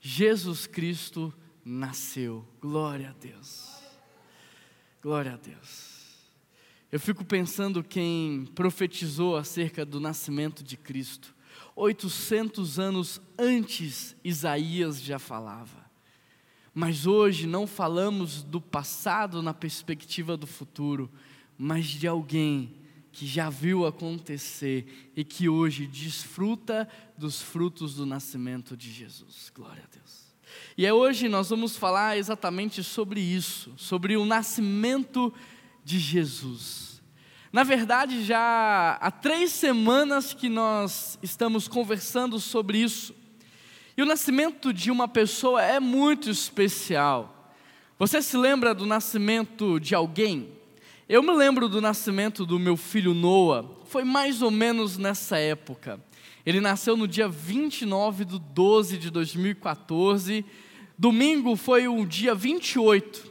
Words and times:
Jesus 0.00 0.66
Cristo 0.66 1.32
nasceu. 1.62 2.46
Glória 2.60 3.10
a 3.10 3.12
Deus. 3.12 3.68
Glória 5.02 5.34
a 5.34 5.36
Deus. 5.36 5.90
Eu 6.90 6.98
fico 6.98 7.24
pensando 7.24 7.84
quem 7.84 8.46
profetizou 8.54 9.36
acerca 9.36 9.84
do 9.84 10.00
nascimento 10.00 10.64
de 10.64 10.76
Cristo. 10.76 11.34
800 11.76 12.78
anos 12.78 13.20
antes, 13.38 14.16
Isaías 14.24 15.00
já 15.02 15.18
falava. 15.18 15.88
Mas 16.74 17.06
hoje 17.06 17.46
não 17.46 17.66
falamos 17.66 18.42
do 18.42 18.60
passado 18.60 19.42
na 19.42 19.52
perspectiva 19.52 20.36
do 20.36 20.46
futuro, 20.46 21.10
mas 21.58 21.86
de 21.86 22.06
alguém 22.06 22.79
que 23.12 23.26
já 23.26 23.50
viu 23.50 23.86
acontecer 23.86 25.10
e 25.16 25.24
que 25.24 25.48
hoje 25.48 25.86
desfruta 25.86 26.88
dos 27.16 27.42
frutos 27.42 27.94
do 27.94 28.06
nascimento 28.06 28.76
de 28.76 28.90
Jesus. 28.92 29.50
Glória 29.54 29.82
a 29.84 29.94
Deus. 29.94 30.30
E 30.76 30.86
é 30.86 30.92
hoje 30.92 31.28
nós 31.28 31.50
vamos 31.50 31.76
falar 31.76 32.16
exatamente 32.16 32.82
sobre 32.82 33.20
isso, 33.20 33.72
sobre 33.76 34.16
o 34.16 34.24
nascimento 34.24 35.32
de 35.84 35.98
Jesus. 35.98 37.02
Na 37.52 37.64
verdade, 37.64 38.24
já 38.24 38.96
há 39.00 39.10
três 39.10 39.50
semanas 39.50 40.32
que 40.32 40.48
nós 40.48 41.18
estamos 41.20 41.66
conversando 41.66 42.38
sobre 42.38 42.78
isso. 42.78 43.14
E 43.96 44.02
o 44.02 44.06
nascimento 44.06 44.72
de 44.72 44.90
uma 44.90 45.08
pessoa 45.08 45.60
é 45.60 45.80
muito 45.80 46.30
especial. 46.30 47.52
Você 47.98 48.22
se 48.22 48.36
lembra 48.36 48.72
do 48.72 48.86
nascimento 48.86 49.80
de 49.80 49.94
alguém? 49.94 50.59
Eu 51.12 51.24
me 51.24 51.32
lembro 51.32 51.68
do 51.68 51.80
nascimento 51.80 52.46
do 52.46 52.56
meu 52.56 52.76
filho 52.76 53.12
Noah, 53.12 53.68
foi 53.86 54.04
mais 54.04 54.42
ou 54.42 54.50
menos 54.52 54.96
nessa 54.96 55.38
época. 55.38 56.00
Ele 56.46 56.60
nasceu 56.60 56.96
no 56.96 57.08
dia 57.08 57.28
29 57.28 58.24
de 58.24 58.38
12 58.38 58.96
de 58.96 59.10
2014. 59.10 60.44
Domingo 60.96 61.56
foi 61.56 61.88
o 61.88 62.06
dia 62.06 62.32
28. 62.32 63.28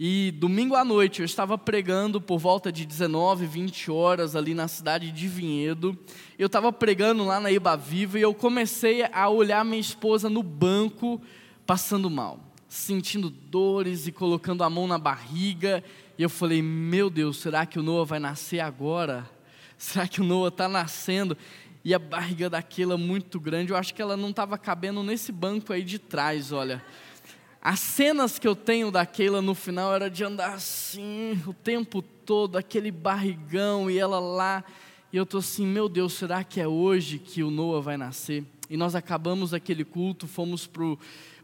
E 0.00 0.32
domingo 0.32 0.74
à 0.74 0.84
noite 0.84 1.20
eu 1.20 1.24
estava 1.24 1.56
pregando 1.56 2.20
por 2.20 2.40
volta 2.40 2.72
de 2.72 2.84
19, 2.84 3.46
20 3.46 3.88
horas 3.88 4.34
ali 4.34 4.52
na 4.52 4.66
cidade 4.66 5.12
de 5.12 5.28
Vinhedo. 5.28 5.96
Eu 6.36 6.48
estava 6.48 6.72
pregando 6.72 7.24
lá 7.24 7.38
na 7.38 7.52
Iba 7.52 7.76
Viva 7.76 8.18
e 8.18 8.22
eu 8.22 8.34
comecei 8.34 9.04
a 9.12 9.28
olhar 9.28 9.64
minha 9.64 9.78
esposa 9.78 10.28
no 10.28 10.42
banco 10.42 11.22
passando 11.64 12.10
mal, 12.10 12.40
sentindo 12.72 13.28
dores 13.28 14.06
e 14.06 14.12
colocando 14.12 14.64
a 14.64 14.70
mão 14.70 14.86
na 14.86 14.96
barriga. 14.96 15.84
E 16.16 16.22
eu 16.22 16.30
falei: 16.30 16.62
Meu 16.62 17.10
Deus, 17.10 17.36
será 17.38 17.66
que 17.66 17.78
o 17.78 17.82
Noah 17.82 18.06
vai 18.06 18.18
nascer 18.18 18.60
agora? 18.60 19.28
Será 19.76 20.06
que 20.06 20.20
o 20.20 20.24
Noah 20.24 20.48
está 20.48 20.68
nascendo? 20.68 21.36
e 21.84 21.92
a 21.92 21.98
barriga 21.98 22.48
daquela 22.48 22.96
muito 22.96 23.40
grande. 23.40 23.72
Eu 23.72 23.76
acho 23.76 23.92
que 23.92 24.00
ela 24.00 24.16
não 24.16 24.30
estava 24.30 24.56
cabendo 24.56 25.02
nesse 25.02 25.32
banco 25.32 25.72
aí 25.72 25.82
de 25.82 25.98
trás, 25.98 26.52
olha. 26.52 26.80
As 27.60 27.80
cenas 27.80 28.38
que 28.38 28.46
eu 28.46 28.54
tenho 28.54 28.88
daquela 28.92 29.42
no 29.42 29.52
final 29.52 29.92
era 29.92 30.08
de 30.08 30.22
andar 30.22 30.54
assim 30.54 31.42
o 31.44 31.52
tempo 31.52 32.00
todo, 32.00 32.56
aquele 32.56 32.92
barrigão 32.92 33.90
e 33.90 33.98
ela 33.98 34.20
lá. 34.20 34.62
E 35.12 35.16
eu 35.16 35.26
tô 35.26 35.38
assim, 35.38 35.66
meu 35.66 35.88
Deus, 35.88 36.12
será 36.12 36.44
que 36.44 36.60
é 36.60 36.68
hoje 36.68 37.18
que 37.18 37.42
o 37.42 37.50
Noah 37.50 37.82
vai 37.82 37.96
nascer? 37.96 38.44
E 38.70 38.76
nós 38.76 38.94
acabamos 38.94 39.52
aquele 39.52 39.84
culto, 39.84 40.28
fomos 40.28 40.68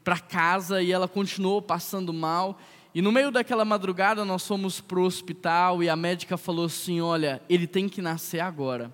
para 0.03 0.19
casa 0.19 0.83
e 0.83 0.93
ela 0.93 1.09
continuou 1.09 1.61
passando 1.63 2.13
mal. 2.13 2.59
E 2.95 3.03
no 3.03 3.13
meio 3.13 3.31
daquela 3.31 3.65
madrugada 3.65 4.25
nós 4.25 4.47
fomos 4.47 4.81
para 4.81 4.99
o 4.99 5.05
hospital 5.05 5.83
e 5.83 5.89
a 5.89 5.97
médica 5.97 6.37
falou 6.37 6.67
assim: 6.67 7.01
Olha, 7.01 7.43
ele 7.49 7.67
tem 7.67 7.89
que 7.89 8.01
nascer 8.03 8.41
agora 8.41 8.93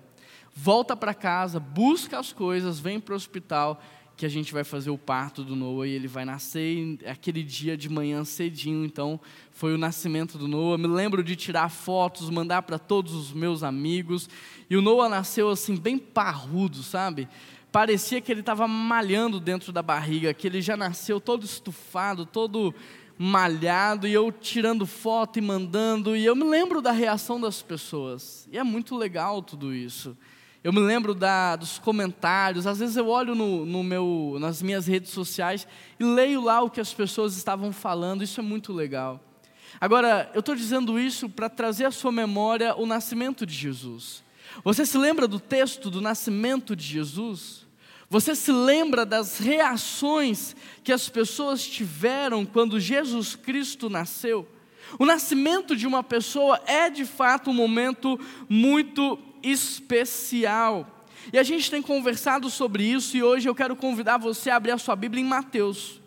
volta 0.55 0.95
para 0.95 1.13
casa, 1.13 1.59
busca 1.59 2.17
as 2.17 2.31
coisas, 2.31 2.79
vem 2.79 2.99
para 2.99 3.11
o 3.11 3.15
hospital, 3.15 3.81
que 4.15 4.25
a 4.25 4.29
gente 4.29 4.53
vai 4.53 4.63
fazer 4.63 4.89
o 4.89 4.97
parto 4.97 5.43
do 5.43 5.57
Noah 5.57 5.85
e 5.85 5.91
ele 5.91 6.07
vai 6.07 6.23
nascer 6.23 6.97
aquele 7.05 7.43
dia 7.43 7.75
de 7.75 7.89
manhã 7.89 8.23
cedinho. 8.23 8.85
Então, 8.85 9.19
foi 9.51 9.73
o 9.73 9.77
nascimento 9.77 10.37
do 10.37 10.47
Noah. 10.47 10.77
Me 10.77 10.87
lembro 10.87 11.21
de 11.21 11.35
tirar 11.35 11.67
fotos, 11.67 12.29
mandar 12.29 12.61
para 12.61 12.79
todos 12.79 13.13
os 13.13 13.33
meus 13.33 13.61
amigos. 13.61 14.29
E 14.69 14.77
o 14.77 14.81
Noah 14.81 15.09
nasceu 15.09 15.49
assim, 15.49 15.75
bem 15.75 15.97
parrudo, 15.97 16.81
sabe? 16.81 17.27
Parecia 17.75 18.21
que 18.21 18.31
ele 18.31 18.39
estava 18.39 18.69
malhando 18.69 19.37
dentro 19.37 19.73
da 19.73 19.81
barriga, 19.81 20.33
que 20.33 20.47
ele 20.47 20.61
já 20.61 20.77
nasceu 20.77 21.19
todo 21.19 21.43
estufado, 21.43 22.25
todo 22.25 22.73
malhado, 23.17 24.07
e 24.07 24.13
eu 24.13 24.31
tirando 24.31 24.85
foto 24.85 25.39
e 25.39 25.41
mandando. 25.41 26.15
E 26.15 26.23
eu 26.23 26.37
me 26.37 26.45
lembro 26.45 26.81
da 26.81 26.93
reação 26.93 27.37
das 27.37 27.61
pessoas. 27.61 28.47
E 28.49 28.57
é 28.57 28.63
muito 28.63 28.95
legal 28.95 29.41
tudo 29.41 29.73
isso. 29.73 30.15
Eu 30.63 30.71
me 30.71 30.79
lembro 30.79 31.13
da, 31.13 31.57
dos 31.57 31.77
comentários, 31.77 32.65
às 32.65 32.79
vezes 32.79 32.95
eu 32.95 33.09
olho 33.09 33.35
no, 33.35 33.65
no 33.65 33.83
meu, 33.83 34.37
nas 34.39 34.61
minhas 34.61 34.87
redes 34.87 35.11
sociais 35.11 35.67
e 35.99 36.03
leio 36.05 36.41
lá 36.41 36.61
o 36.61 36.69
que 36.69 36.79
as 36.79 36.93
pessoas 36.93 37.35
estavam 37.35 37.73
falando, 37.73 38.23
isso 38.23 38.39
é 38.39 38.43
muito 38.43 38.71
legal. 38.71 39.19
Agora, 39.81 40.31
eu 40.33 40.39
estou 40.39 40.55
dizendo 40.55 40.97
isso 40.97 41.27
para 41.27 41.49
trazer 41.49 41.83
à 41.83 41.91
sua 41.91 42.13
memória 42.13 42.73
o 42.73 42.85
nascimento 42.85 43.45
de 43.45 43.53
Jesus. 43.53 44.23
Você 44.63 44.85
se 44.85 44.97
lembra 44.97 45.27
do 45.27 45.41
texto 45.41 45.89
do 45.89 45.99
nascimento 45.99 46.73
de 46.73 46.85
Jesus? 46.85 47.64
Você 48.09 48.35
se 48.35 48.51
lembra 48.51 49.05
das 49.05 49.39
reações 49.39 50.55
que 50.83 50.93
as 50.93 51.09
pessoas 51.09 51.65
tiveram 51.65 52.45
quando 52.45 52.79
Jesus 52.79 53.35
Cristo 53.35 53.89
nasceu? 53.89 54.47
O 54.99 55.05
nascimento 55.05 55.75
de 55.75 55.87
uma 55.87 56.03
pessoa 56.03 56.61
é 56.67 56.89
de 56.89 57.05
fato 57.05 57.49
um 57.49 57.53
momento 57.53 58.19
muito 58.47 59.17
especial. 59.41 61.07
E 61.33 61.39
a 61.39 61.43
gente 61.43 61.71
tem 61.71 61.81
conversado 61.81 62.49
sobre 62.49 62.83
isso 62.83 63.17
e 63.17 63.23
hoje 63.23 63.49
eu 63.49 63.55
quero 63.55 63.75
convidar 63.75 64.17
você 64.17 64.51
a 64.51 64.57
abrir 64.57 64.71
a 64.71 64.77
sua 64.77 64.95
Bíblia 64.95 65.21
em 65.23 65.27
Mateus. 65.27 65.99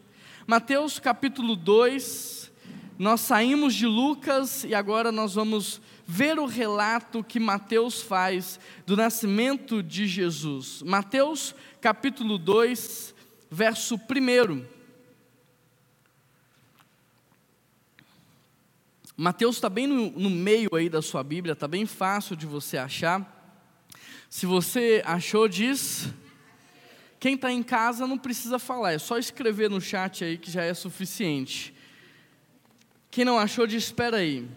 Mateus 0.46 1.00
capítulo 1.00 1.56
2. 1.56 2.52
Nós 2.96 3.20
saímos 3.20 3.74
de 3.74 3.86
Lucas 3.86 4.64
e 4.64 4.74
agora 4.74 5.10
nós 5.10 5.34
vamos 5.34 5.80
ver 6.10 6.38
o 6.38 6.46
relato 6.46 7.22
que 7.22 7.38
Mateus 7.38 8.00
faz 8.00 8.58
do 8.86 8.96
nascimento 8.96 9.82
de 9.82 10.06
Jesus. 10.06 10.82
Mateus 10.82 11.54
capítulo 11.82 12.38
2, 12.38 13.14
verso 13.50 13.96
1. 13.96 14.64
Mateus 19.14 19.56
está 19.56 19.68
bem 19.68 19.86
no, 19.86 20.10
no, 20.12 20.30
meio 20.30 20.74
aí 20.74 20.88
da 20.88 21.02
sua 21.02 21.22
Bíblia, 21.22 21.52
está 21.52 21.68
bem 21.68 21.84
fácil 21.84 22.34
de 22.34 22.46
você 22.46 22.78
achar. 22.78 23.60
Se 24.30 24.46
você 24.46 25.02
achou, 25.04 25.46
diz. 25.46 26.08
Quem 27.20 27.34
está 27.34 27.52
em 27.52 27.62
casa 27.62 28.06
não 28.06 28.16
precisa 28.16 28.58
falar, 28.58 28.92
é 28.92 28.98
só 28.98 29.18
escrever 29.18 29.68
no 29.68 29.80
chat 29.80 30.24
aí 30.24 30.38
que 30.38 30.50
já 30.50 30.62
é 30.62 30.72
suficiente. 30.72 31.74
Quem 33.10 33.26
não 33.26 33.38
achou, 33.38 33.66
diz: 33.66 33.84
espera 33.84 34.18
aí. 34.18 34.48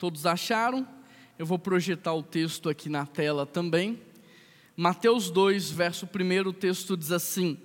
Todos 0.00 0.24
acharam? 0.24 0.88
Eu 1.38 1.44
vou 1.44 1.58
projetar 1.58 2.14
o 2.14 2.22
texto 2.22 2.70
aqui 2.70 2.88
na 2.88 3.04
tela 3.04 3.44
também. 3.44 4.00
Mateus 4.74 5.30
2, 5.30 5.70
verso 5.70 6.06
1, 6.06 6.48
o 6.48 6.52
texto 6.54 6.96
diz 6.96 7.12
assim: 7.12 7.58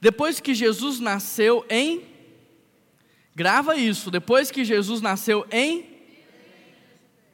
Depois 0.00 0.40
que 0.40 0.54
Jesus 0.54 0.98
nasceu 0.98 1.64
em 1.68 2.10
Grava 3.34 3.76
isso. 3.76 4.10
Depois 4.10 4.50
que 4.50 4.64
Jesus 4.64 5.02
nasceu 5.02 5.46
em 5.50 5.84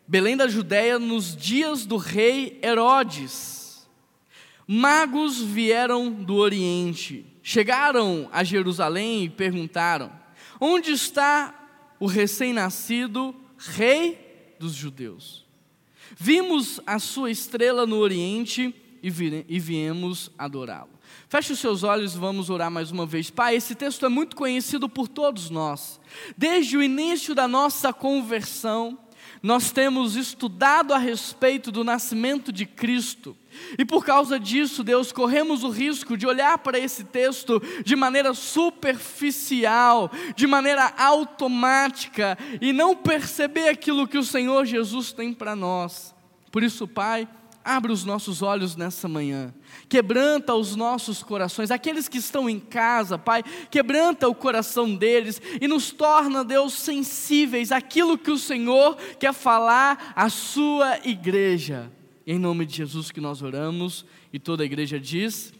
Belém 0.08 0.36
da 0.36 0.48
Judéia, 0.48 0.98
nos 0.98 1.36
dias 1.36 1.86
do 1.86 1.96
rei 1.96 2.58
Herodes, 2.60 3.88
magos 4.66 5.40
vieram 5.40 6.10
do 6.10 6.34
Oriente, 6.34 7.24
chegaram 7.44 8.28
a 8.32 8.42
Jerusalém 8.42 9.22
e 9.22 9.30
perguntaram: 9.30 10.10
Onde 10.60 10.90
está 10.90 11.54
o 12.00 12.06
recém-nascido 12.06 13.32
rei 13.56 14.27
dos 14.58 14.74
judeus? 14.74 15.46
Vimos 16.16 16.80
a 16.86 16.98
sua 16.98 17.30
estrela 17.30 17.86
no 17.86 17.96
Oriente 17.96 18.74
e 19.02 19.10
viemos 19.60 20.30
adorá-lo. 20.38 20.90
Feche 21.28 21.52
os 21.52 21.58
seus 21.58 21.82
olhos 21.82 22.14
e 22.14 22.18
vamos 22.18 22.48
orar 22.48 22.70
mais 22.70 22.90
uma 22.90 23.04
vez. 23.04 23.30
Pai, 23.30 23.56
esse 23.56 23.74
texto 23.74 24.06
é 24.06 24.08
muito 24.08 24.34
conhecido 24.34 24.88
por 24.88 25.08
todos 25.08 25.50
nós. 25.50 26.00
Desde 26.36 26.76
o 26.76 26.82
início 26.82 27.34
da 27.34 27.46
nossa 27.46 27.92
conversão, 27.92 28.98
nós 29.42 29.70
temos 29.70 30.16
estudado 30.16 30.92
a 30.94 30.98
respeito 30.98 31.70
do 31.70 31.84
nascimento 31.84 32.50
de 32.50 32.66
Cristo. 32.66 33.36
E 33.78 33.84
por 33.84 34.04
causa 34.04 34.38
disso, 34.38 34.82
Deus, 34.82 35.12
corremos 35.12 35.64
o 35.64 35.70
risco 35.70 36.16
de 36.16 36.26
olhar 36.26 36.58
para 36.58 36.78
esse 36.78 37.04
texto 37.04 37.62
de 37.84 37.96
maneira 37.96 38.34
superficial, 38.34 40.10
de 40.34 40.46
maneira 40.46 40.92
automática 40.96 42.38
e 42.60 42.72
não 42.72 42.94
perceber 42.94 43.68
aquilo 43.68 44.08
que 44.08 44.18
o 44.18 44.24
Senhor 44.24 44.64
Jesus 44.64 45.12
tem 45.12 45.32
para 45.32 45.54
nós. 45.54 46.14
Por 46.50 46.62
isso, 46.62 46.88
Pai, 46.88 47.28
abre 47.64 47.92
os 47.92 48.04
nossos 48.04 48.40
olhos 48.40 48.76
nessa 48.76 49.06
manhã, 49.06 49.52
quebranta 49.88 50.54
os 50.54 50.74
nossos 50.74 51.22
corações, 51.22 51.70
aqueles 51.70 52.08
que 52.08 52.16
estão 52.16 52.48
em 52.48 52.58
casa, 52.58 53.18
Pai, 53.18 53.42
quebranta 53.70 54.26
o 54.26 54.34
coração 54.34 54.94
deles 54.94 55.40
e 55.60 55.68
nos 55.68 55.90
torna, 55.90 56.42
Deus, 56.42 56.72
sensíveis 56.72 57.70
àquilo 57.70 58.16
que 58.16 58.30
o 58.30 58.38
Senhor 58.38 58.96
quer 59.18 59.34
falar 59.34 60.14
à 60.16 60.30
Sua 60.30 60.98
igreja. 61.04 61.92
Em 62.30 62.38
nome 62.38 62.66
de 62.66 62.76
Jesus 62.76 63.10
que 63.10 63.22
nós 63.22 63.40
oramos 63.40 64.04
e 64.30 64.38
toda 64.38 64.62
a 64.62 64.66
igreja 64.66 65.00
diz. 65.00 65.50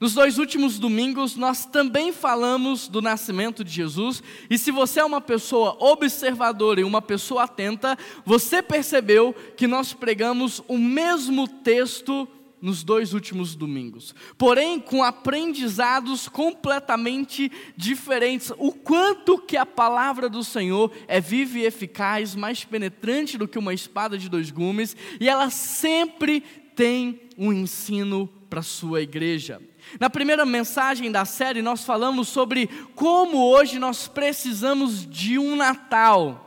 Nos 0.00 0.12
dois 0.12 0.38
últimos 0.38 0.76
domingos, 0.76 1.36
nós 1.36 1.64
também 1.64 2.12
falamos 2.12 2.88
do 2.88 3.00
nascimento 3.00 3.62
de 3.62 3.70
Jesus, 3.70 4.24
e 4.50 4.58
se 4.58 4.72
você 4.72 4.98
é 4.98 5.04
uma 5.04 5.20
pessoa 5.20 5.76
observadora 5.78 6.80
e 6.80 6.84
uma 6.84 7.00
pessoa 7.00 7.44
atenta, 7.44 7.96
você 8.24 8.60
percebeu 8.60 9.32
que 9.56 9.68
nós 9.68 9.92
pregamos 9.92 10.60
o 10.66 10.76
mesmo 10.76 11.46
texto 11.46 12.26
nos 12.60 12.82
dois 12.82 13.12
últimos 13.12 13.54
domingos, 13.54 14.14
porém 14.38 14.80
com 14.80 15.02
aprendizados 15.02 16.28
completamente 16.28 17.50
diferentes. 17.76 18.52
O 18.58 18.72
quanto 18.72 19.38
que 19.38 19.56
a 19.56 19.66
palavra 19.66 20.28
do 20.28 20.42
Senhor 20.42 20.90
é 21.06 21.20
viva 21.20 21.58
e 21.58 21.64
eficaz, 21.64 22.34
mais 22.34 22.64
penetrante 22.64 23.36
do 23.38 23.46
que 23.46 23.58
uma 23.58 23.74
espada 23.74 24.16
de 24.16 24.28
dois 24.28 24.50
gumes, 24.50 24.96
e 25.20 25.28
ela 25.28 25.50
sempre 25.50 26.40
tem 26.74 27.20
um 27.38 27.52
ensino 27.52 28.28
para 28.48 28.60
a 28.60 28.62
sua 28.62 29.02
igreja. 29.02 29.60
Na 30.00 30.10
primeira 30.10 30.44
mensagem 30.44 31.10
da 31.12 31.24
série, 31.24 31.62
nós 31.62 31.84
falamos 31.84 32.28
sobre 32.28 32.68
como 32.94 33.38
hoje 33.38 33.78
nós 33.78 34.08
precisamos 34.08 35.06
de 35.08 35.38
um 35.38 35.54
Natal, 35.54 36.42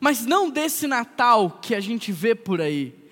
mas 0.00 0.26
não 0.26 0.50
desse 0.50 0.86
Natal 0.86 1.58
que 1.62 1.74
a 1.74 1.80
gente 1.80 2.10
vê 2.12 2.34
por 2.34 2.60
aí, 2.60 3.05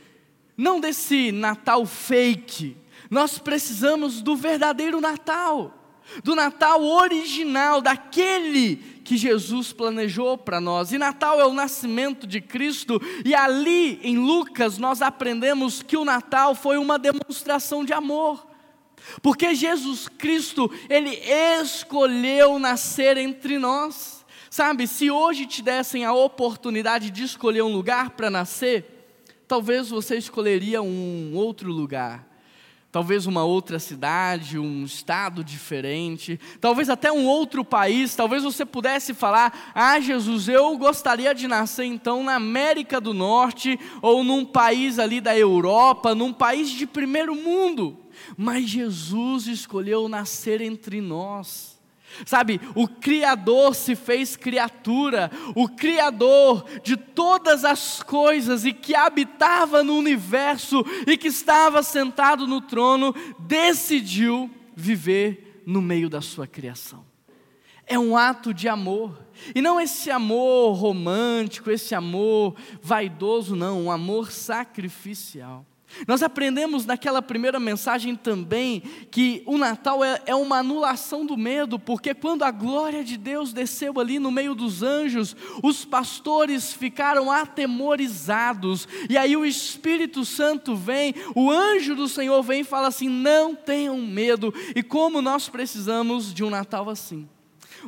não 0.57 0.81
desse 0.81 1.33
Natal 1.33 1.85
fake, 1.85 2.77
nós 3.11 3.39
precisamos 3.39 4.23
do 4.23 4.37
verdadeiro 4.37 5.01
Natal, 5.01 5.73
do 6.23 6.35
Natal 6.35 6.83
original, 6.83 7.81
daquele 7.81 8.77
que 9.05 9.17
Jesus 9.17 9.73
planejou 9.73 10.37
para 10.39 10.61
nós. 10.61 10.93
E 10.93 10.99
Natal 10.99 11.41
é 11.41 11.47
o 11.47 11.53
nascimento 11.53 12.27
de 12.27 12.41
Cristo, 12.41 13.01
e 13.25 13.35
ali 13.35 14.01
em 14.03 14.19
Lucas 14.19 14.79
nós 14.79 15.03
aprendemos 15.03 15.83
que 15.83 15.97
o 15.97 16.05
Natal 16.05 16.55
foi 16.55 16.79
uma 16.79 16.99
demonstração 16.99 17.85
de 17.85 17.93
amor. 17.93 18.47
Porque 19.23 19.55
Jesus 19.55 20.09
Cristo, 20.09 20.71
Ele 20.89 21.11
escolheu 21.61 22.59
nascer 22.59 23.17
entre 23.17 23.59
nós. 23.59 24.25
Sabe, 24.49 24.87
se 24.87 25.11
hoje 25.11 25.47
te 25.47 25.63
dessem 25.63 26.05
a 26.05 26.13
oportunidade 26.13 27.11
de 27.11 27.25
escolher 27.25 27.63
um 27.63 27.73
lugar 27.73 28.11
para 28.11 28.31
nascer, 28.31 28.94
talvez 29.55 29.89
você 29.89 30.17
escolheria 30.17 30.83
um 30.83 31.31
outro 31.33 31.71
lugar. 31.71 32.27
Talvez 32.91 33.25
uma 33.25 33.45
outra 33.45 33.79
cidade, 33.79 34.59
um 34.59 34.85
estado 34.85 35.45
diferente, 35.45 36.41
talvez 36.61 36.91
até 36.91 37.13
um 37.13 37.25
outro 37.25 37.65
país. 37.65 38.17
Talvez 38.17 38.43
você 38.43 38.65
pudesse 38.65 39.15
falar: 39.15 39.73
Ah, 39.73 40.01
Jesus, 40.01 40.49
eu 40.49 40.77
gostaria 40.77 41.33
de 41.33 41.47
nascer 41.47 41.85
então 41.85 42.25
na 42.25 42.35
América 42.35 43.01
do 43.01 43.15
Norte, 43.15 43.79
ou 44.03 44.25
num 44.25 44.45
país 44.45 44.99
ali 44.99 45.21
da 45.21 45.39
Europa, 45.39 46.17
num 46.17 46.33
país 46.33 46.69
de 46.71 46.85
primeiro 46.85 47.37
mundo 47.37 48.01
mas 48.37 48.71
Jesus 48.71 49.49
escolheu 49.49 50.09
nascer 50.09 50.61
entre 50.61 51.01
nós. 51.01 51.74
Sabe, 52.25 52.61
o 52.75 52.87
Criador 52.87 53.75
se 53.75 53.97
fez 53.97 54.37
criatura, 54.37 55.31
o 55.55 55.69
Criador 55.69 56.65
de 56.83 56.97
todas 56.97 57.65
as 57.65 58.03
coisas 58.03 58.65
e 58.65 58.73
que 58.73 58.95
habitava 58.95 59.83
no 59.83 59.97
universo 59.97 60.85
e 61.07 61.17
que 61.17 61.29
estava 61.29 61.83
sentado 61.83 62.47
no 62.47 62.61
trono, 62.61 63.15
decidiu 63.39 64.51
viver 64.75 65.63
no 65.67 65.81
meio 65.81 66.09
da 66.09 66.21
sua 66.21 66.47
criação. 66.47 67.05
É 67.87 67.99
um 67.99 68.17
ato 68.17 68.55
de 68.55 68.67
amor, 68.67 69.19
e 69.55 69.61
não 69.61 69.79
esse 69.79 70.11
amor 70.11 70.73
romântico, 70.75 71.71
esse 71.71 71.95
amor 71.95 72.57
vaidoso, 72.81 73.55
não, 73.55 73.85
um 73.85 73.91
amor 73.91 74.33
sacrificial. 74.33 75.67
Nós 76.07 76.23
aprendemos 76.23 76.85
naquela 76.85 77.23
primeira 77.23 77.61
mensagem 77.61 78.17
também 78.17 78.83
que 79.11 79.43
o 79.47 79.57
Natal 79.57 80.05
é, 80.05 80.21
é, 80.27 80.35
uma 80.35 80.59
anulação 80.59 81.25
do 81.25 81.37
medo, 81.37 81.79
porque 81.79 82.15
quando 82.15 82.43
a 82.43 82.51
glória 82.51 83.05
de 83.05 83.17
Deus 83.17 83.53
desceu 83.53 83.99
ali 84.01 84.19
no 84.19 84.31
meio 84.31 84.55
dos 84.55 84.83
anjos, 84.83 85.37
os 85.63 85.85
pastores 85.85 86.73
ficaram 86.73 87.31
atemorizados, 87.31 88.89
e 89.09 89.17
aí 89.17 89.37
o 89.37 89.47
Espírito 89.47 90.25
Santo 90.25 90.75
vem, 90.75 91.15
o 91.35 91.51
anjo 91.51 91.95
do 91.95 92.09
Senhor 92.09 92.43
vem 92.43 92.61
e 92.61 92.65
fala 92.65 92.89
assim: 92.89 93.09
não 93.09 93.55
tenham 93.55 93.99
medo, 94.01 94.53
e 94.75 94.83
como 94.83 95.23
nós 95.23 95.49
precisamos 95.49 96.35
de 96.35 96.43
um 96.43 96.51
Natal 96.51 96.91
assim, 96.91 97.29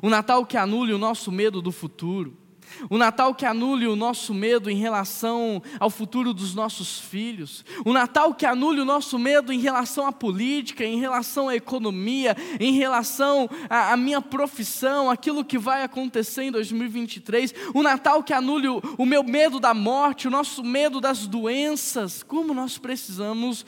um 0.03 0.09
Natal 0.09 0.47
que 0.47 0.57
anule 0.57 0.93
o 0.93 0.99
nosso 0.99 1.33
medo 1.33 1.61
do 1.61 1.73
futuro 1.73 2.46
o 2.89 2.99
Natal 2.99 3.35
que 3.35 3.45
anule 3.45 3.87
o 3.87 3.97
nosso 3.97 4.35
medo 4.35 4.71
em 4.71 4.77
relação 4.77 5.63
ao 5.79 5.91
futuro 5.91 6.33
dos 6.33 6.55
nossos 6.55 6.99
filhos. 6.99 7.65
O 7.85 7.93
Natal 7.93 8.35
que 8.35 8.47
anule 8.47 8.81
o 8.81 8.85
nosso 8.85 9.19
medo 9.19 9.53
em 9.53 9.61
relação 9.61 10.07
à 10.07 10.13
política, 10.13 10.85
em 10.85 10.99
relação 10.99 11.49
à 11.49 11.57
economia, 11.57 12.37
em 12.61 12.73
relação 12.73 13.49
à, 13.69 13.93
à 13.93 13.97
minha 13.97 14.21
profissão, 14.21 15.11
aquilo 15.11 15.45
que 15.45 15.59
vai 15.59 15.83
acontecer 15.83 16.45
em 16.45 16.53
2023. 16.53 17.55
O 17.75 17.83
Natal 17.83 18.23
que 18.23 18.33
anule 18.33 18.69
o, 18.69 18.83
o 18.99 19.07
meu 19.07 19.23
medo 19.23 19.59
da 19.59 19.75
morte, 19.75 20.29
o 20.29 20.31
nosso 20.31 20.63
medo 20.63 21.01
das 21.01 21.27
doenças. 21.27 22.23
Como 22.23 22.55
nós 22.55 22.79
precisamos 22.79 23.65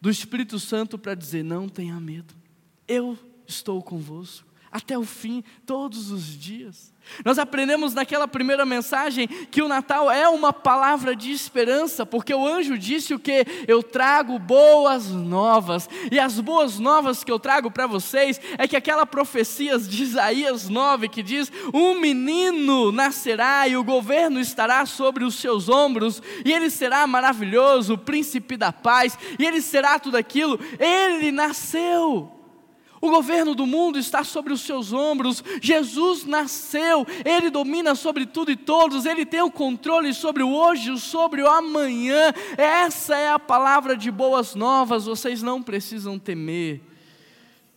do 0.00 0.10
Espírito 0.10 0.58
Santo 0.58 0.98
para 0.98 1.14
dizer: 1.14 1.42
não 1.42 1.68
tenha 1.68 1.98
medo, 2.00 2.34
eu 2.86 3.18
estou 3.46 3.82
convosco 3.82 4.45
até 4.76 4.98
o 4.98 5.04
fim, 5.04 5.42
todos 5.64 6.10
os 6.10 6.26
dias. 6.26 6.94
Nós 7.24 7.38
aprendemos 7.38 7.94
naquela 7.94 8.28
primeira 8.28 8.66
mensagem 8.66 9.26
que 9.26 9.62
o 9.62 9.68
Natal 9.68 10.10
é 10.10 10.28
uma 10.28 10.52
palavra 10.52 11.16
de 11.16 11.32
esperança, 11.32 12.04
porque 12.04 12.34
o 12.34 12.46
anjo 12.46 12.76
disse 12.76 13.14
o 13.14 13.18
que? 13.18 13.46
Eu 13.66 13.82
trago 13.82 14.38
boas 14.38 15.06
novas, 15.08 15.88
e 16.12 16.20
as 16.20 16.40
boas 16.40 16.78
novas 16.78 17.24
que 17.24 17.32
eu 17.32 17.38
trago 17.38 17.70
para 17.70 17.86
vocês 17.86 18.38
é 18.58 18.68
que 18.68 18.76
aquela 18.76 19.06
profecia 19.06 19.78
de 19.78 20.02
Isaías 20.02 20.68
9 20.68 21.08
que 21.08 21.22
diz: 21.22 21.50
Um 21.72 21.98
menino 21.98 22.92
nascerá 22.92 23.66
e 23.66 23.78
o 23.78 23.84
governo 23.84 24.38
estará 24.40 24.84
sobre 24.84 25.24
os 25.24 25.36
seus 25.36 25.70
ombros, 25.70 26.22
e 26.44 26.52
ele 26.52 26.68
será 26.68 27.06
maravilhoso, 27.06 27.94
o 27.94 27.98
príncipe 27.98 28.58
da 28.58 28.72
paz, 28.72 29.18
e 29.38 29.46
ele 29.46 29.62
será 29.62 29.98
tudo 29.98 30.18
aquilo. 30.18 30.60
Ele 30.78 31.32
nasceu. 31.32 32.35
O 33.06 33.10
governo 33.10 33.54
do 33.54 33.64
mundo 33.64 34.00
está 34.00 34.24
sobre 34.24 34.52
os 34.52 34.62
seus 34.62 34.92
ombros. 34.92 35.42
Jesus 35.62 36.24
nasceu, 36.24 37.06
ele 37.24 37.50
domina 37.50 37.94
sobre 37.94 38.26
tudo 38.26 38.50
e 38.50 38.56
todos, 38.56 39.06
ele 39.06 39.24
tem 39.24 39.40
o 39.40 39.50
controle 39.50 40.12
sobre 40.12 40.42
o 40.42 40.50
hoje, 40.50 40.98
sobre 40.98 41.40
o 41.40 41.48
amanhã. 41.48 42.32
Essa 42.58 43.16
é 43.16 43.30
a 43.30 43.38
palavra 43.38 43.96
de 43.96 44.10
boas 44.10 44.56
novas, 44.56 45.04
vocês 45.04 45.40
não 45.40 45.62
precisam 45.62 46.18
temer. 46.18 46.80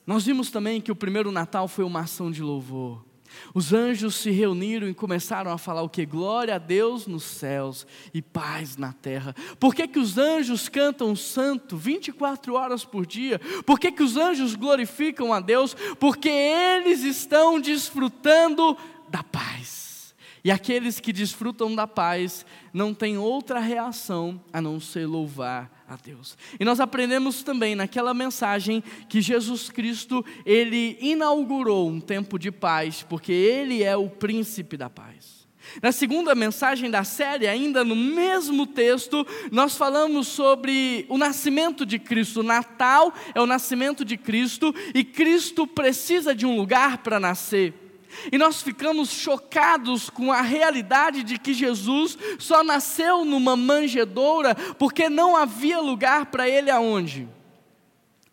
Nós 0.04 0.26
vimos 0.26 0.50
também 0.50 0.82
que 0.82 0.92
o 0.92 0.96
primeiro 0.96 1.32
Natal 1.32 1.68
foi 1.68 1.86
uma 1.86 2.00
ação 2.00 2.32
de 2.32 2.42
louvor. 2.42 3.09
Os 3.54 3.74
anjos 3.74 4.16
se 4.16 4.32
reuniram 4.32 4.88
e 4.88 4.94
começaram 4.94 5.52
a 5.52 5.58
falar 5.58 5.82
o 5.82 5.90
que? 5.90 6.06
Glória 6.06 6.56
a 6.56 6.58
Deus 6.58 7.08
nos 7.08 7.24
céus 7.24 7.86
e 8.14 8.22
paz 8.22 8.78
na 8.78 8.94
terra. 8.94 9.36
Por 9.60 9.74
que, 9.74 9.88
que 9.88 10.00
os 10.00 10.18
anjos 10.18 10.70
cantam 10.70 11.16
santo 11.16 11.76
24 11.78 12.54
horas 12.54 12.86
por 12.86 13.06
dia? 13.06 13.40
Por 13.66 13.80
que, 13.80 13.92
que 13.92 14.04
os 14.04 14.18
anjos 14.18 14.56
glorificam 14.56 15.34
a 15.34 15.40
Deus? 15.40 15.76
Porque 16.00 16.30
eles 16.30 17.04
estão 17.04 17.60
desfrutando 17.60 18.78
da 19.10 19.24
paz. 19.24 20.16
E 20.44 20.52
aqueles 20.52 21.00
que 21.00 21.12
desfrutam 21.12 21.76
da 21.76 21.86
paz 21.86 22.46
não 22.74 22.94
têm 22.94 23.18
outra 23.18 23.60
reação 23.60 24.42
a 24.54 24.62
não 24.62 24.80
ser 24.80 25.06
louvar 25.06 25.79
a 25.90 25.96
Deus. 25.96 26.38
E 26.60 26.64
nós 26.64 26.80
aprendemos 26.80 27.42
também 27.42 27.74
naquela 27.74 28.14
mensagem 28.14 28.84
que 29.10 29.22
Jesus 29.22 29.70
Cristo, 29.70 30.24
ele 30.46 30.98
inaugurou 31.02 31.90
um 31.90 32.00
tempo 32.00 32.38
de 32.38 32.52
paz, 32.52 33.04
porque 33.10 33.32
ele 33.32 33.84
é 33.84 33.98
o 33.98 34.08
príncipe 34.08 34.78
da 34.78 34.90
paz. 34.90 35.40
Na 35.82 35.92
segunda 35.92 36.34
mensagem 36.34 36.90
da 36.90 37.04
série, 37.04 37.48
ainda 37.48 37.84
no 37.84 37.96
mesmo 37.96 38.66
texto, 38.66 39.26
nós 39.52 39.76
falamos 39.76 40.28
sobre 40.28 41.06
o 41.10 41.18
nascimento 41.18 41.86
de 41.86 42.00
Cristo. 42.00 42.42
Natal 42.42 43.14
é 43.34 43.42
o 43.42 43.46
nascimento 43.46 44.06
de 44.06 44.18
Cristo 44.18 44.74
e 44.94 45.04
Cristo 45.04 45.68
precisa 45.68 46.34
de 46.34 46.46
um 46.46 46.56
lugar 46.56 47.00
para 47.00 47.20
nascer. 47.20 47.89
E 48.32 48.38
nós 48.38 48.62
ficamos 48.62 49.10
chocados 49.10 50.10
com 50.10 50.32
a 50.32 50.42
realidade 50.42 51.24
de 51.24 51.38
que 51.38 51.54
Jesus 51.54 52.18
só 52.38 52.64
nasceu 52.64 53.24
numa 53.26 53.56
manjedoura 53.56 54.56
porque 54.78 55.10
não 55.10 55.36
havia 55.36 55.80
lugar 55.80 56.28
para 56.28 56.48
ele 56.48 56.70
aonde? 56.70 57.28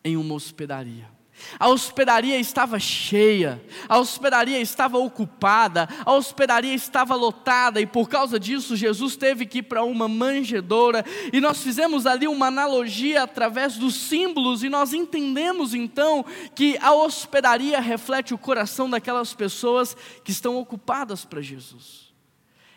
Em 0.03 0.17
uma 0.17 0.35
hospedaria. 0.35 1.16
A 1.59 1.69
hospedaria 1.69 2.39
estava 2.39 2.79
cheia, 2.79 3.61
a 3.87 3.97
hospedaria 3.99 4.59
estava 4.59 4.97
ocupada, 4.97 5.87
a 6.05 6.13
hospedaria 6.13 6.73
estava 6.73 7.15
lotada, 7.15 7.79
e 7.79 7.85
por 7.85 8.09
causa 8.09 8.39
disso 8.39 8.75
Jesus 8.75 9.15
teve 9.15 9.45
que 9.45 9.59
ir 9.59 9.63
para 9.63 9.83
uma 9.83 10.07
manjedoura, 10.07 11.05
e 11.31 11.39
nós 11.39 11.63
fizemos 11.63 12.05
ali 12.05 12.27
uma 12.27 12.47
analogia 12.47 13.23
através 13.23 13.77
dos 13.77 13.95
símbolos, 13.95 14.63
e 14.63 14.69
nós 14.69 14.93
entendemos 14.93 15.73
então 15.73 16.25
que 16.55 16.77
a 16.79 16.93
hospedaria 16.93 17.79
reflete 17.79 18.33
o 18.33 18.37
coração 18.37 18.89
daquelas 18.89 19.33
pessoas 19.33 19.95
que 20.23 20.31
estão 20.31 20.57
ocupadas 20.57 21.23
para 21.23 21.41
Jesus. 21.41 22.13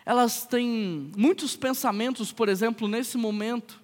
Elas 0.05 0.47
têm 0.47 1.11
muitos 1.17 1.57
pensamentos, 1.57 2.33
por 2.33 2.49
exemplo, 2.49 2.87
nesse 2.89 3.19
momento, 3.19 3.81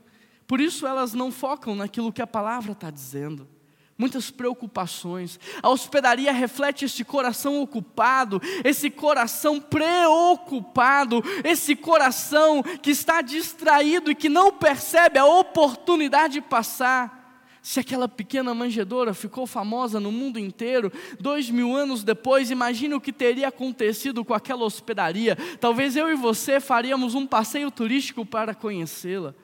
por 0.47 0.61
isso 0.61 0.87
elas 0.87 1.13
não 1.13 1.33
focam 1.33 1.75
naquilo 1.75 2.13
que 2.13 2.23
a 2.23 2.27
palavra 2.27 2.73
está 2.73 2.91
dizendo 2.91 3.56
muitas 3.99 4.31
preocupações. 4.31 5.39
A 5.63 5.69
hospedaria 5.69 6.33
reflete 6.33 6.85
esse 6.85 7.05
coração 7.05 7.61
ocupado, 7.61 8.41
esse 8.65 8.91
coração 8.91 9.61
preocupado, 9.61 11.23
esse 11.45 11.75
coração 11.75 12.63
que 12.63 12.91
está 12.91 13.23
distraído 13.23 14.11
e 14.11 14.15
que 14.15 14.29
não 14.29 14.53
percebe 14.53 15.19
a 15.19 15.27
oportunidade 15.27 16.35
de 16.35 16.41
passar. 16.41 17.25
Se 17.63 17.81
aquela 17.81 18.07
pequena 18.07 18.55
manjedoura 18.55 19.13
ficou 19.13 19.45
famosa 19.45 19.99
no 19.99 20.13
mundo 20.13 20.39
inteiro, 20.39 20.93
dois 21.19 21.51
mil 21.51 21.75
anos 21.75 22.05
depois, 22.05 22.49
imagine 22.49 22.95
o 22.95 23.01
que 23.01 23.13
teria 23.13 23.49
acontecido 23.49 24.25
com 24.25 24.33
aquela 24.33 24.65
hospedaria. 24.65 25.37
Talvez 25.61 25.97
eu 25.97 26.09
e 26.09 26.15
você 26.15 26.61
faríamos 26.61 27.17
um 27.17 27.27
passeio 27.27 27.69
turístico 27.69 28.25
para 28.25 28.55
conhecê-la. 28.55 29.35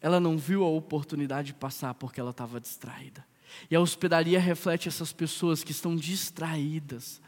Ela 0.00 0.18
não 0.18 0.36
viu 0.36 0.64
a 0.64 0.68
oportunidade 0.68 1.48
de 1.48 1.54
passar 1.54 1.94
porque 1.94 2.18
ela 2.18 2.30
estava 2.30 2.60
distraída. 2.60 3.24
E 3.70 3.76
a 3.76 3.80
hospedaria 3.80 4.38
reflete 4.38 4.88
essas 4.88 5.12
pessoas 5.12 5.64
que 5.64 5.72
estão 5.72 5.96
distraídas, 5.96 7.20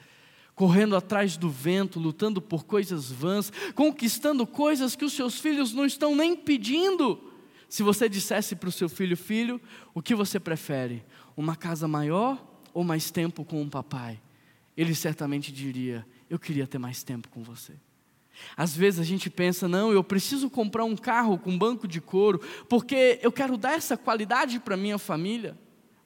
correndo 0.54 0.96
atrás 0.96 1.36
do 1.36 1.48
vento, 1.48 2.00
lutando 2.00 2.40
por 2.40 2.64
coisas 2.64 3.10
vãs, 3.10 3.52
conquistando 3.74 4.46
coisas 4.46 4.96
que 4.96 5.04
os 5.04 5.12
seus 5.12 5.38
filhos 5.38 5.72
não 5.72 5.86
estão 5.86 6.14
nem 6.14 6.36
pedindo. 6.36 7.20
Se 7.68 7.82
você 7.82 8.08
dissesse 8.08 8.56
para 8.56 8.68
o 8.68 8.72
seu 8.72 8.88
filho, 8.88 9.16
filho, 9.16 9.60
o 9.94 10.00
que 10.00 10.14
você 10.14 10.40
prefere? 10.40 11.04
Uma 11.36 11.54
casa 11.54 11.86
maior 11.86 12.42
ou 12.72 12.82
mais 12.82 13.10
tempo 13.10 13.44
com 13.44 13.62
o 13.62 13.68
papai? 13.68 14.20
Ele 14.76 14.94
certamente 14.94 15.52
diria: 15.52 16.06
Eu 16.30 16.38
queria 16.38 16.66
ter 16.66 16.78
mais 16.78 17.02
tempo 17.02 17.28
com 17.28 17.42
você. 17.42 17.74
Às 18.56 18.76
vezes 18.76 19.00
a 19.00 19.04
gente 19.04 19.28
pensa, 19.28 19.68
não, 19.68 19.92
eu 19.92 20.02
preciso 20.02 20.48
comprar 20.48 20.84
um 20.84 20.96
carro 20.96 21.38
com 21.38 21.56
banco 21.56 21.86
de 21.86 22.00
couro, 22.00 22.40
porque 22.68 23.18
eu 23.22 23.32
quero 23.32 23.56
dar 23.56 23.74
essa 23.74 23.96
qualidade 23.96 24.60
para 24.60 24.76
minha 24.76 24.98
família. 24.98 25.56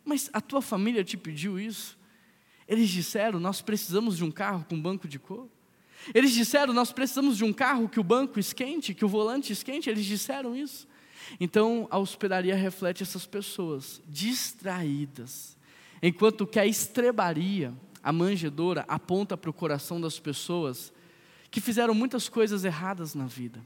Mas 0.05 0.31
a 0.33 0.41
tua 0.41 0.63
família 0.63 1.05
te 1.05 1.17
pediu 1.17 1.59
isso? 1.59 1.99
Eles 2.67 2.89
disseram, 2.91 3.39
nós 3.39 3.61
precisamos 3.61 4.17
de 4.17 4.25
um 4.25 4.31
carro 4.31 4.65
com 4.69 4.81
banco 4.81 5.07
de 5.07 5.19
couro. 5.19 5.51
Eles 6.15 6.33
disseram, 6.33 6.73
nós 6.73 6.93
precisamos 6.93 7.37
de 7.37 7.45
um 7.45 7.53
carro 7.53 7.89
que 7.89 8.01
o 8.01 8.05
banco 8.05 8.41
esquente, 8.41 8.95
que 8.95 9.05
o 9.05 9.09
volante 9.09 9.53
esquente. 9.53 9.89
Eles 9.89 10.05
disseram 10.05 10.57
isso. 10.57 10.87
Então 11.39 11.87
a 11.91 11.99
hospedaria 11.99 12.55
reflete 12.55 13.03
essas 13.03 13.27
pessoas 13.27 14.03
distraídas, 14.09 15.57
enquanto 16.03 16.47
que 16.47 16.59
a 16.59 16.67
estrebaria, 16.67 17.73
a 18.03 18.13
manjedoura, 18.13 18.85
aponta 18.89 19.37
para 19.37 19.51
o 19.51 19.53
coração 19.53 20.01
das 20.01 20.19
pessoas 20.19 20.93
que 21.51 21.61
fizeram 21.61 21.95
muitas 21.95 22.29
coisas 22.29 22.65
erradas 22.65 23.15
na 23.15 23.27
vida. 23.27 23.65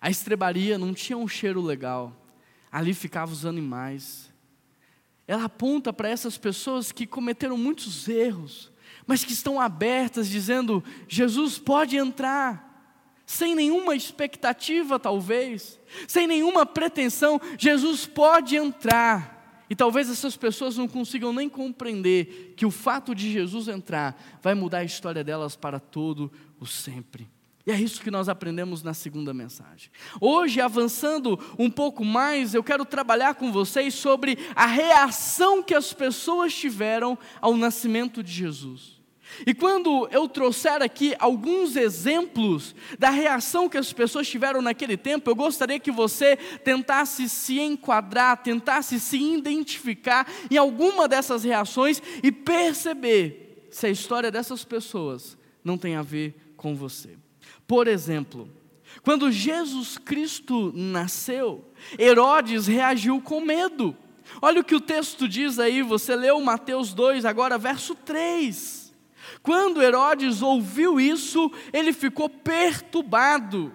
A 0.00 0.10
estrebaria 0.10 0.78
não 0.78 0.94
tinha 0.94 1.16
um 1.16 1.28
cheiro 1.28 1.60
legal, 1.60 2.16
ali 2.70 2.94
ficavam 2.94 3.34
os 3.34 3.44
animais. 3.44 4.31
Ela 5.32 5.44
aponta 5.44 5.94
para 5.94 6.10
essas 6.10 6.36
pessoas 6.36 6.92
que 6.92 7.06
cometeram 7.06 7.56
muitos 7.56 8.06
erros, 8.06 8.70
mas 9.06 9.24
que 9.24 9.32
estão 9.32 9.58
abertas, 9.58 10.28
dizendo: 10.28 10.84
Jesus 11.08 11.58
pode 11.58 11.96
entrar 11.96 13.24
sem 13.24 13.54
nenhuma 13.54 13.96
expectativa, 13.96 14.98
talvez, 14.98 15.80
sem 16.06 16.26
nenhuma 16.26 16.66
pretensão, 16.66 17.40
Jesus 17.56 18.04
pode 18.04 18.56
entrar. 18.56 19.64
E 19.70 19.74
talvez 19.74 20.10
essas 20.10 20.36
pessoas 20.36 20.76
não 20.76 20.86
consigam 20.86 21.32
nem 21.32 21.48
compreender 21.48 22.52
que 22.54 22.66
o 22.66 22.70
fato 22.70 23.14
de 23.14 23.32
Jesus 23.32 23.68
entrar 23.68 24.22
vai 24.42 24.54
mudar 24.54 24.80
a 24.80 24.84
história 24.84 25.24
delas 25.24 25.56
para 25.56 25.80
todo 25.80 26.30
o 26.60 26.66
sempre. 26.66 27.26
E 27.64 27.70
é 27.70 27.80
isso 27.80 28.00
que 28.00 28.10
nós 28.10 28.28
aprendemos 28.28 28.82
na 28.82 28.92
segunda 28.92 29.32
mensagem. 29.32 29.90
Hoje, 30.20 30.60
avançando 30.60 31.38
um 31.56 31.70
pouco 31.70 32.04
mais, 32.04 32.54
eu 32.54 32.62
quero 32.62 32.84
trabalhar 32.84 33.34
com 33.36 33.52
vocês 33.52 33.94
sobre 33.94 34.36
a 34.54 34.66
reação 34.66 35.62
que 35.62 35.74
as 35.74 35.92
pessoas 35.92 36.52
tiveram 36.52 37.16
ao 37.40 37.56
nascimento 37.56 38.22
de 38.22 38.32
Jesus. 38.32 39.00
E 39.46 39.54
quando 39.54 40.08
eu 40.10 40.28
trouxer 40.28 40.82
aqui 40.82 41.14
alguns 41.18 41.76
exemplos 41.76 42.74
da 42.98 43.10
reação 43.10 43.68
que 43.68 43.78
as 43.78 43.92
pessoas 43.92 44.28
tiveram 44.28 44.60
naquele 44.60 44.96
tempo, 44.96 45.30
eu 45.30 45.34
gostaria 45.34 45.78
que 45.78 45.90
você 45.90 46.36
tentasse 46.36 47.28
se 47.28 47.58
enquadrar, 47.58 48.42
tentasse 48.42 49.00
se 49.00 49.16
identificar 49.16 50.26
em 50.50 50.56
alguma 50.56 51.08
dessas 51.08 51.44
reações 51.44 52.02
e 52.22 52.30
perceber 52.30 53.68
se 53.70 53.86
a 53.86 53.90
história 53.90 54.30
dessas 54.30 54.64
pessoas 54.64 55.38
não 55.64 55.78
tem 55.78 55.96
a 55.96 56.02
ver 56.02 56.34
com 56.56 56.74
você. 56.74 57.21
Por 57.72 57.88
exemplo, 57.88 58.50
quando 59.02 59.32
Jesus 59.32 59.96
Cristo 59.96 60.74
nasceu, 60.76 61.72
Herodes 61.98 62.66
reagiu 62.66 63.18
com 63.18 63.40
medo. 63.40 63.96
Olha 64.42 64.60
o 64.60 64.64
que 64.64 64.74
o 64.74 64.80
texto 64.80 65.26
diz 65.26 65.58
aí, 65.58 65.80
você 65.80 66.14
leu 66.14 66.38
Mateus 66.42 66.92
2, 66.92 67.24
agora 67.24 67.56
verso 67.56 67.94
3. 67.94 68.92
Quando 69.42 69.82
Herodes 69.82 70.42
ouviu 70.42 71.00
isso, 71.00 71.50
ele 71.72 71.94
ficou 71.94 72.28
perturbado. 72.28 73.72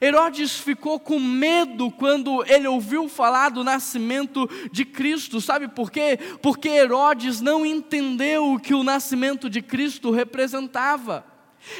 Herodes 0.00 0.58
ficou 0.58 0.98
com 0.98 1.20
medo 1.20 1.90
quando 1.90 2.42
ele 2.46 2.66
ouviu 2.66 3.10
falar 3.10 3.50
do 3.50 3.62
nascimento 3.62 4.48
de 4.72 4.86
Cristo, 4.86 5.38
sabe 5.38 5.68
por 5.68 5.90
quê? 5.90 6.18
Porque 6.40 6.70
Herodes 6.70 7.42
não 7.42 7.66
entendeu 7.66 8.54
o 8.54 8.58
que 8.58 8.72
o 8.72 8.82
nascimento 8.82 9.50
de 9.50 9.60
Cristo 9.60 10.10
representava. 10.10 11.33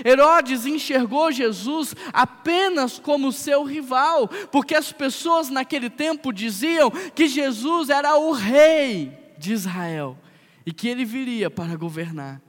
Herodes 0.05 0.67
enxergou 0.67 1.31
Jesus 1.31 1.95
apenas 2.13 2.99
como 2.99 3.33
seu 3.33 3.65
rival, 3.65 4.29
porque 4.51 4.75
as 4.75 4.93
pessoas 4.93 5.51
naquele 5.51 5.91
tempo 5.91 6.33
diziam 6.33 6.91
que 6.91 7.29
Jesus 7.29 7.91
era 7.91 8.17
o 8.17 8.33
rei 8.33 9.13
de 9.39 9.53
Israel 9.53 10.19
e 10.65 10.73
que 10.73 10.89
ele 10.89 11.05
viria 11.05 11.51
para 11.51 11.77
governar. 11.77 12.41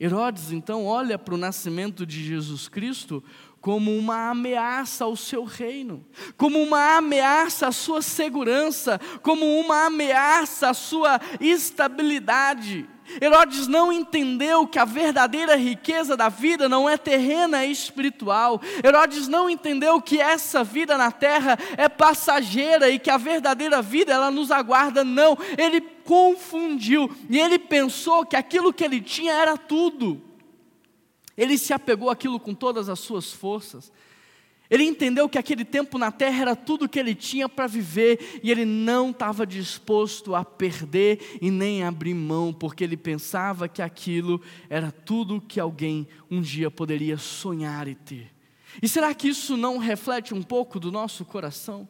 Herodes 0.00 0.52
então 0.52 0.86
olha 0.86 1.18
para 1.18 1.34
o 1.34 1.38
nascimento 1.38 2.06
de 2.06 2.24
Jesus 2.24 2.68
Cristo 2.68 3.22
como 3.60 3.96
uma 3.96 4.30
ameaça 4.30 5.04
ao 5.04 5.16
seu 5.16 5.42
reino, 5.42 6.06
como 6.36 6.62
uma 6.62 6.96
ameaça 6.96 7.66
à 7.66 7.72
sua 7.72 8.00
segurança, 8.00 9.00
como 9.20 9.44
uma 9.58 9.86
ameaça 9.86 10.70
à 10.70 10.74
sua 10.74 11.20
estabilidade. 11.40 12.88
Herodes 13.20 13.66
não 13.66 13.92
entendeu 13.92 14.66
que 14.66 14.78
a 14.78 14.84
verdadeira 14.84 15.56
riqueza 15.56 16.16
da 16.16 16.28
vida 16.28 16.68
não 16.68 16.88
é 16.88 16.96
terrena, 16.96 17.62
é 17.62 17.66
espiritual. 17.66 18.60
Herodes 18.84 19.28
não 19.28 19.48
entendeu 19.48 20.00
que 20.00 20.20
essa 20.20 20.62
vida 20.62 20.96
na 20.98 21.10
terra 21.10 21.58
é 21.76 21.88
passageira 21.88 22.90
e 22.90 22.98
que 22.98 23.10
a 23.10 23.16
verdadeira 23.16 23.80
vida 23.80 24.12
ela 24.12 24.30
nos 24.30 24.50
aguarda. 24.50 25.02
Não, 25.02 25.36
ele 25.56 25.80
confundiu 25.80 27.10
e 27.28 27.38
ele 27.38 27.58
pensou 27.58 28.24
que 28.24 28.36
aquilo 28.36 28.72
que 28.72 28.84
ele 28.84 29.00
tinha 29.00 29.32
era 29.32 29.56
tudo. 29.56 30.22
Ele 31.36 31.56
se 31.56 31.72
apegou 31.72 32.10
àquilo 32.10 32.40
com 32.40 32.52
todas 32.52 32.88
as 32.88 32.98
suas 32.98 33.32
forças. 33.32 33.92
Ele 34.70 34.84
entendeu 34.84 35.28
que 35.28 35.38
aquele 35.38 35.64
tempo 35.64 35.96
na 35.96 36.12
terra 36.12 36.42
era 36.42 36.56
tudo 36.56 36.88
que 36.88 36.98
ele 36.98 37.14
tinha 37.14 37.48
para 37.48 37.66
viver 37.66 38.40
e 38.42 38.50
ele 38.50 38.66
não 38.66 39.10
estava 39.10 39.46
disposto 39.46 40.34
a 40.34 40.44
perder 40.44 41.38
e 41.40 41.50
nem 41.50 41.82
abrir 41.82 42.12
mão, 42.12 42.52
porque 42.52 42.84
ele 42.84 42.96
pensava 42.96 43.66
que 43.66 43.80
aquilo 43.80 44.40
era 44.68 44.90
tudo 44.90 45.40
que 45.40 45.58
alguém 45.58 46.06
um 46.30 46.42
dia 46.42 46.70
poderia 46.70 47.16
sonhar 47.16 47.88
e 47.88 47.94
ter. 47.94 48.30
E 48.82 48.88
será 48.88 49.14
que 49.14 49.28
isso 49.28 49.56
não 49.56 49.78
reflete 49.78 50.34
um 50.34 50.42
pouco 50.42 50.78
do 50.78 50.92
nosso 50.92 51.24
coração? 51.24 51.88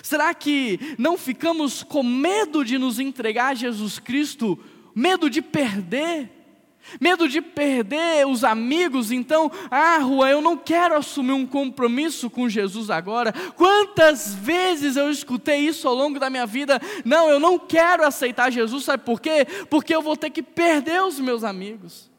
Será 0.00 0.32
que 0.32 0.78
não 0.96 1.18
ficamos 1.18 1.82
com 1.82 2.04
medo 2.04 2.64
de 2.64 2.78
nos 2.78 3.00
entregar 3.00 3.48
a 3.48 3.54
Jesus 3.54 3.98
Cristo, 3.98 4.56
medo 4.94 5.28
de 5.28 5.42
perder? 5.42 6.41
Medo 7.00 7.28
de 7.28 7.40
perder 7.40 8.26
os 8.26 8.44
amigos, 8.44 9.10
então, 9.10 9.50
ah, 9.70 9.98
Rua, 9.98 10.30
eu 10.30 10.40
não 10.40 10.56
quero 10.56 10.94
assumir 10.94 11.32
um 11.32 11.46
compromisso 11.46 12.28
com 12.28 12.48
Jesus 12.48 12.90
agora. 12.90 13.32
Quantas 13.56 14.34
vezes 14.34 14.96
eu 14.96 15.10
escutei 15.10 15.60
isso 15.60 15.88
ao 15.88 15.94
longo 15.94 16.18
da 16.18 16.28
minha 16.28 16.46
vida? 16.46 16.80
Não, 17.04 17.28
eu 17.28 17.40
não 17.40 17.58
quero 17.58 18.04
aceitar 18.04 18.50
Jesus, 18.50 18.84
sabe 18.84 19.04
por 19.04 19.20
quê? 19.20 19.46
Porque 19.70 19.94
eu 19.94 20.02
vou 20.02 20.16
ter 20.16 20.30
que 20.30 20.42
perder 20.42 21.02
os 21.02 21.18
meus 21.18 21.44
amigos. 21.44 22.10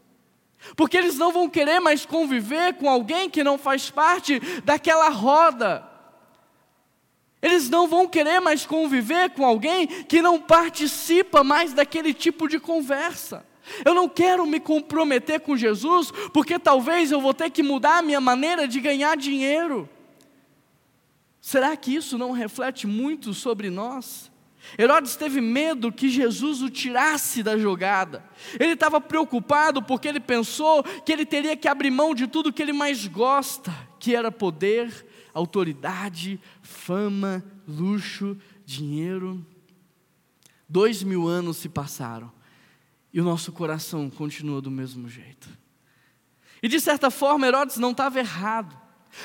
Porque 0.76 0.98
eles 0.98 1.18
não 1.18 1.32
vão 1.32 1.50
querer 1.50 1.80
mais 1.80 2.06
conviver 2.06 2.76
com 2.76 2.90
alguém 2.90 3.30
que 3.30 3.44
não 3.44 3.58
faz 3.58 3.92
parte 3.92 4.40
daquela 4.64 5.10
roda. 5.10 5.88
Eles 7.42 7.70
não 7.70 7.88
vão 7.88 8.08
querer 8.08 8.40
mais 8.40 8.66
conviver 8.66 9.32
com 9.32 9.46
alguém 9.46 9.86
que 9.86 10.22
não 10.22 10.40
participa 10.40 11.44
mais 11.44 11.74
daquele 11.74 12.14
tipo 12.14 12.48
de 12.48 12.58
conversa. 12.58 13.46
Eu 13.86 13.94
não 13.94 14.10
quero 14.10 14.46
me 14.46 14.60
comprometer 14.60 15.40
com 15.40 15.56
Jesus, 15.56 16.12
porque 16.34 16.60
talvez 16.60 17.12
eu 17.12 17.22
vou 17.22 17.34
ter 17.34 17.50
que 17.50 17.64
mudar 17.64 18.00
a 18.00 18.02
minha 18.02 18.20
maneira 18.20 18.68
de 18.68 18.80
ganhar 18.80 19.16
dinheiro. 19.16 19.90
Será 21.42 21.76
que 21.76 21.96
isso 21.96 22.18
não 22.18 22.32
reflete 22.32 22.88
muito 22.88 23.34
sobre 23.34 23.70
nós? 23.70 24.32
Herodes 24.78 25.18
teve 25.18 25.42
medo 25.42 25.92
que 25.92 26.10
Jesus 26.10 26.62
o 26.62 26.70
tirasse 26.70 27.44
da 27.44 27.58
jogada. 27.58 28.24
Ele 28.58 28.74
estava 28.74 29.02
preocupado 29.02 29.82
porque 29.84 30.08
ele 30.08 30.22
pensou 30.22 30.84
que 30.84 31.12
ele 31.12 31.26
teria 31.26 31.56
que 31.58 31.68
abrir 31.68 31.92
mão 31.92 32.16
de 32.16 32.28
tudo 32.28 32.52
que 32.52 32.62
ele 32.62 32.72
mais 32.72 33.06
gosta, 33.06 33.74
que 34.00 34.16
era 34.16 34.32
poder, 34.32 35.06
autoridade, 35.34 36.40
fama, 36.62 37.44
luxo, 37.68 38.38
dinheiro. 38.66 39.46
Dois 40.68 41.04
mil 41.04 41.28
anos 41.28 41.58
se 41.58 41.68
passaram 41.68 42.32
e 43.14 43.22
o 43.22 43.24
nosso 43.24 43.52
coração 43.52 44.10
continua 44.10 44.60
do 44.60 44.72
mesmo 44.72 45.08
jeito. 45.08 45.48
E 46.62 46.68
de 46.68 46.80
certa 46.80 47.12
forma, 47.12 47.46
Herodes 47.46 47.78
não 47.78 47.92
estava 47.92 48.20
errado. 48.20 48.82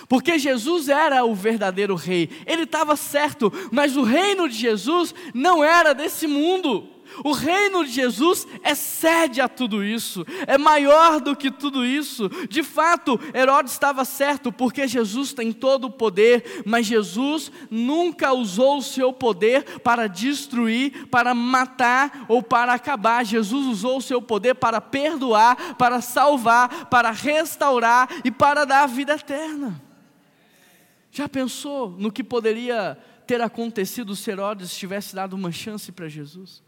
Porque 0.07 0.39
Jesus 0.39 0.89
era 0.89 1.25
o 1.25 1.35
verdadeiro 1.35 1.95
rei, 1.95 2.29
ele 2.47 2.65
estava 2.65 2.95
certo, 2.95 3.51
mas 3.73 3.97
o 3.97 4.03
reino 4.03 4.47
de 4.47 4.55
Jesus 4.55 5.15
não 5.33 5.65
era 5.65 5.95
desse 5.95 6.27
mundo. 6.27 6.87
O 7.25 7.33
reino 7.33 7.85
de 7.85 7.91
Jesus 7.91 8.47
excede 8.65 9.41
a 9.41 9.49
tudo 9.49 9.83
isso, 9.83 10.25
é 10.47 10.57
maior 10.57 11.21
do 11.21 11.35
que 11.35 11.51
tudo 11.51 11.85
isso. 11.85 12.29
De 12.49 12.63
fato, 12.63 13.19
Herodes 13.35 13.73
estava 13.73 14.05
certo, 14.05 14.53
porque 14.53 14.87
Jesus 14.87 15.33
tem 15.33 15.53
todo 15.53 15.87
o 15.87 15.91
poder, 15.91 16.63
mas 16.65 16.87
Jesus 16.87 17.51
nunca 17.71 18.33
usou 18.33 18.79
o 18.79 18.83
seu 18.83 19.13
poder 19.13 19.81
para 19.81 20.07
destruir, 20.07 21.07
para 21.09 21.35
matar 21.35 22.25
ou 22.29 22.43
para 22.43 22.73
acabar. 22.73 23.25
Jesus 23.25 23.67
usou 23.67 23.99
o 23.99 24.03
seu 24.03 24.23
poder 24.23 24.55
para 24.55 24.81
perdoar, 24.81 25.77
para 25.77 26.01
salvar, 26.01 26.87
para 26.87 27.11
restaurar 27.11 28.09
e 28.25 28.31
para 28.31 28.65
dar 28.65 28.85
a 28.85 28.87
vida 28.87 29.15
eterna. 29.15 29.83
Já 31.11 31.29
pensou 31.29 31.91
no 31.91 32.13
que 32.13 32.23
poderia 32.23 32.97
ter 33.27 33.41
acontecido 33.41 34.15
se 34.15 34.31
Herodes 34.31 34.77
tivesse 34.77 35.15
dado 35.15 35.35
uma 35.35 35.53
chance 35.53 35.91
para 35.91 36.09
Jesus? 36.09 36.63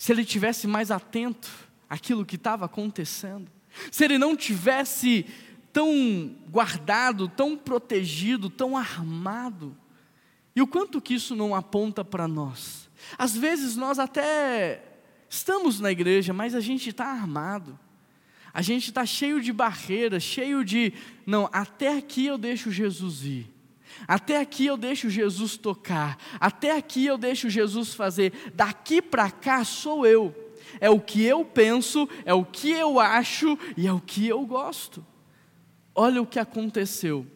Se 0.00 0.12
ele 0.12 0.24
tivesse 0.24 0.66
mais 0.66 0.90
atento 0.90 1.50
àquilo 1.86 2.24
que 2.24 2.36
estava 2.36 2.64
acontecendo, 2.64 3.52
se 3.92 4.02
ele 4.02 4.16
não 4.16 4.34
tivesse 4.34 5.26
tão 5.74 6.34
guardado, 6.48 7.28
tão 7.28 7.54
protegido, 7.54 8.48
tão 8.48 8.78
armado. 8.78 9.76
E 10.56 10.62
o 10.62 10.66
quanto 10.66 11.02
que 11.02 11.12
isso 11.12 11.36
não 11.36 11.54
aponta 11.54 12.02
para 12.02 12.26
nós? 12.26 12.88
Às 13.18 13.36
vezes 13.36 13.76
nós 13.76 13.98
até 13.98 14.82
estamos 15.28 15.80
na 15.80 15.92
igreja, 15.92 16.32
mas 16.32 16.54
a 16.54 16.60
gente 16.60 16.88
está 16.88 17.04
armado. 17.04 17.78
A 18.54 18.62
gente 18.62 18.88
está 18.88 19.04
cheio 19.04 19.38
de 19.38 19.52
barreiras, 19.52 20.22
cheio 20.22 20.64
de, 20.64 20.94
não, 21.26 21.46
até 21.52 21.98
aqui 21.98 22.24
eu 22.24 22.38
deixo 22.38 22.70
Jesus 22.70 23.22
ir. 23.26 23.54
Até 24.06 24.40
aqui 24.40 24.66
eu 24.66 24.76
deixo 24.76 25.10
Jesus 25.10 25.56
tocar, 25.56 26.18
até 26.38 26.76
aqui 26.76 27.06
eu 27.06 27.18
deixo 27.18 27.48
Jesus 27.50 27.94
fazer, 27.94 28.32
daqui 28.54 29.00
para 29.00 29.30
cá 29.30 29.64
sou 29.64 30.06
eu. 30.06 30.34
É 30.80 30.88
o 30.88 31.00
que 31.00 31.24
eu 31.24 31.44
penso, 31.44 32.08
é 32.24 32.32
o 32.32 32.44
que 32.44 32.70
eu 32.70 33.00
acho 33.00 33.58
e 33.76 33.86
é 33.86 33.92
o 33.92 34.00
que 34.00 34.26
eu 34.28 34.44
gosto. 34.46 35.04
Olha 35.94 36.22
o 36.22 36.26
que 36.26 36.38
aconteceu 36.38 37.26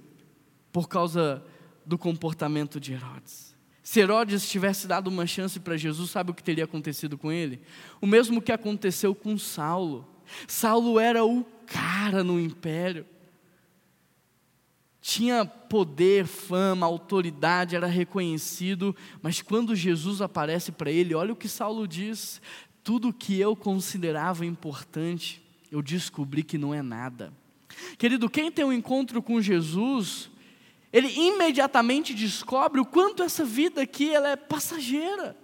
por 0.72 0.88
causa 0.88 1.44
do 1.84 1.98
comportamento 1.98 2.78
de 2.78 2.92
Herodes. 2.92 3.54
Se 3.82 4.00
Herodes 4.00 4.48
tivesse 4.48 4.86
dado 4.86 5.08
uma 5.08 5.26
chance 5.26 5.60
para 5.60 5.76
Jesus, 5.76 6.10
sabe 6.10 6.30
o 6.30 6.34
que 6.34 6.42
teria 6.42 6.64
acontecido 6.64 7.18
com 7.18 7.30
ele? 7.30 7.60
O 8.00 8.06
mesmo 8.06 8.40
que 8.40 8.52
aconteceu 8.52 9.14
com 9.14 9.36
Saulo. 9.36 10.08
Saulo 10.46 10.98
era 10.98 11.24
o 11.24 11.44
cara 11.66 12.24
no 12.24 12.40
império 12.40 13.04
tinha 15.14 15.44
poder, 15.44 16.26
fama, 16.26 16.84
autoridade, 16.86 17.76
era 17.76 17.86
reconhecido, 17.86 18.96
mas 19.22 19.40
quando 19.40 19.76
Jesus 19.76 20.20
aparece 20.20 20.72
para 20.72 20.90
ele, 20.90 21.14
olha 21.14 21.32
o 21.32 21.36
que 21.36 21.48
Saulo 21.48 21.86
diz: 21.86 22.42
tudo 22.82 23.12
que 23.12 23.38
eu 23.38 23.54
considerava 23.54 24.44
importante, 24.44 25.40
eu 25.70 25.80
descobri 25.80 26.42
que 26.42 26.58
não 26.58 26.74
é 26.74 26.82
nada. 26.82 27.32
Querido, 27.96 28.28
quem 28.28 28.50
tem 28.50 28.64
um 28.64 28.72
encontro 28.72 29.22
com 29.22 29.40
Jesus, 29.40 30.30
ele 30.92 31.08
imediatamente 31.08 32.12
descobre 32.12 32.80
o 32.80 32.84
quanto 32.84 33.22
essa 33.22 33.44
vida 33.44 33.82
aqui 33.82 34.12
ela 34.12 34.30
é 34.30 34.36
passageira. 34.36 35.36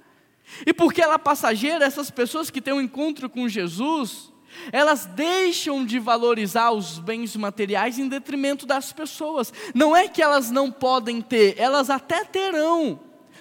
E 0.66 0.74
porque 0.74 1.00
ela 1.00 1.14
é 1.14 1.18
passageira, 1.18 1.84
essas 1.84 2.10
pessoas 2.10 2.50
que 2.50 2.60
têm 2.60 2.74
um 2.74 2.80
encontro 2.80 3.30
com 3.30 3.48
Jesus, 3.48 4.32
elas 4.73 5.07
deixam 5.07 5.85
de 5.85 5.99
valorizar 5.99 6.71
os 6.71 6.99
bens 6.99 7.37
materiais 7.37 7.99
em 7.99 8.09
detrimento 8.09 8.66
das 8.66 8.92
pessoas. 8.92 9.53
Não 9.74 9.96
é 9.96 10.09
que 10.09 10.22
elas 10.22 10.51
não 10.51 10.70
podem 10.70 11.20
ter, 11.20 11.55
elas 11.59 11.90
até 11.90 12.24
terão, 12.24 13.01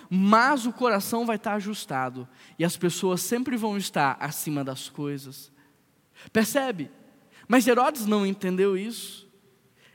mas 0.09 0.65
o 0.65 0.73
coração 0.73 1.25
vai 1.25 1.35
estar 1.35 1.53
ajustado 1.53 2.27
e 2.57 2.65
as 2.65 2.75
pessoas 2.75 3.21
sempre 3.21 3.55
vão 3.55 3.77
estar 3.77 4.17
acima 4.19 4.63
das 4.63 4.89
coisas. 4.89 5.51
Percebe? 6.33 6.91
Mas 7.47 7.67
Herodes 7.67 8.05
não 8.05 8.25
entendeu 8.25 8.77
isso. 8.77 9.28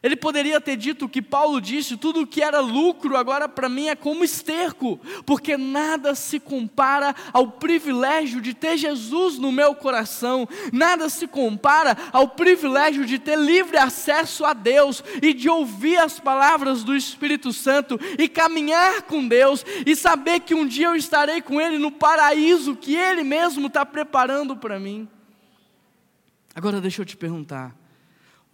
Ele 0.04 0.16
poderia 0.16 0.60
ter 0.60 0.76
dito 0.76 1.08
que 1.08 1.22
Paulo 1.22 1.62
disse: 1.62 1.96
tudo 1.96 2.20
o 2.20 2.26
que 2.26 2.42
era 2.42 2.60
lucro 2.60 3.16
agora 3.16 3.48
para 3.48 3.70
mim 3.70 3.88
é 3.88 3.96
como 3.96 4.22
esterco, 4.22 5.00
porque 5.24 5.56
nada 5.56 6.14
se 6.14 6.38
compara 6.38 7.14
ao 7.32 7.52
privilégio 7.52 8.38
de 8.42 8.52
ter 8.52 8.76
Jesus 8.76 9.38
no 9.38 9.50
meu 9.50 9.74
coração, 9.74 10.46
nada 10.70 11.08
se 11.08 11.26
compara 11.26 11.96
ao 12.12 12.28
privilégio 12.28 13.06
de 13.06 13.18
ter 13.18 13.38
livre 13.38 13.78
acesso 13.78 14.44
a 14.44 14.52
Deus 14.52 15.02
e 15.22 15.32
de 15.32 15.48
ouvir 15.48 15.96
as 15.96 16.20
palavras 16.20 16.84
do 16.84 16.94
Espírito 16.94 17.50
Santo 17.50 17.98
e 18.18 18.28
caminhar 18.28 19.02
com 19.04 19.26
Deus 19.26 19.64
e 19.86 19.96
saber 19.96 20.40
que 20.40 20.54
um 20.54 20.66
dia 20.66 20.88
eu 20.88 20.94
estarei 20.94 21.40
com 21.40 21.58
Ele 21.58 21.78
no 21.78 21.90
paraíso 21.90 22.76
que 22.76 22.94
Ele 22.94 23.24
mesmo 23.24 23.68
está 23.68 23.86
preparando 23.86 24.54
para 24.54 24.78
mim. 24.78 25.08
Agora 26.54 26.78
deixa 26.78 27.00
eu 27.00 27.06
te 27.06 27.16
perguntar. 27.16 27.83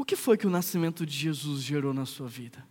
O 0.01 0.05
que 0.05 0.17
foi 0.17 0.39
que 0.39 0.47
o 0.47 0.51
nascimento 0.51 1.05
de 1.05 1.15
Jesus 1.15 1.61
gerou 1.61 1.93
na 1.93 2.07
sua 2.07 2.27
vida? 2.27 2.67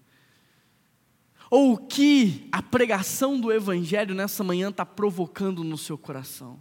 Ou 1.47 1.73
o 1.73 1.77
que 1.77 2.49
a 2.51 2.59
pregação 2.59 3.39
do 3.39 3.53
Evangelho 3.53 4.15
nessa 4.15 4.43
manhã 4.43 4.69
está 4.69 4.83
provocando 4.83 5.63
no 5.63 5.77
seu 5.77 5.95
coração? 5.95 6.59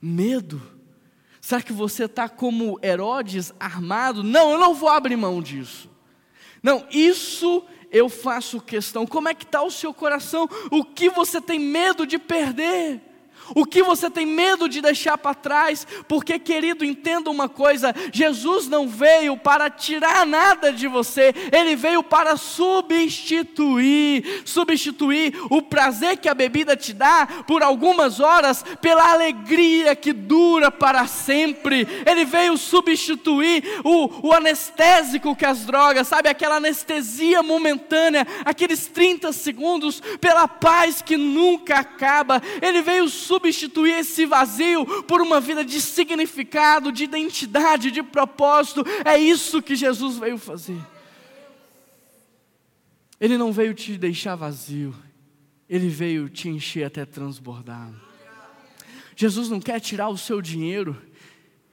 Medo? 0.00 0.62
Será 1.40 1.60
que 1.60 1.72
você 1.72 2.04
está 2.04 2.28
como 2.28 2.78
Herodes 2.84 3.52
armado? 3.58 4.22
Não, 4.22 4.52
eu 4.52 4.60
não 4.60 4.74
vou 4.76 4.88
abrir 4.88 5.16
mão 5.16 5.42
disso. 5.42 5.90
Não, 6.62 6.86
isso 6.92 7.64
eu 7.90 8.08
faço 8.08 8.60
questão. 8.60 9.04
Como 9.04 9.28
é 9.28 9.34
que 9.34 9.42
está 9.42 9.60
o 9.60 9.72
seu 9.72 9.92
coração? 9.92 10.48
O 10.70 10.84
que 10.84 11.10
você 11.10 11.40
tem 11.40 11.58
medo 11.58 12.06
de 12.06 12.16
perder? 12.16 13.09
O 13.54 13.64
que 13.64 13.82
você 13.82 14.08
tem 14.08 14.26
medo 14.26 14.68
de 14.68 14.80
deixar 14.80 15.18
para 15.18 15.34
trás? 15.34 15.86
Porque, 16.06 16.38
querido, 16.38 16.84
entenda 16.84 17.30
uma 17.30 17.48
coisa: 17.48 17.94
Jesus 18.12 18.68
não 18.68 18.88
veio 18.88 19.36
para 19.36 19.68
tirar 19.68 20.26
nada 20.26 20.72
de 20.72 20.86
você, 20.86 21.34
ele 21.52 21.76
veio 21.76 22.02
para 22.02 22.36
substituir 22.36 24.20
substituir 24.44 25.34
o 25.50 25.62
prazer 25.62 26.16
que 26.16 26.28
a 26.28 26.34
bebida 26.34 26.76
te 26.76 26.92
dá 26.92 27.26
por 27.46 27.62
algumas 27.62 28.20
horas 28.20 28.64
pela 28.80 29.12
alegria 29.12 29.96
que 29.96 30.12
dura 30.12 30.70
para 30.70 31.06
sempre. 31.06 31.86
Ele 32.06 32.24
veio 32.24 32.56
substituir 32.56 33.62
o, 33.84 34.28
o 34.28 34.32
anestésico 34.32 35.36
que 35.36 35.44
as 35.44 35.64
drogas, 35.64 36.08
sabe, 36.08 36.28
aquela 36.28 36.56
anestesia 36.56 37.42
momentânea, 37.42 38.26
aqueles 38.44 38.86
30 38.86 39.32
segundos, 39.32 40.00
pela 40.20 40.46
paz 40.46 41.02
que 41.02 41.16
nunca 41.16 41.78
acaba. 41.78 42.42
Ele 42.60 42.82
veio 42.82 43.08
substituir 43.08 43.39
substituir 43.40 43.98
esse 43.98 44.26
vazio 44.26 44.84
por 45.04 45.20
uma 45.20 45.40
vida 45.40 45.64
de 45.64 45.80
significado, 45.80 46.92
de 46.92 47.04
identidade, 47.04 47.90
de 47.90 48.02
propósito. 48.02 48.84
É 49.04 49.18
isso 49.18 49.62
que 49.62 49.74
Jesus 49.74 50.18
veio 50.18 50.36
fazer. 50.36 50.78
Ele 53.18 53.36
não 53.36 53.52
veio 53.52 53.74
te 53.74 53.96
deixar 53.96 54.34
vazio, 54.34 54.94
ele 55.68 55.88
veio 55.88 56.28
te 56.28 56.48
encher 56.48 56.84
até 56.84 57.04
transbordar. 57.04 57.90
Jesus 59.16 59.48
não 59.48 59.60
quer 59.60 59.80
tirar 59.80 60.08
o 60.08 60.16
seu 60.16 60.40
dinheiro, 60.40 60.96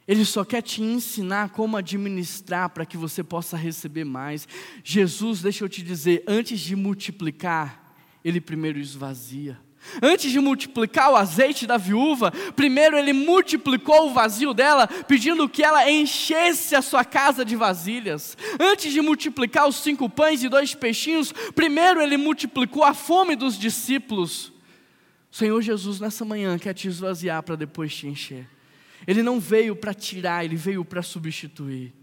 ele 0.06 0.26
só 0.26 0.44
quer 0.44 0.62
te 0.62 0.82
ensinar 0.82 1.50
como 1.50 1.78
administrar 1.78 2.70
para 2.70 2.86
que 2.86 2.98
você 2.98 3.24
possa 3.24 3.56
receber 3.56 4.04
mais. 4.04 4.48
Jesus, 4.84 5.42
deixa 5.42 5.64
eu 5.64 5.70
te 5.70 5.82
dizer, 5.82 6.24
antes 6.28 6.60
de 6.60 6.76
multiplicar, 6.76 7.96
ele 8.24 8.42
primeiro 8.42 8.80
esvazia. 8.80 9.58
Antes 10.02 10.32
de 10.32 10.40
multiplicar 10.40 11.12
o 11.12 11.16
azeite 11.16 11.66
da 11.66 11.78
viúva, 11.78 12.32
primeiro 12.56 12.98
ele 12.98 13.14
multiplicou 13.14 14.08
o 14.08 14.14
vazio 14.14 14.54
dela, 14.54 14.88
pedindo 14.88 15.48
que 15.50 15.64
ela 15.64 15.90
enchesse 15.90 16.76
a 16.76 16.82
sua 16.82 17.04
casa 17.04 17.44
de 17.44 17.56
vasilhas. 17.56 18.38
Antes 18.60 18.92
de 18.92 19.02
multiplicar 19.02 19.68
os 19.68 19.78
cinco 19.78 20.10
pães 20.10 20.44
e 20.44 20.50
dois 20.50 20.74
peixinhos, 20.76 21.32
primeiro 21.56 22.02
ele 22.02 22.18
multiplicou 22.18 22.84
a 22.84 22.94
fome 22.94 23.36
dos 23.36 23.58
discípulos. 23.58 24.52
Senhor 25.32 25.62
Jesus, 25.62 26.00
nessa 26.00 26.26
manhã, 26.26 26.58
quer 26.58 26.74
te 26.74 26.88
esvaziar 26.88 27.44
para 27.44 27.56
depois 27.56 27.96
te 27.96 28.08
encher. 28.08 28.48
Ele 29.06 29.22
não 29.22 29.40
veio 29.40 29.76
para 29.76 29.94
tirar, 29.94 30.44
ele 30.44 30.56
veio 30.56 30.84
para 30.84 31.02
substituir. 31.02 31.94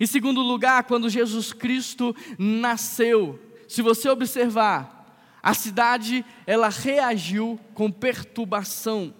Em 0.00 0.06
segundo 0.06 0.40
lugar, 0.40 0.84
quando 0.84 1.10
Jesus 1.10 1.52
Cristo 1.52 2.14
nasceu, 2.38 3.38
se 3.68 3.82
você 3.82 4.08
observar, 4.08 5.03
a 5.44 5.52
cidade, 5.52 6.24
ela 6.46 6.70
reagiu 6.70 7.60
com 7.74 7.92
perturbação. 7.92 9.12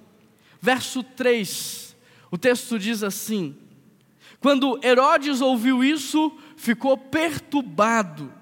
Verso 0.58 1.02
3, 1.02 1.94
o 2.30 2.38
texto 2.38 2.78
diz 2.78 3.02
assim: 3.02 3.54
Quando 4.40 4.80
Herodes 4.82 5.42
ouviu 5.42 5.84
isso, 5.84 6.34
ficou 6.56 6.96
perturbado, 6.96 8.32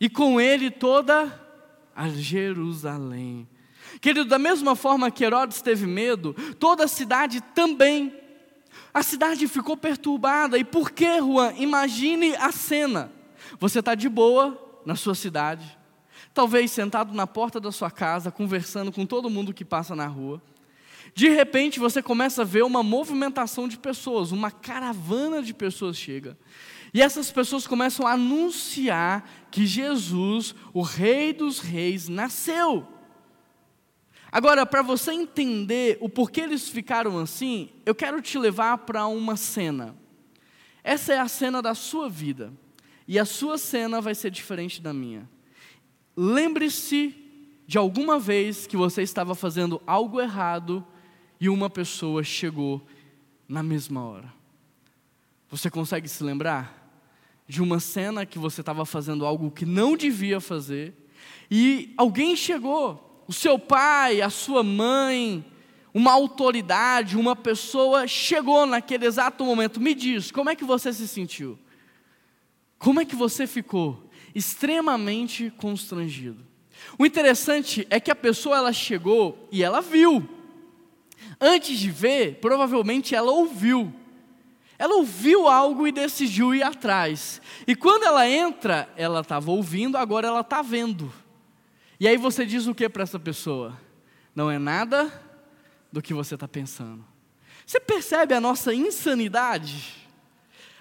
e 0.00 0.08
com 0.08 0.40
ele 0.40 0.70
toda 0.70 1.38
a 1.94 2.08
Jerusalém. 2.08 3.46
Querido, 4.00 4.24
da 4.24 4.38
mesma 4.38 4.74
forma 4.74 5.10
que 5.10 5.24
Herodes 5.24 5.60
teve 5.60 5.86
medo, 5.86 6.32
toda 6.58 6.84
a 6.84 6.88
cidade 6.88 7.42
também. 7.54 8.18
A 8.94 9.02
cidade 9.02 9.46
ficou 9.46 9.76
perturbada. 9.76 10.56
E 10.56 10.64
por 10.64 10.90
que, 10.90 11.18
Juan? 11.18 11.52
Imagine 11.58 12.34
a 12.36 12.50
cena. 12.50 13.12
Você 13.60 13.80
está 13.80 13.94
de 13.94 14.08
boa 14.08 14.82
na 14.86 14.96
sua 14.96 15.14
cidade, 15.14 15.78
talvez 16.34 16.72
sentado 16.72 17.14
na 17.14 17.26
porta 17.26 17.60
da 17.60 17.70
sua 17.70 17.90
casa, 17.90 18.30
conversando 18.30 18.90
com 18.90 19.06
todo 19.06 19.30
mundo 19.30 19.54
que 19.54 19.64
passa 19.64 19.94
na 19.94 20.06
rua. 20.06 20.42
De 21.14 21.28
repente 21.28 21.78
você 21.78 22.02
começa 22.02 22.42
a 22.42 22.44
ver 22.44 22.64
uma 22.64 22.82
movimentação 22.82 23.68
de 23.68 23.78
pessoas, 23.78 24.32
uma 24.32 24.50
caravana 24.50 25.40
de 25.40 25.54
pessoas 25.54 25.96
chega. 25.96 26.36
E 26.92 27.00
essas 27.00 27.30
pessoas 27.30 27.66
começam 27.66 28.06
a 28.06 28.12
anunciar 28.12 29.28
que 29.50 29.64
Jesus, 29.64 30.54
o 30.72 30.82
Rei 30.82 31.32
dos 31.32 31.60
Reis, 31.60 32.08
nasceu. 32.08 32.86
Agora, 34.30 34.66
para 34.66 34.82
você 34.82 35.12
entender 35.12 35.96
o 36.00 36.08
porquê 36.08 36.40
eles 36.40 36.68
ficaram 36.68 37.18
assim, 37.20 37.68
eu 37.86 37.94
quero 37.94 38.20
te 38.20 38.36
levar 38.36 38.78
para 38.78 39.06
uma 39.06 39.36
cena. 39.36 39.94
Essa 40.82 41.14
é 41.14 41.18
a 41.20 41.28
cena 41.28 41.62
da 41.62 41.74
sua 41.74 42.08
vida. 42.08 42.52
E 43.06 43.18
a 43.18 43.24
sua 43.24 43.56
cena 43.56 44.00
vai 44.00 44.14
ser 44.14 44.30
diferente 44.30 44.82
da 44.82 44.92
minha. 44.92 45.28
Lembre-se 46.16 47.14
de 47.66 47.78
alguma 47.78 48.18
vez 48.18 48.66
que 48.66 48.76
você 48.76 49.02
estava 49.02 49.34
fazendo 49.34 49.82
algo 49.86 50.20
errado 50.20 50.84
e 51.40 51.48
uma 51.48 51.68
pessoa 51.68 52.22
chegou 52.22 52.86
na 53.48 53.62
mesma 53.62 54.04
hora. 54.04 54.32
Você 55.50 55.70
consegue 55.70 56.08
se 56.08 56.22
lembrar 56.22 56.82
de 57.46 57.62
uma 57.62 57.80
cena 57.80 58.24
que 58.24 58.38
você 58.38 58.60
estava 58.60 58.86
fazendo 58.86 59.26
algo 59.26 59.50
que 59.50 59.66
não 59.66 59.96
devia 59.96 60.40
fazer 60.40 60.94
e 61.50 61.92
alguém 61.96 62.36
chegou 62.36 63.24
o 63.26 63.32
seu 63.32 63.58
pai, 63.58 64.20
a 64.20 64.30
sua 64.30 64.62
mãe, 64.62 65.44
uma 65.92 66.12
autoridade, 66.12 67.16
uma 67.16 67.36
pessoa 67.36 68.06
chegou 68.06 68.66
naquele 68.66 69.06
exato 69.06 69.44
momento. 69.44 69.80
Me 69.80 69.94
diz, 69.94 70.30
como 70.30 70.50
é 70.50 70.56
que 70.56 70.64
você 70.64 70.92
se 70.92 71.06
sentiu? 71.06 71.58
Como 72.78 73.00
é 73.00 73.04
que 73.04 73.16
você 73.16 73.46
ficou? 73.46 74.03
Extremamente 74.34 75.50
constrangido. 75.56 76.44
O 76.98 77.06
interessante 77.06 77.86
é 77.88 78.00
que 78.00 78.10
a 78.10 78.16
pessoa 78.16 78.56
ela 78.56 78.72
chegou 78.72 79.48
e 79.50 79.62
ela 79.62 79.80
viu. 79.80 80.28
Antes 81.40 81.78
de 81.78 81.90
ver, 81.90 82.38
provavelmente 82.40 83.14
ela 83.14 83.30
ouviu. 83.30 83.92
Ela 84.78 84.96
ouviu 84.96 85.48
algo 85.48 85.86
e 85.86 85.92
decidiu 85.92 86.54
ir 86.54 86.62
atrás. 86.62 87.40
E 87.66 87.76
quando 87.76 88.04
ela 88.04 88.28
entra, 88.28 88.88
ela 88.96 89.20
estava 89.20 89.50
ouvindo, 89.50 89.96
agora 89.96 90.26
ela 90.26 90.40
está 90.40 90.62
vendo. 90.62 91.12
E 91.98 92.08
aí 92.08 92.16
você 92.16 92.44
diz 92.44 92.66
o 92.66 92.74
que 92.74 92.88
para 92.88 93.04
essa 93.04 93.18
pessoa? 93.18 93.78
Não 94.34 94.50
é 94.50 94.58
nada 94.58 95.12
do 95.92 96.02
que 96.02 96.12
você 96.12 96.34
está 96.34 96.48
pensando. 96.48 97.04
Você 97.64 97.78
percebe 97.78 98.34
a 98.34 98.40
nossa 98.40 98.74
insanidade? 98.74 99.94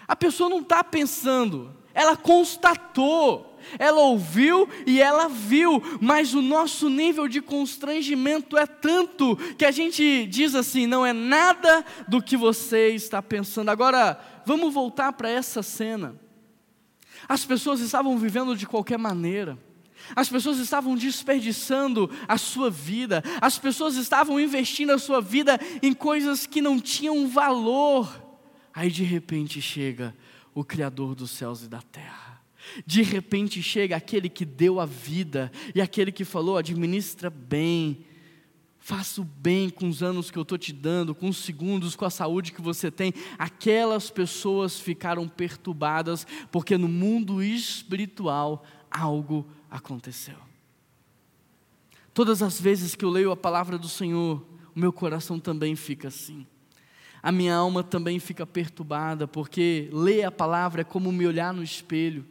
A 0.08 0.16
pessoa 0.16 0.50
não 0.50 0.60
está 0.60 0.84
pensando, 0.84 1.74
ela 2.04 2.18
constatou, 2.18 3.58
ela 3.80 4.02
ouviu 4.02 4.68
e 4.86 5.02
ela 5.02 5.28
viu, 5.30 5.82
mas 6.02 6.34
o 6.34 6.42
nosso 6.42 6.89
nível 6.89 7.28
de 7.28 7.42
constrangimento 7.42 8.58
é 8.58 8.66
tanto 8.66 9.36
que 9.58 9.66
a 9.66 9.72
gente 9.72 10.26
diz 10.28 10.54
assim: 10.54 10.86
não 10.86 11.06
é 11.06 11.13
nada 11.13 11.84
do 12.08 12.22
que 12.22 12.38
você 12.38 12.89
está 12.89 13.22
pensando. 13.22 13.70
Agora, 13.70 14.20
vamos 14.46 14.74
voltar 14.74 15.13
para 15.13 15.30
essa 15.30 15.63
cena. 15.63 16.20
As 17.28 17.46
pessoas 17.46 17.80
estavam 17.80 18.18
vivendo 18.18 18.56
de 18.56 18.68
qualquer 18.68 18.98
maneira. 18.98 19.58
As 20.13 20.28
pessoas 20.28 20.60
estavam 20.60 20.96
desperdiçando 20.96 22.12
a 22.28 22.38
sua 22.38 22.70
vida, 22.70 23.24
as 23.39 23.58
pessoas 23.58 23.96
estavam 23.96 24.38
investindo 24.38 24.92
a 24.92 25.00
sua 25.00 25.22
vida 25.22 25.58
em 25.82 25.94
coisas 25.94 26.46
que 26.46 26.62
não 26.62 26.78
tinham 26.78 27.26
valor. 27.30 28.22
Aí 28.74 28.92
de 28.92 29.04
repente 29.04 29.62
chega 29.62 30.13
o 30.54 30.63
Criador 30.63 31.16
dos 31.16 31.32
céus 31.32 31.63
e 31.63 31.68
da 31.68 31.82
terra. 31.82 32.42
De 32.86 33.02
repente 33.02 33.62
chega 33.62 33.96
aquele 33.96 34.30
que 34.30 34.46
deu 34.46 34.80
a 34.80 34.86
vida 34.86 35.52
e 35.76 35.82
aquele 35.82 36.12
que 36.12 36.24
falou: 36.24 36.58
administra 36.58 37.30
bem, 37.30 38.06
faça 38.80 39.22
o 39.22 39.24
bem 39.24 39.70
com 39.70 39.88
os 39.88 40.02
anos 40.02 40.32
que 40.32 40.38
eu 40.38 40.44
estou 40.44 40.58
te 40.58 40.72
dando, 40.72 41.13
com 41.13 41.30
os 41.30 41.38
segundos, 41.38 41.96
com 41.96 42.06
a 42.06 42.10
saúde 42.10 42.52
que 42.52 42.62
você 42.62 42.89
tem. 42.89 43.13
Aquelas 43.38 44.10
pessoas 44.10 44.80
ficaram 44.80 45.28
perturbadas, 45.28 46.26
porque 46.52 46.78
no 46.78 46.88
mundo 46.88 47.42
espiritual 47.44 48.66
algo 48.89 49.48
aconteceu. 49.70 50.38
Todas 52.13 52.42
as 52.44 52.62
vezes 52.62 52.94
que 52.94 53.04
eu 53.04 53.10
leio 53.10 53.32
a 53.32 53.38
palavra 53.38 53.78
do 53.78 53.89
Senhor, 53.89 54.46
o 54.76 54.80
meu 54.80 54.94
coração 54.94 55.39
também 55.39 55.76
fica 55.76 56.10
assim. 56.10 56.46
A 57.24 57.32
minha 57.32 57.56
alma 57.56 57.82
também 57.82 58.20
fica 58.20 58.46
perturbada, 58.46 59.26
porque 59.26 59.88
ler 59.94 60.26
a 60.26 60.32
palavra 60.32 60.82
é 60.82 60.84
como 60.84 61.10
me 61.10 61.26
olhar 61.26 61.54
no 61.54 61.64
espelho. 61.64 62.26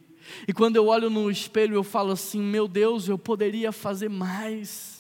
E 0.47 0.53
quando 0.53 0.77
eu 0.77 0.89
olho 0.89 1.09
no 1.09 1.31
espelho, 1.31 1.75
eu 1.75 1.83
falo 1.83 2.13
assim: 2.13 2.43
meu 2.43 2.69
Deus, 2.69 3.09
eu 3.09 3.17
poderia 3.17 3.73
fazer 3.73 4.11
mais. 4.11 4.92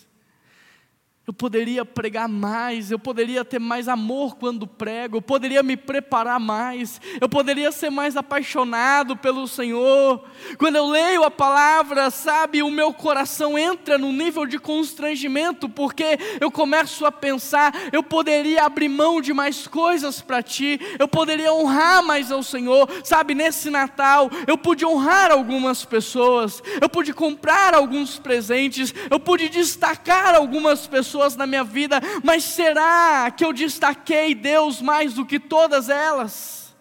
Eu 1.24 1.32
poderia 1.32 1.84
pregar 1.84 2.28
mais, 2.28 2.90
eu 2.90 2.98
poderia 2.98 3.44
ter 3.44 3.60
mais 3.60 3.86
amor 3.86 4.34
quando 4.34 4.66
prego, 4.66 5.18
eu 5.18 5.22
poderia 5.22 5.62
me 5.62 5.76
preparar 5.76 6.40
mais, 6.40 7.00
eu 7.20 7.28
poderia 7.28 7.70
ser 7.70 7.90
mais 7.90 8.16
apaixonado 8.16 9.16
pelo 9.16 9.46
Senhor. 9.46 10.24
Quando 10.58 10.74
eu 10.74 10.86
leio 10.88 11.22
a 11.22 11.30
palavra, 11.30 12.10
sabe, 12.10 12.60
o 12.60 12.72
meu 12.72 12.92
coração 12.92 13.56
entra 13.56 13.96
no 13.96 14.10
nível 14.10 14.44
de 14.44 14.58
constrangimento, 14.58 15.68
porque 15.68 16.18
eu 16.40 16.50
começo 16.50 17.06
a 17.06 17.12
pensar, 17.12 17.72
eu 17.92 18.02
poderia 18.02 18.64
abrir 18.64 18.88
mão 18.88 19.20
de 19.20 19.32
mais 19.32 19.68
coisas 19.68 20.20
para 20.20 20.42
ti, 20.42 20.80
eu 20.98 21.06
poderia 21.06 21.54
honrar 21.54 22.02
mais 22.02 22.32
ao 22.32 22.42
Senhor, 22.42 22.88
sabe, 23.04 23.32
nesse 23.32 23.70
Natal, 23.70 24.28
eu 24.44 24.58
pude 24.58 24.84
honrar 24.84 25.30
algumas 25.30 25.84
pessoas, 25.84 26.60
eu 26.80 26.88
pude 26.88 27.14
comprar 27.14 27.74
alguns 27.74 28.18
presentes, 28.18 28.92
eu 29.08 29.20
pude 29.20 29.48
destacar 29.48 30.34
algumas 30.34 30.84
pessoas 30.88 31.11
pessoas 31.12 31.36
na 31.36 31.46
minha 31.46 31.62
vida, 31.62 32.00
mas 32.24 32.42
será 32.42 33.30
que 33.30 33.44
eu 33.44 33.52
destaquei 33.52 34.34
Deus 34.34 34.80
mais 34.80 35.12
do 35.12 35.26
que 35.26 35.38
todas 35.38 35.90
elas? 35.90 36.74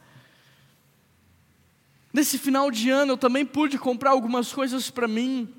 Nesse 2.13 2.37
final 2.37 2.71
de 2.71 2.89
ano 2.89 3.13
eu 3.13 3.17
também 3.17 3.45
pude 3.45 3.77
comprar 3.77 4.11
algumas 4.11 4.53
coisas 4.53 4.89
para 4.89 5.05
mim. 5.05 5.53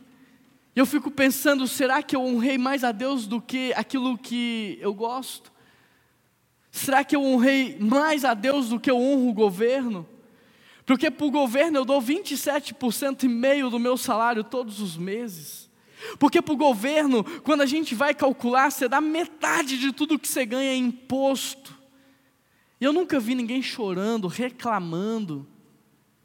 E 0.74 0.78
eu 0.78 0.86
fico 0.86 1.10
pensando, 1.10 1.68
será 1.68 2.02
que 2.02 2.16
eu 2.16 2.22
honrei 2.22 2.56
mais 2.56 2.82
a 2.82 2.92
Deus 2.92 3.26
do 3.26 3.42
que 3.42 3.74
aquilo 3.74 4.16
que 4.16 4.78
eu 4.80 4.94
gosto? 4.94 5.52
Será 6.70 7.04
que 7.04 7.14
eu 7.14 7.22
honrei 7.22 7.76
mais 7.78 8.24
a 8.24 8.32
Deus 8.32 8.70
do 8.70 8.80
que 8.80 8.90
eu 8.90 8.96
honro 8.96 9.28
o 9.28 9.34
governo? 9.34 10.08
Porque 10.86 11.10
para 11.10 11.26
o 11.26 11.30
governo 11.30 11.76
eu 11.76 11.84
dou 11.84 12.00
27% 12.00 13.24
e 13.24 13.28
meio 13.28 13.68
do 13.68 13.78
meu 13.78 13.98
salário 13.98 14.42
todos 14.42 14.80
os 14.80 14.96
meses. 14.96 15.61
Porque 16.18 16.42
para 16.42 16.54
o 16.54 16.56
governo, 16.56 17.24
quando 17.42 17.62
a 17.62 17.66
gente 17.66 17.94
vai 17.94 18.14
calcular, 18.14 18.70
você 18.70 18.88
dá 18.88 19.00
metade 19.00 19.78
de 19.78 19.92
tudo 19.92 20.18
que 20.18 20.28
você 20.28 20.44
ganha 20.44 20.72
em 20.72 20.86
imposto. 20.86 21.76
E 22.80 22.84
eu 22.84 22.92
nunca 22.92 23.20
vi 23.20 23.34
ninguém 23.34 23.62
chorando, 23.62 24.26
reclamando. 24.26 25.46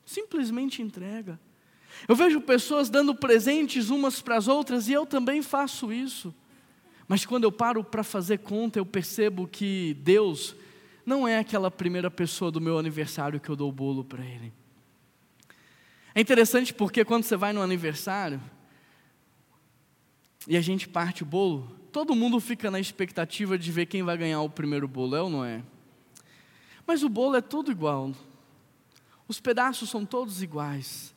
Simplesmente 0.06 0.82
entrega. 0.82 1.40
Eu 2.08 2.16
vejo 2.16 2.42
pessoas 2.42 2.90
dando 2.90 3.14
presentes 3.16 3.90
umas 3.90 4.22
para 4.22 4.38
as 4.38 4.48
outras 4.48 4.88
e 4.88 4.94
eu 4.94 5.06
também 5.06 5.42
faço 5.42 5.92
isso. 5.92 6.34
Mas 7.08 7.26
quando 7.26 7.46
eu 7.46 7.52
paro 7.52 7.84
para 7.84 8.04
fazer 8.04 8.40
conta, 8.40 8.80
eu 8.80 8.86
percebo 8.86 9.48
que 9.48 9.96
Deus 10.02 10.56
não 11.06 11.28
é 11.28 11.40
aquela 11.40 11.72
primeira 11.72 12.12
pessoa 12.12 12.52
do 12.52 12.60
meu 12.60 12.78
aniversário 12.78 13.40
que 13.40 13.50
eu 13.50 13.56
dou 13.56 13.70
o 13.70 13.72
bolo 13.72 14.04
para 14.04 14.26
Ele. 14.26 14.52
É 16.14 16.20
interessante 16.20 16.74
porque 16.74 17.06
quando 17.06 17.24
você 17.24 17.38
vai 17.38 17.54
no 17.54 17.62
aniversário, 17.62 18.42
e 20.46 20.58
a 20.58 20.62
gente 20.62 20.88
parte 20.88 21.24
o 21.24 21.26
bolo, 21.26 21.70
todo 21.92 22.16
mundo 22.16 22.40
fica 22.40 22.70
na 22.70 22.80
expectativa 22.80 23.58
de 23.58 23.72
ver 23.72 23.86
quem 23.86 24.04
vai 24.04 24.18
ganhar 24.18 24.42
o 24.42 24.50
primeiro 24.50 24.88
bolo, 24.88 25.16
é 25.16 25.22
ou 25.22 25.30
não 25.30 25.46
é? 25.46 25.64
Mas 26.86 27.04
o 27.04 27.10
bolo 27.10 27.36
é 27.36 27.42
tudo 27.42 27.72
igual. 27.72 28.14
Os 29.28 29.40
pedaços 29.40 29.90
são 29.90 30.06
todos 30.06 30.42
iguais. 30.42 31.14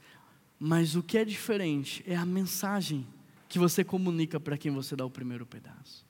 Mas 0.58 0.94
o 0.94 1.02
que 1.02 1.16
é 1.16 1.24
diferente 1.24 2.04
é 2.06 2.14
a 2.14 2.26
mensagem 2.26 3.06
que 3.48 3.58
você 3.58 3.82
comunica 3.82 4.38
para 4.38 4.58
quem 4.58 4.70
você 4.70 4.94
dá 4.94 5.04
o 5.04 5.10
primeiro 5.10 5.46
pedaço. 5.46 6.04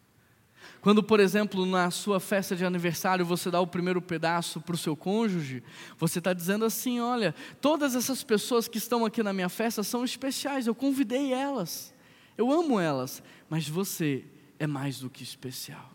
Quando, 0.80 1.02
por 1.02 1.20
exemplo, 1.20 1.64
na 1.66 1.90
sua 1.90 2.18
festa 2.18 2.56
de 2.56 2.64
aniversário 2.64 3.24
você 3.24 3.50
dá 3.50 3.60
o 3.60 3.66
primeiro 3.66 4.00
pedaço 4.00 4.60
para 4.60 4.74
o 4.74 4.78
seu 4.78 4.96
cônjuge, 4.96 5.62
você 5.98 6.18
está 6.18 6.32
dizendo 6.32 6.64
assim: 6.64 7.00
olha, 7.00 7.34
todas 7.60 7.94
essas 7.94 8.24
pessoas 8.24 8.66
que 8.66 8.78
estão 8.78 9.04
aqui 9.04 9.22
na 9.22 9.32
minha 9.32 9.48
festa 9.48 9.82
são 9.82 10.04
especiais, 10.04 10.66
eu 10.66 10.74
convidei 10.74 11.32
elas. 11.32 11.94
Eu 12.40 12.50
amo 12.50 12.80
elas, 12.80 13.22
mas 13.50 13.68
você 13.68 14.24
é 14.58 14.66
mais 14.66 15.00
do 15.00 15.10
que 15.10 15.22
especial. 15.22 15.92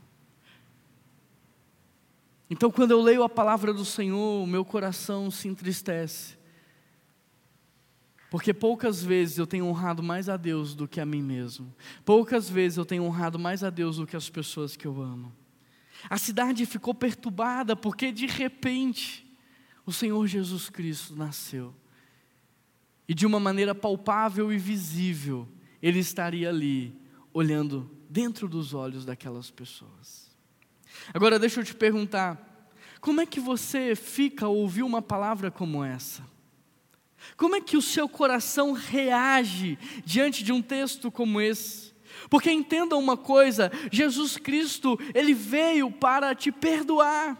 Então, 2.48 2.70
quando 2.70 2.92
eu 2.92 3.02
leio 3.02 3.24
a 3.24 3.30
palavra 3.30 3.74
do 3.74 3.84
Senhor, 3.84 4.46
meu 4.46 4.64
coração 4.64 5.32
se 5.32 5.48
entristece. 5.48 6.38
Porque 8.30 8.54
poucas 8.54 9.04
vezes 9.04 9.40
eu 9.40 9.48
tenho 9.48 9.66
honrado 9.66 10.04
mais 10.04 10.30
a 10.30 10.38
Deus 10.38 10.76
do 10.76 10.88
que 10.88 11.02
a 11.02 11.06
mim 11.06 11.24
mesmo. 11.24 11.74
Poucas 12.06 12.48
vezes 12.48 12.78
eu 12.78 12.86
tenho 12.86 13.02
honrado 13.06 13.40
mais 13.40 13.64
a 13.64 13.72
Deus 13.72 13.98
do 13.98 14.06
que 14.06 14.16
as 14.16 14.30
pessoas 14.30 14.76
que 14.76 14.86
eu 14.86 15.02
amo. 15.02 15.34
A 16.08 16.20
cidade 16.20 16.64
ficou 16.68 16.94
perturbada 16.94 17.76
porque 17.76 18.12
de 18.12 18.28
repente 18.28 19.26
o 19.84 19.92
Senhor 19.92 20.28
Jesus 20.28 20.70
Cristo 20.70 21.16
nasceu. 21.16 21.74
E 23.08 23.16
de 23.16 23.26
uma 23.26 23.40
maneira 23.40 23.74
palpável 23.74 24.54
e 24.54 24.60
visível, 24.60 25.50
ele 25.88 26.00
estaria 26.00 26.50
ali, 26.50 27.00
olhando 27.32 27.88
dentro 28.10 28.48
dos 28.48 28.74
olhos 28.74 29.06
daquelas 29.06 29.52
pessoas. 29.52 30.32
Agora 31.14 31.38
deixa 31.38 31.60
eu 31.60 31.64
te 31.64 31.76
perguntar, 31.76 32.74
como 33.00 33.22
é 33.22 33.26
que 33.28 33.40
você 33.40 33.96
fica 33.96 34.48
ao 34.48 34.56
ouvir 34.56 34.82
uma 34.82 35.00
palavra 35.00 35.52
como 35.52 35.84
essa? 35.84 36.24
Como 37.38 37.56
é 37.56 37.62
que 37.62 37.78
o 37.78 37.84
seu 37.84 38.10
coração 38.10 38.72
reage 38.72 39.78
diante 40.04 40.44
de 40.44 40.52
um 40.52 40.60
texto 40.60 41.12
como 41.12 41.40
esse? 41.40 41.94
Porque 42.32 42.50
entenda 42.50 42.98
uma 42.98 43.16
coisa, 43.16 43.72
Jesus 43.92 44.38
Cristo, 44.38 44.98
ele 45.14 45.36
veio 45.36 45.92
para 45.92 46.34
te 46.34 46.52
perdoar. 46.52 47.40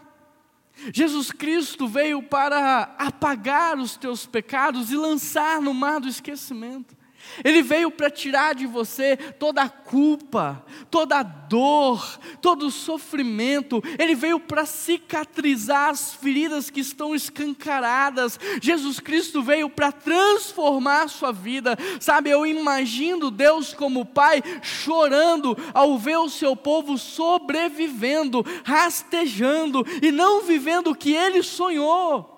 Jesus 0.94 1.32
Cristo 1.32 1.88
veio 1.88 2.22
para 2.22 2.94
apagar 2.96 3.76
os 3.76 3.96
teus 3.96 4.24
pecados 4.24 4.92
e 4.92 4.96
lançar 4.96 5.60
no 5.60 5.74
mar 5.74 5.98
do 5.98 6.06
esquecimento. 6.06 6.95
Ele 7.44 7.62
veio 7.62 7.90
para 7.90 8.10
tirar 8.10 8.54
de 8.54 8.66
você 8.66 9.16
toda 9.16 9.62
a 9.62 9.68
culpa, 9.68 10.64
toda 10.90 11.18
a 11.18 11.22
dor, 11.22 12.18
todo 12.40 12.66
o 12.66 12.70
sofrimento. 12.70 13.82
Ele 13.98 14.14
veio 14.14 14.40
para 14.40 14.64
cicatrizar 14.66 15.90
as 15.90 16.14
feridas 16.14 16.70
que 16.70 16.80
estão 16.80 17.14
escancaradas. 17.14 18.38
Jesus 18.60 19.00
Cristo 19.00 19.42
veio 19.42 19.68
para 19.68 19.92
transformar 19.92 21.02
a 21.02 21.08
sua 21.08 21.32
vida. 21.32 21.76
Sabe, 22.00 22.30
eu 22.30 22.46
imagino 22.46 23.30
Deus 23.30 23.74
como 23.74 24.04
Pai 24.04 24.42
chorando 24.62 25.56
ao 25.74 25.98
ver 25.98 26.18
o 26.18 26.28
seu 26.28 26.56
povo 26.56 26.96
sobrevivendo, 26.96 28.44
rastejando 28.64 29.84
e 30.02 30.10
não 30.10 30.42
vivendo 30.42 30.90
o 30.90 30.96
que 30.96 31.14
ele 31.14 31.42
sonhou. 31.42 32.34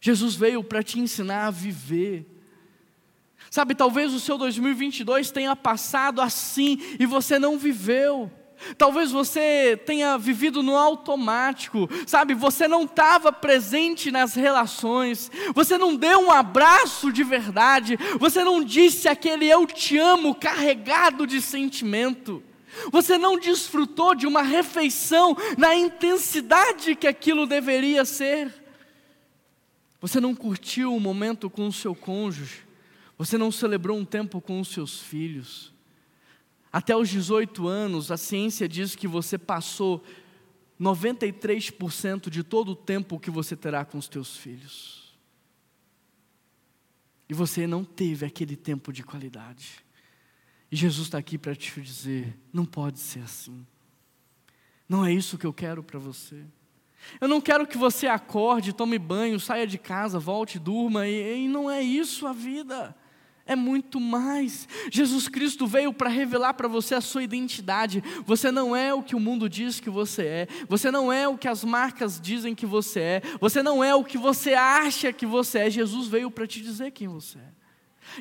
Jesus 0.00 0.34
veio 0.34 0.64
para 0.64 0.82
te 0.82 0.98
ensinar 0.98 1.46
a 1.46 1.50
viver. 1.50 2.31
Sabe, 3.52 3.74
talvez 3.74 4.14
o 4.14 4.18
seu 4.18 4.38
2022 4.38 5.30
tenha 5.30 5.54
passado 5.54 6.22
assim 6.22 6.78
e 6.98 7.04
você 7.04 7.38
não 7.38 7.58
viveu. 7.58 8.32
Talvez 8.78 9.10
você 9.10 9.78
tenha 9.84 10.16
vivido 10.16 10.62
no 10.62 10.74
automático, 10.74 11.86
sabe? 12.06 12.32
Você 12.32 12.66
não 12.66 12.84
estava 12.84 13.30
presente 13.30 14.10
nas 14.10 14.34
relações, 14.34 15.30
você 15.54 15.76
não 15.76 15.94
deu 15.94 16.18
um 16.20 16.32
abraço 16.32 17.12
de 17.12 17.22
verdade, 17.22 17.98
você 18.18 18.42
não 18.42 18.64
disse 18.64 19.06
aquele 19.06 19.46
eu 19.46 19.66
te 19.66 19.98
amo 19.98 20.34
carregado 20.34 21.26
de 21.26 21.42
sentimento, 21.42 22.42
você 22.90 23.18
não 23.18 23.38
desfrutou 23.38 24.14
de 24.14 24.26
uma 24.26 24.40
refeição 24.40 25.36
na 25.58 25.76
intensidade 25.76 26.96
que 26.96 27.06
aquilo 27.06 27.46
deveria 27.46 28.06
ser, 28.06 28.50
você 30.00 30.18
não 30.20 30.34
curtiu 30.34 30.96
o 30.96 31.00
momento 31.00 31.50
com 31.50 31.68
o 31.68 31.72
seu 31.72 31.94
cônjuge, 31.94 32.71
você 33.18 33.36
não 33.38 33.52
celebrou 33.52 33.96
um 33.96 34.04
tempo 34.04 34.40
com 34.40 34.60
os 34.60 34.68
seus 34.68 35.00
filhos. 35.00 35.72
Até 36.72 36.96
os 36.96 37.08
18 37.08 37.68
anos, 37.68 38.10
a 38.10 38.16
ciência 38.16 38.68
diz 38.68 38.96
que 38.96 39.06
você 39.06 39.36
passou 39.36 40.02
93% 40.80 42.30
de 42.30 42.42
todo 42.42 42.72
o 42.72 42.76
tempo 42.76 43.20
que 43.20 43.30
você 43.30 43.54
terá 43.54 43.84
com 43.84 43.98
os 43.98 44.08
teus 44.08 44.36
filhos. 44.36 45.14
E 47.28 47.34
você 47.34 47.66
não 47.66 47.84
teve 47.84 48.24
aquele 48.24 48.56
tempo 48.56 48.92
de 48.92 49.02
qualidade. 49.02 49.84
E 50.70 50.76
Jesus 50.76 51.08
está 51.08 51.18
aqui 51.18 51.36
para 51.36 51.54
te 51.54 51.80
dizer: 51.80 52.36
não 52.52 52.64
pode 52.64 52.98
ser 52.98 53.20
assim. 53.20 53.66
Não 54.88 55.04
é 55.04 55.12
isso 55.12 55.38
que 55.38 55.46
eu 55.46 55.52
quero 55.52 55.82
para 55.82 55.98
você. 55.98 56.42
Eu 57.20 57.28
não 57.28 57.40
quero 57.40 57.66
que 57.66 57.76
você 57.76 58.06
acorde, 58.06 58.72
tome 58.72 58.98
banho, 58.98 59.38
saia 59.38 59.66
de 59.66 59.76
casa, 59.76 60.18
volte, 60.18 60.58
durma, 60.58 61.06
e, 61.06 61.44
e 61.44 61.48
não 61.48 61.70
é 61.70 61.82
isso 61.82 62.26
a 62.26 62.32
vida 62.32 62.96
é 63.52 63.56
muito 63.56 64.00
mais. 64.00 64.68
Jesus 64.90 65.28
Cristo 65.28 65.66
veio 65.66 65.92
para 65.92 66.10
revelar 66.10 66.54
para 66.54 66.68
você 66.68 66.94
a 66.94 67.00
sua 67.00 67.22
identidade. 67.22 68.02
Você 68.26 68.50
não 68.50 68.74
é 68.74 68.92
o 68.92 69.02
que 69.02 69.14
o 69.14 69.20
mundo 69.20 69.48
diz 69.48 69.80
que 69.80 69.90
você 69.90 70.22
é. 70.22 70.48
Você 70.68 70.90
não 70.90 71.12
é 71.12 71.28
o 71.28 71.38
que 71.38 71.48
as 71.48 71.64
marcas 71.64 72.20
dizem 72.20 72.54
que 72.54 72.66
você 72.66 73.00
é. 73.00 73.22
Você 73.40 73.62
não 73.62 73.82
é 73.82 73.94
o 73.94 74.04
que 74.04 74.18
você 74.18 74.54
acha 74.54 75.12
que 75.12 75.26
você 75.26 75.60
é. 75.60 75.70
Jesus 75.70 76.08
veio 76.08 76.30
para 76.30 76.46
te 76.46 76.60
dizer 76.60 76.90
quem 76.90 77.08
você 77.08 77.38
é. 77.38 77.52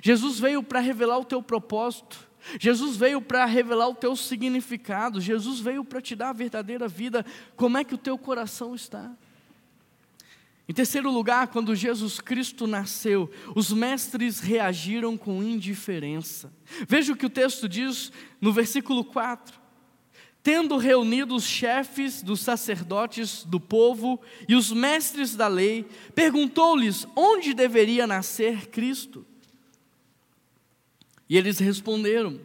Jesus 0.02 0.40
veio 0.40 0.62
para 0.62 0.80
revelar 0.80 1.18
o 1.18 1.26
teu 1.26 1.42
propósito. 1.42 2.30
Jesus 2.60 2.96
veio 2.96 3.22
para 3.22 3.46
revelar 3.46 3.88
o 3.88 3.96
teu 3.96 4.16
significado. 4.16 5.22
Jesus 5.22 5.60
veio 5.60 5.84
para 5.84 6.02
te 6.02 6.16
dar 6.16 6.30
a 6.30 6.34
verdadeira 6.34 6.88
vida. 6.88 7.26
Como 7.56 7.78
é 7.78 7.84
que 7.84 7.96
o 7.96 7.98
teu 7.98 8.18
coração 8.18 8.74
está? 8.74 9.12
Em 10.72 10.74
terceiro 10.74 11.12
lugar, 11.12 11.50
quando 11.50 11.76
Jesus 11.76 12.22
Cristo 12.22 12.66
nasceu, 12.66 13.30
os 13.54 13.74
mestres 13.74 14.40
reagiram 14.40 15.18
com 15.18 15.44
indiferença. 15.44 16.50
Veja 16.88 17.12
o 17.12 17.16
que 17.18 17.26
o 17.26 17.30
texto 17.30 17.68
diz 17.68 18.10
no 18.40 18.54
versículo 18.54 19.04
4. 19.04 19.60
Tendo 20.42 20.78
reunido 20.78 21.36
os 21.36 21.44
chefes 21.44 22.22
dos 22.24 22.40
sacerdotes 22.40 23.44
do 23.44 23.60
povo 23.60 24.22
e 24.48 24.56
os 24.56 24.72
mestres 24.72 25.36
da 25.36 25.50
lei, 25.50 25.86
perguntou-lhes 26.16 27.06
onde 27.18 27.54
deveria 27.54 28.08
nascer 28.08 28.68
Cristo. 28.68 29.26
E 31.28 31.36
eles 31.36 31.60
responderam: 31.60 32.40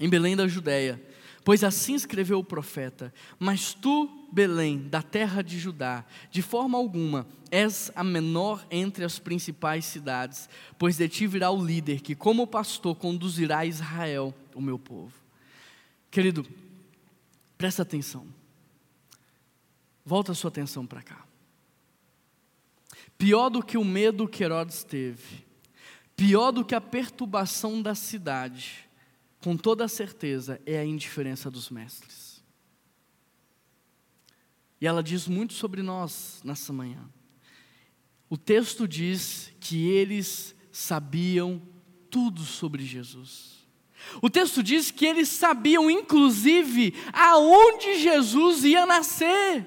em 0.00 0.08
Belém 0.08 0.34
da 0.34 0.48
Judéia, 0.48 1.00
pois 1.44 1.62
assim 1.62 1.94
escreveu 1.94 2.40
o 2.40 2.44
profeta: 2.44 3.14
Mas 3.38 3.74
tu, 3.74 4.23
Belém, 4.34 4.88
da 4.88 5.00
terra 5.00 5.42
de 5.42 5.56
Judá, 5.60 6.04
de 6.28 6.42
forma 6.42 6.76
alguma 6.76 7.24
és 7.52 7.92
a 7.94 8.02
menor 8.02 8.66
entre 8.68 9.04
as 9.04 9.20
principais 9.20 9.84
cidades, 9.84 10.48
pois 10.76 10.96
de 10.96 11.08
ti 11.08 11.24
virá 11.24 11.52
o 11.52 11.64
líder 11.64 12.00
que, 12.00 12.16
como 12.16 12.48
pastor, 12.48 12.96
conduzirá 12.96 13.64
Israel, 13.64 14.34
o 14.52 14.60
meu 14.60 14.76
povo. 14.76 15.14
Querido, 16.10 16.44
presta 17.56 17.82
atenção. 17.82 18.26
Volta 20.04 20.32
a 20.32 20.34
sua 20.34 20.48
atenção 20.48 20.84
para 20.84 21.00
cá. 21.00 21.24
Pior 23.16 23.48
do 23.50 23.62
que 23.62 23.78
o 23.78 23.84
medo 23.84 24.26
que 24.26 24.42
Herodes 24.42 24.82
teve, 24.82 25.46
pior 26.16 26.50
do 26.50 26.64
que 26.64 26.74
a 26.74 26.80
perturbação 26.80 27.80
da 27.80 27.94
cidade, 27.94 28.88
com 29.40 29.56
toda 29.56 29.86
certeza, 29.86 30.60
é 30.66 30.76
a 30.76 30.84
indiferença 30.84 31.48
dos 31.48 31.70
mestres. 31.70 32.23
E 34.84 34.86
ela 34.86 35.02
diz 35.02 35.26
muito 35.26 35.54
sobre 35.54 35.80
nós 35.80 36.42
nessa 36.44 36.70
manhã. 36.70 37.08
O 38.28 38.36
texto 38.36 38.86
diz 38.86 39.50
que 39.58 39.88
eles 39.88 40.54
sabiam 40.70 41.62
tudo 42.10 42.42
sobre 42.42 42.84
Jesus. 42.84 43.66
O 44.20 44.28
texto 44.28 44.62
diz 44.62 44.90
que 44.90 45.06
eles 45.06 45.30
sabiam, 45.30 45.90
inclusive, 45.90 46.92
aonde 47.14 47.98
Jesus 47.98 48.62
ia 48.62 48.84
nascer. 48.84 49.66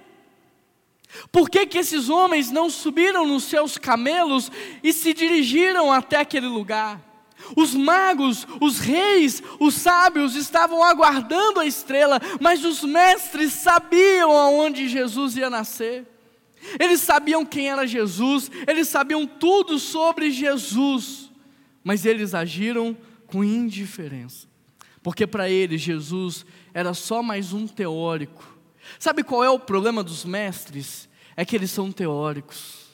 Por 1.31 1.49
que, 1.49 1.65
que 1.65 1.79
esses 1.79 2.09
homens 2.09 2.51
não 2.51 2.69
subiram 2.69 3.25
nos 3.25 3.45
seus 3.45 3.75
camelos 3.75 4.51
e 4.83 4.93
se 4.93 5.15
dirigiram 5.15 5.91
até 5.91 6.17
aquele 6.17 6.45
lugar? 6.45 7.16
Os 7.55 7.73
magos, 7.73 8.47
os 8.59 8.79
reis, 8.79 9.41
os 9.59 9.75
sábios 9.75 10.35
estavam 10.35 10.83
aguardando 10.83 11.59
a 11.59 11.65
estrela, 11.65 12.19
mas 12.41 12.65
os 12.65 12.83
mestres 12.83 13.53
sabiam 13.53 14.31
aonde 14.31 14.89
Jesus 14.89 15.37
ia 15.37 15.49
nascer. 15.49 16.05
Eles 16.79 17.01
sabiam 17.01 17.45
quem 17.45 17.69
era 17.69 17.87
Jesus, 17.87 18.51
eles 18.67 18.87
sabiam 18.87 19.25
tudo 19.25 19.79
sobre 19.79 20.31
Jesus, 20.31 21.31
mas 21.83 22.05
eles 22.05 22.33
agiram 22.33 22.97
com 23.27 23.43
indiferença, 23.43 24.47
porque 25.01 25.27
para 25.27 25.49
eles 25.49 25.81
Jesus 25.81 26.45
era 26.73 26.93
só 26.93 27.21
mais 27.21 27.53
um 27.53 27.67
teórico. 27.67 28.57
Sabe 28.99 29.23
qual 29.23 29.43
é 29.43 29.49
o 29.49 29.59
problema 29.59 30.03
dos 30.03 30.25
mestres? 30.25 31.07
É 31.35 31.45
que 31.45 31.55
eles 31.55 31.71
são 31.71 31.91
teóricos. 31.91 32.87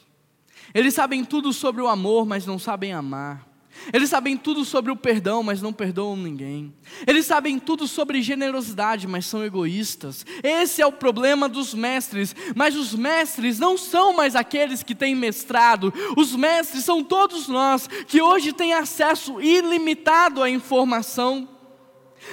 Eles 0.74 0.94
sabem 0.94 1.24
tudo 1.24 1.54
sobre 1.54 1.82
o 1.82 1.88
amor, 1.88 2.26
mas 2.26 2.46
não 2.46 2.60
sabem 2.60 2.94
amar. 2.94 3.48
Eles 3.92 4.10
sabem 4.10 4.38
tudo 4.38 4.64
sobre 4.64 4.92
o 4.92 4.96
perdão, 4.96 5.44
mas 5.44 5.62
não 5.62 5.74
perdoam 5.74 6.16
ninguém. 6.16 6.74
Eles 7.06 7.26
sabem 7.26 7.60
tudo 7.60 7.88
sobre 7.88 8.22
generosidade, 8.22 9.08
mas 9.08 9.26
são 9.26 9.44
egoístas. 9.44 10.26
Esse 10.42 10.82
é 10.82 10.86
o 10.86 10.92
problema 10.92 11.50
dos 11.50 11.74
mestres. 11.74 12.36
Mas 12.56 12.76
os 12.76 12.94
mestres 12.94 13.60
não 13.60 13.78
são 13.78 14.14
mais 14.14 14.36
aqueles 14.36 14.84
que 14.84 14.96
têm 14.96 15.16
mestrado. 15.16 15.94
Os 16.16 16.36
mestres 16.36 16.86
são 16.86 17.04
todos 17.04 17.48
nós 17.48 17.88
que 18.08 18.22
hoje 18.22 18.54
têm 18.54 18.74
acesso 18.74 19.42
ilimitado 19.42 20.42
à 20.42 20.50
informação. 20.50 21.50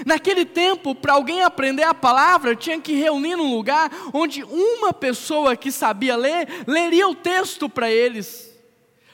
Naquele 0.07 0.45
tempo, 0.45 0.95
para 0.95 1.15
alguém 1.15 1.43
aprender 1.43 1.83
a 1.83 1.95
palavra, 1.95 2.55
tinha 2.55 2.81
que 2.81 2.95
reunir 2.95 3.35
num 3.35 3.55
lugar 3.55 3.91
onde 4.13 4.45
uma 4.45 4.93
pessoa 4.93 5.57
que 5.57 5.73
sabia 5.73 6.17
ler, 6.17 6.49
leria 6.67 7.09
o 7.09 7.15
texto 7.15 7.69
para 7.69 7.91
eles. 7.91 8.51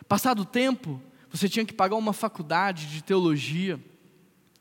Passado 0.07 0.43
o 0.43 0.45
tempo, 0.45 1.01
você 1.37 1.49
tinha 1.49 1.67
que 1.67 1.75
pagar 1.75 1.97
uma 1.97 2.15
faculdade 2.15 2.87
de 2.87 3.03
teologia. 3.03 3.79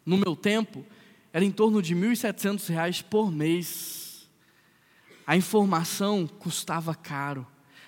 No 0.05 0.17
meu 0.17 0.35
tempo, 0.35 0.85
era 1.31 1.45
em 1.45 1.51
torno 1.51 1.81
de 1.81 1.93
R$ 1.93 2.01
1.700 2.07 3.03
por 3.03 3.31
mês. 3.31 4.29
A 5.25 5.37
informação 5.37 6.27
custava 6.27 6.93
caro, 6.93 7.47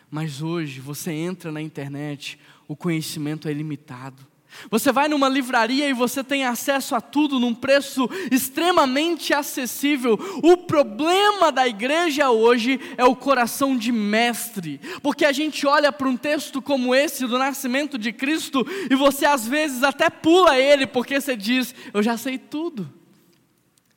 mas 0.09 0.41
hoje 0.41 0.79
você 0.79 1.11
entra 1.11 1.51
na 1.51 1.61
internet, 1.61 2.39
o 2.67 2.75
conhecimento 2.75 3.47
é 3.47 3.51
ilimitado. 3.51 4.25
Você 4.69 4.91
vai 4.91 5.07
numa 5.07 5.29
livraria 5.29 5.87
e 5.87 5.93
você 5.93 6.23
tem 6.23 6.45
acesso 6.45 6.95
a 6.95 7.01
tudo 7.01 7.39
num 7.39 7.53
preço 7.53 8.09
extremamente 8.31 9.33
acessível. 9.33 10.19
O 10.43 10.57
problema 10.57 11.51
da 11.51 11.67
igreja 11.67 12.29
hoje 12.29 12.79
é 12.97 13.05
o 13.05 13.15
coração 13.15 13.77
de 13.77 13.91
mestre, 13.91 14.79
porque 15.01 15.25
a 15.25 15.31
gente 15.31 15.65
olha 15.65 15.91
para 15.91 16.07
um 16.07 16.17
texto 16.17 16.61
como 16.61 16.93
esse 16.93 17.25
do 17.25 17.37
nascimento 17.37 17.97
de 17.97 18.11
Cristo 18.11 18.65
e 18.89 18.95
você 18.95 19.25
às 19.25 19.47
vezes 19.47 19.83
até 19.83 20.09
pula 20.09 20.57
ele, 20.57 20.85
porque 20.85 21.19
você 21.19 21.35
diz: 21.35 21.73
Eu 21.93 22.03
já 22.03 22.17
sei 22.17 22.37
tudo, 22.37 22.91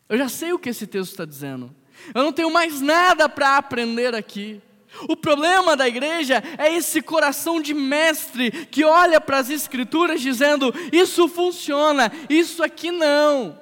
eu 0.08 0.18
já 0.18 0.28
sei 0.28 0.52
o 0.52 0.58
que 0.58 0.68
esse 0.68 0.86
texto 0.86 1.12
está 1.12 1.24
dizendo, 1.24 1.74
eu 2.14 2.22
não 2.22 2.32
tenho 2.32 2.50
mais 2.50 2.80
nada 2.80 3.28
para 3.28 3.56
aprender 3.56 4.14
aqui. 4.14 4.60
O 5.08 5.16
problema 5.16 5.76
da 5.76 5.88
igreja 5.88 6.42
é 6.58 6.74
esse 6.74 7.00
coração 7.00 7.60
de 7.60 7.72
mestre 7.72 8.50
que 8.50 8.84
olha 8.84 9.20
para 9.20 9.38
as 9.38 9.50
escrituras 9.50 10.20
dizendo: 10.20 10.74
isso 10.92 11.28
funciona, 11.28 12.12
isso 12.28 12.62
aqui 12.62 12.90
não. 12.90 13.58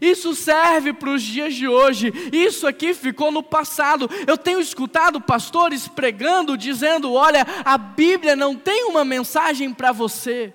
Isso 0.00 0.34
serve 0.34 0.92
para 0.92 1.10
os 1.10 1.22
dias 1.22 1.54
de 1.54 1.66
hoje, 1.66 2.12
isso 2.32 2.66
aqui 2.66 2.92
ficou 2.92 3.32
no 3.32 3.42
passado. 3.42 4.10
Eu 4.26 4.36
tenho 4.36 4.60
escutado 4.60 5.20
pastores 5.20 5.88
pregando, 5.88 6.56
dizendo: 6.56 7.12
olha, 7.12 7.46
a 7.64 7.78
Bíblia 7.78 8.36
não 8.36 8.54
tem 8.54 8.84
uma 8.84 9.04
mensagem 9.04 9.72
para 9.72 9.90
você. 9.90 10.52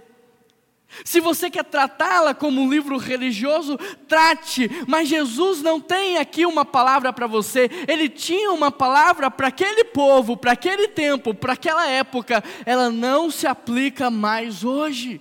Se 1.04 1.20
você 1.20 1.50
quer 1.50 1.66
tratá-la 1.66 2.34
como 2.34 2.62
um 2.62 2.70
livro 2.70 2.98
religioso, 2.98 3.78
trate, 4.08 4.70
mas 4.88 5.10
Jesus 5.10 5.62
não 5.62 5.80
tem 5.80 6.18
aqui 6.18 6.46
uma 6.46 6.64
palavra 6.64 7.12
para 7.12 7.28
você, 7.28 7.70
ele 7.88 8.08
tinha 8.08 8.52
uma 8.52 8.72
palavra 8.72 9.30
para 9.30 9.48
aquele 9.48 9.84
povo, 9.84 10.38
para 10.38 10.54
aquele 10.54 10.88
tempo, 10.88 11.34
para 11.34 11.54
aquela 11.54 11.88
época, 11.88 12.44
ela 12.66 12.90
não 12.90 13.30
se 13.30 13.46
aplica 13.46 14.10
mais 14.10 14.64
hoje. 14.64 15.20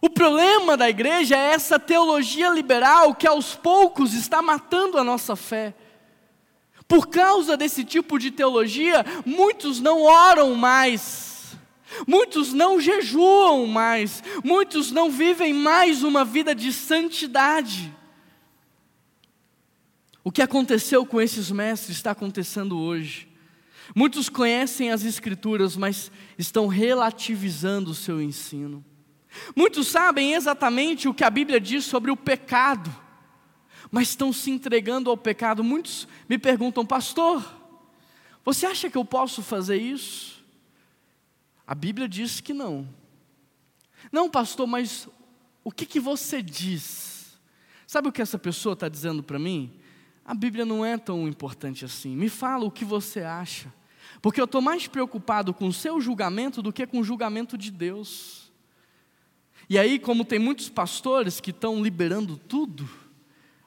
O 0.00 0.10
problema 0.10 0.76
da 0.76 0.88
igreja 0.88 1.36
é 1.36 1.52
essa 1.52 1.78
teologia 1.78 2.48
liberal 2.50 3.14
que 3.14 3.26
aos 3.26 3.54
poucos 3.54 4.12
está 4.12 4.42
matando 4.42 4.98
a 4.98 5.04
nossa 5.04 5.34
fé. 5.34 5.74
Por 6.86 7.08
causa 7.08 7.56
desse 7.56 7.84
tipo 7.84 8.18
de 8.18 8.30
teologia, 8.30 9.04
muitos 9.24 9.80
não 9.80 10.02
oram 10.02 10.54
mais 10.54 11.35
Muitos 12.06 12.52
não 12.52 12.80
jejuam 12.80 13.66
mais, 13.66 14.22
muitos 14.42 14.90
não 14.90 15.10
vivem 15.10 15.52
mais 15.52 16.02
uma 16.02 16.24
vida 16.24 16.54
de 16.54 16.72
santidade. 16.72 17.94
O 20.24 20.32
que 20.32 20.42
aconteceu 20.42 21.06
com 21.06 21.20
esses 21.20 21.50
mestres 21.52 21.96
está 21.96 22.10
acontecendo 22.10 22.78
hoje. 22.78 23.28
Muitos 23.94 24.28
conhecem 24.28 24.90
as 24.90 25.04
Escrituras, 25.04 25.76
mas 25.76 26.10
estão 26.36 26.66
relativizando 26.66 27.92
o 27.92 27.94
seu 27.94 28.20
ensino. 28.20 28.84
Muitos 29.54 29.86
sabem 29.86 30.34
exatamente 30.34 31.08
o 31.08 31.14
que 31.14 31.22
a 31.22 31.30
Bíblia 31.30 31.60
diz 31.60 31.84
sobre 31.84 32.10
o 32.10 32.16
pecado, 32.16 32.94
mas 33.90 34.08
estão 34.08 34.32
se 34.32 34.50
entregando 34.50 35.10
ao 35.10 35.16
pecado. 35.16 35.62
Muitos 35.62 36.08
me 36.28 36.38
perguntam, 36.38 36.84
pastor, 36.84 37.44
você 38.44 38.66
acha 38.66 38.90
que 38.90 38.98
eu 38.98 39.04
posso 39.04 39.42
fazer 39.42 39.76
isso? 39.76 40.35
A 41.66 41.74
Bíblia 41.74 42.08
diz 42.08 42.40
que 42.40 42.54
não. 42.54 42.88
Não, 44.12 44.30
pastor, 44.30 44.66
mas 44.66 45.08
o 45.64 45.72
que, 45.72 45.84
que 45.84 45.98
você 45.98 46.40
diz? 46.40 47.38
Sabe 47.86 48.08
o 48.08 48.12
que 48.12 48.22
essa 48.22 48.38
pessoa 48.38 48.74
está 48.74 48.88
dizendo 48.88 49.22
para 49.22 49.38
mim? 49.38 49.72
A 50.24 50.34
Bíblia 50.34 50.64
não 50.64 50.84
é 50.84 50.96
tão 50.96 51.26
importante 51.26 51.84
assim. 51.84 52.14
Me 52.14 52.28
fala 52.28 52.64
o 52.64 52.70
que 52.70 52.84
você 52.84 53.20
acha. 53.20 53.72
Porque 54.22 54.40
eu 54.40 54.44
estou 54.44 54.60
mais 54.60 54.86
preocupado 54.86 55.52
com 55.52 55.68
o 55.68 55.72
seu 55.72 56.00
julgamento 56.00 56.62
do 56.62 56.72
que 56.72 56.86
com 56.86 57.00
o 57.00 57.04
julgamento 57.04 57.58
de 57.58 57.70
Deus. 57.70 58.50
E 59.68 59.78
aí, 59.78 59.98
como 59.98 60.24
tem 60.24 60.38
muitos 60.38 60.68
pastores 60.68 61.40
que 61.40 61.50
estão 61.50 61.82
liberando 61.82 62.36
tudo, 62.36 62.88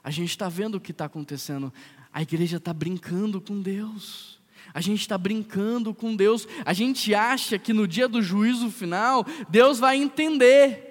a 0.04 0.10
gente 0.10 0.30
está 0.30 0.48
vendo 0.48 0.76
o 0.76 0.82
que 0.82 0.92
está 0.92 1.06
acontecendo. 1.06 1.74
A 2.12 2.22
igreja 2.22 2.58
está 2.58 2.74
brincando 2.74 3.42
com 3.42 3.62
Deus. 3.62 4.39
A 4.74 4.82
gente 4.82 5.02
está 5.02 5.18
brincando 5.18 5.94
com 5.94 6.16
Deus, 6.16 6.48
a 6.64 6.74
gente 6.74 7.14
acha 7.14 7.58
que 7.58 7.74
no 7.74 7.88
dia 7.88 8.08
do 8.08 8.22
juízo 8.22 8.70
final, 8.70 9.26
Deus 9.50 9.80
vai 9.80 9.98
entender. 9.98 10.86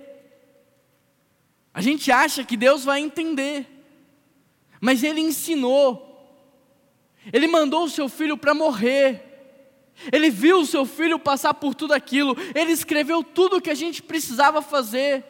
A 1.72 1.80
gente 1.80 2.10
acha 2.10 2.44
que 2.44 2.56
Deus 2.56 2.84
vai 2.84 3.00
entender, 3.00 3.66
mas 4.80 5.04
Ele 5.04 5.20
ensinou, 5.20 6.04
Ele 7.32 7.46
mandou 7.46 7.84
o 7.84 7.90
seu 7.90 8.08
filho 8.08 8.36
para 8.36 8.52
morrer, 8.52 9.22
Ele 10.10 10.28
viu 10.28 10.60
o 10.60 10.66
seu 10.66 10.84
filho 10.84 11.18
passar 11.18 11.54
por 11.54 11.74
tudo 11.74 11.94
aquilo, 11.94 12.36
Ele 12.54 12.72
escreveu 12.72 13.22
tudo 13.22 13.58
o 13.58 13.60
que 13.60 13.70
a 13.70 13.76
gente 13.76 14.02
precisava 14.02 14.60
fazer. 14.60 15.24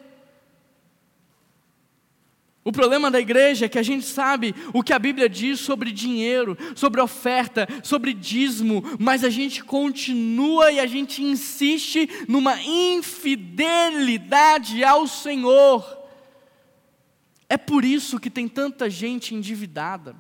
O 2.69 2.73
problema 2.73 3.11
da 3.11 3.19
igreja 3.19 3.65
é 3.65 3.69
que 3.69 3.79
a 3.79 3.83
gente 3.83 4.05
sabe 4.05 4.55
o 4.75 4.83
que 4.83 4.93
a 4.93 4.99
Bíblia 4.99 5.27
diz 5.27 5.59
sobre 5.59 5.91
dinheiro, 5.91 6.55
sobre 6.77 7.01
oferta, 7.01 7.67
sobre 7.83 8.13
dízimo, 8.13 8.85
mas 9.01 9.25
a 9.25 9.31
gente 9.31 9.65
continua 9.65 10.71
e 10.71 10.79
a 10.79 10.87
gente 10.87 11.23
insiste 11.23 12.07
numa 12.29 12.63
infidelidade 12.63 14.85
ao 14.85 15.07
Senhor. 15.07 15.83
É 17.49 17.57
por 17.57 17.87
isso 17.87 18.21
que 18.21 18.29
tem 18.29 18.47
tanta 18.47 18.91
gente 18.91 19.35
endividada. 19.35 20.15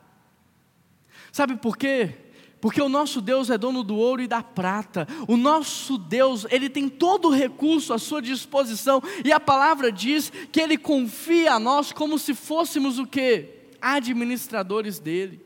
Sabe 1.31 1.55
por 1.55 1.77
quê? 1.77 2.15
Porque 2.61 2.83
o 2.83 2.88
nosso 2.88 3.21
Deus 3.21 3.51
é 3.51 3.59
dono 3.59 3.85
do 3.85 3.97
ouro 3.97 4.21
e 4.21 4.27
da 4.27 4.42
prata. 4.42 5.07
O 5.29 5.37
nosso 5.37 5.97
Deus, 5.97 6.44
ele 6.51 6.68
tem 6.68 6.88
todo 6.88 7.29
o 7.29 7.35
recurso 7.35 7.92
à 7.92 7.99
sua 7.99 8.21
disposição, 8.21 9.03
e 9.25 9.33
a 9.33 9.38
palavra 9.38 9.92
diz 9.92 10.33
que 10.51 10.61
ele 10.61 10.77
confia 10.77 11.55
a 11.55 11.59
nós 11.61 11.92
como 11.92 12.18
se 12.18 12.35
fôssemos 12.35 12.99
o 12.99 13.07
quê? 13.07 13.66
Administradores 13.81 14.99
dele. 14.99 15.44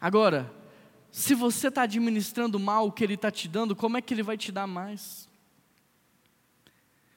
Agora, 0.00 0.52
se 1.10 1.34
você 1.34 1.68
está 1.68 1.82
administrando 1.82 2.60
mal 2.60 2.86
o 2.86 2.92
que 2.92 3.02
ele 3.02 3.14
está 3.14 3.30
te 3.30 3.48
dando, 3.48 3.74
como 3.74 3.96
é 3.96 4.02
que 4.02 4.12
ele 4.12 4.22
vai 4.22 4.36
te 4.36 4.52
dar 4.52 4.66
mais? 4.66 5.26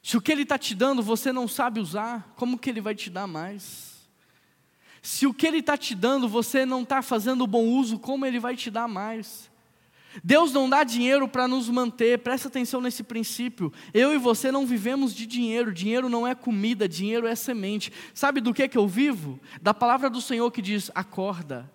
Se 0.02 0.16
o 0.16 0.22
que 0.22 0.32
ele 0.32 0.44
está 0.44 0.58
te 0.58 0.74
dando 0.74 1.04
você 1.04 1.34
não 1.34 1.50
sabe 1.50 1.82
usar, 1.82 2.34
como 2.38 2.58
que 2.58 2.70
ele 2.70 2.80
vai 2.80 2.96
te 2.96 3.10
dar 3.10 3.28
mais? 3.28 3.99
Se 5.02 5.26
o 5.26 5.34
que 5.34 5.48
Ele 5.48 5.60
está 5.60 5.78
te 5.78 5.96
dando 5.96 6.28
você 6.28 6.66
não 6.66 6.84
está 6.84 7.02
fazendo 7.02 7.48
bom 7.48 7.66
uso, 7.66 8.00
como 8.00 8.26
Ele 8.26 8.40
vai 8.40 8.56
te 8.56 8.70
dar 8.70 8.88
mais? 8.88 9.50
Deus 10.24 10.52
não 10.52 10.70
dá 10.70 10.84
dinheiro 10.84 11.28
para 11.28 11.48
nos 11.48 11.70
manter, 11.70 12.20
presta 12.20 12.48
atenção 12.48 12.82
nesse 12.82 13.04
princípio. 13.04 13.72
Eu 13.94 14.14
e 14.14 14.18
você 14.18 14.52
não 14.52 14.66
vivemos 14.66 15.14
de 15.14 15.26
dinheiro, 15.26 15.72
dinheiro 15.72 16.10
não 16.10 16.28
é 16.28 16.34
comida, 16.34 16.90
dinheiro 16.90 17.28
é 17.28 17.36
semente. 17.36 17.92
Sabe 18.14 18.42
do 18.42 18.54
que, 18.54 18.68
que 18.68 18.78
eu 18.78 18.88
vivo? 18.88 19.40
Da 19.62 19.74
palavra 19.74 20.10
do 20.10 20.20
Senhor 20.20 20.50
que 20.52 20.62
diz: 20.62 20.90
acorda, 20.96 21.72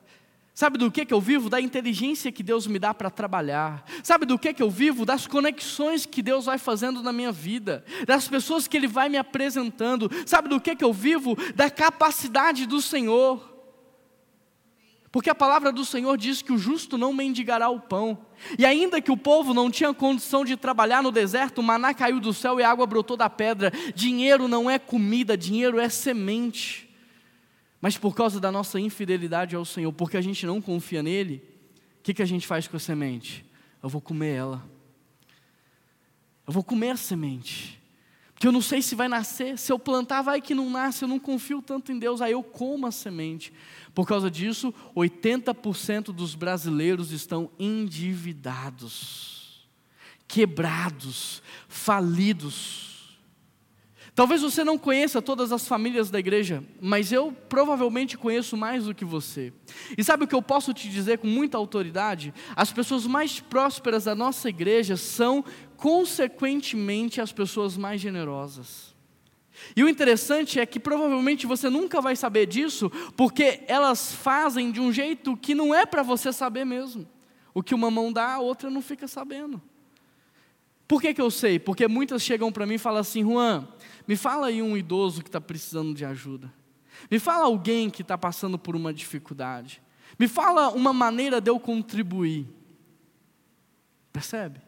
Sabe 0.54 0.78
do 0.78 0.88
que, 0.88 1.04
que 1.04 1.12
eu 1.12 1.20
vivo? 1.20 1.50
Da 1.50 1.60
inteligência 1.60 2.30
que 2.30 2.42
Deus 2.42 2.68
me 2.68 2.78
dá 2.78 2.94
para 2.94 3.10
trabalhar. 3.10 3.84
Sabe 4.04 4.24
do 4.24 4.38
que, 4.38 4.54
que 4.54 4.62
eu 4.62 4.70
vivo? 4.70 5.04
Das 5.04 5.26
conexões 5.26 6.06
que 6.06 6.22
Deus 6.22 6.44
vai 6.44 6.58
fazendo 6.58 7.02
na 7.02 7.12
minha 7.12 7.32
vida. 7.32 7.84
Das 8.06 8.28
pessoas 8.28 8.68
que 8.68 8.76
Ele 8.76 8.86
vai 8.86 9.08
me 9.08 9.16
apresentando. 9.16 10.08
Sabe 10.24 10.48
do 10.48 10.60
que, 10.60 10.76
que 10.76 10.84
eu 10.84 10.92
vivo? 10.92 11.36
Da 11.56 11.68
capacidade 11.68 12.66
do 12.66 12.80
Senhor. 12.80 13.52
Porque 15.10 15.28
a 15.28 15.34
palavra 15.34 15.72
do 15.72 15.84
Senhor 15.84 16.16
diz 16.16 16.40
que 16.40 16.52
o 16.52 16.58
justo 16.58 16.96
não 16.96 17.12
mendigará 17.12 17.68
o 17.68 17.80
pão. 17.80 18.18
E 18.56 18.64
ainda 18.64 19.00
que 19.00 19.10
o 19.10 19.16
povo 19.16 19.52
não 19.52 19.72
tinha 19.72 19.92
condição 19.92 20.44
de 20.44 20.56
trabalhar 20.56 21.02
no 21.02 21.10
deserto, 21.10 21.58
o 21.58 21.64
maná 21.64 21.92
caiu 21.92 22.20
do 22.20 22.32
céu 22.32 22.60
e 22.60 22.62
a 22.62 22.70
água 22.70 22.86
brotou 22.86 23.16
da 23.16 23.28
pedra. 23.28 23.72
Dinheiro 23.92 24.46
não 24.46 24.70
é 24.70 24.78
comida, 24.78 25.36
dinheiro 25.36 25.80
é 25.80 25.88
semente. 25.88 26.83
Mas 27.84 27.98
por 27.98 28.14
causa 28.14 28.40
da 28.40 28.50
nossa 28.50 28.80
infidelidade 28.80 29.54
ao 29.54 29.62
Senhor, 29.62 29.92
porque 29.92 30.16
a 30.16 30.22
gente 30.22 30.46
não 30.46 30.58
confia 30.58 31.02
nele, 31.02 31.46
o 31.98 32.02
que, 32.02 32.14
que 32.14 32.22
a 32.22 32.24
gente 32.24 32.46
faz 32.46 32.66
com 32.66 32.78
a 32.78 32.80
semente? 32.80 33.44
Eu 33.82 33.90
vou 33.90 34.00
comer 34.00 34.36
ela. 34.36 34.66
Eu 36.46 36.52
vou 36.54 36.64
comer 36.64 36.92
a 36.92 36.96
semente. 36.96 37.78
Porque 38.32 38.46
eu 38.46 38.52
não 38.52 38.62
sei 38.62 38.80
se 38.80 38.94
vai 38.94 39.06
nascer. 39.06 39.58
Se 39.58 39.70
eu 39.70 39.78
plantar, 39.78 40.22
vai 40.22 40.40
que 40.40 40.54
não 40.54 40.70
nasce. 40.70 41.04
Eu 41.04 41.08
não 41.08 41.18
confio 41.18 41.60
tanto 41.60 41.92
em 41.92 41.98
Deus. 41.98 42.22
Aí 42.22 42.32
eu 42.32 42.42
como 42.42 42.86
a 42.86 42.90
semente. 42.90 43.52
Por 43.94 44.08
causa 44.08 44.30
disso, 44.30 44.72
80% 44.96 46.04
dos 46.04 46.34
brasileiros 46.34 47.12
estão 47.12 47.50
endividados, 47.58 49.68
quebrados, 50.26 51.42
falidos 51.68 52.93
Talvez 54.14 54.42
você 54.42 54.62
não 54.62 54.78
conheça 54.78 55.20
todas 55.20 55.50
as 55.50 55.66
famílias 55.66 56.08
da 56.08 56.20
igreja, 56.20 56.62
mas 56.80 57.10
eu 57.10 57.32
provavelmente 57.48 58.16
conheço 58.16 58.56
mais 58.56 58.84
do 58.84 58.94
que 58.94 59.04
você. 59.04 59.52
E 59.98 60.04
sabe 60.04 60.22
o 60.24 60.28
que 60.28 60.34
eu 60.34 60.42
posso 60.42 60.72
te 60.72 60.88
dizer 60.88 61.18
com 61.18 61.26
muita 61.26 61.58
autoridade? 61.58 62.32
As 62.54 62.72
pessoas 62.72 63.08
mais 63.08 63.40
prósperas 63.40 64.04
da 64.04 64.14
nossa 64.14 64.48
igreja 64.48 64.96
são, 64.96 65.44
consequentemente, 65.76 67.20
as 67.20 67.32
pessoas 67.32 67.76
mais 67.76 68.00
generosas. 68.00 68.94
E 69.74 69.82
o 69.82 69.88
interessante 69.88 70.60
é 70.60 70.66
que 70.66 70.78
provavelmente 70.78 71.44
você 71.44 71.68
nunca 71.68 72.00
vai 72.00 72.14
saber 72.14 72.46
disso, 72.46 72.90
porque 73.16 73.62
elas 73.66 74.12
fazem 74.14 74.70
de 74.70 74.80
um 74.80 74.92
jeito 74.92 75.36
que 75.36 75.56
não 75.56 75.74
é 75.74 75.84
para 75.84 76.04
você 76.04 76.32
saber 76.32 76.64
mesmo. 76.64 77.04
O 77.52 77.64
que 77.64 77.74
uma 77.74 77.90
mão 77.90 78.12
dá, 78.12 78.34
a 78.34 78.40
outra 78.40 78.70
não 78.70 78.80
fica 78.80 79.08
sabendo. 79.08 79.60
Por 80.86 81.00
que, 81.00 81.14
que 81.14 81.20
eu 81.20 81.30
sei? 81.30 81.58
Porque 81.58 81.88
muitas 81.88 82.22
chegam 82.22 82.52
para 82.52 82.66
mim 82.66 82.74
e 82.74 82.78
falam 82.78 83.00
assim: 83.00 83.22
Juan, 83.22 83.66
me 84.06 84.16
fala 84.16 84.48
aí 84.48 84.60
um 84.60 84.76
idoso 84.76 85.22
que 85.22 85.28
está 85.28 85.40
precisando 85.40 85.94
de 85.94 86.04
ajuda. 86.04 86.52
Me 87.10 87.18
fala 87.18 87.46
alguém 87.46 87.90
que 87.90 88.02
está 88.02 88.16
passando 88.16 88.58
por 88.58 88.76
uma 88.76 88.92
dificuldade. 88.92 89.82
Me 90.18 90.28
fala 90.28 90.70
uma 90.70 90.92
maneira 90.92 91.40
de 91.40 91.50
eu 91.50 91.58
contribuir. 91.58 92.46
Percebe? 94.12 94.60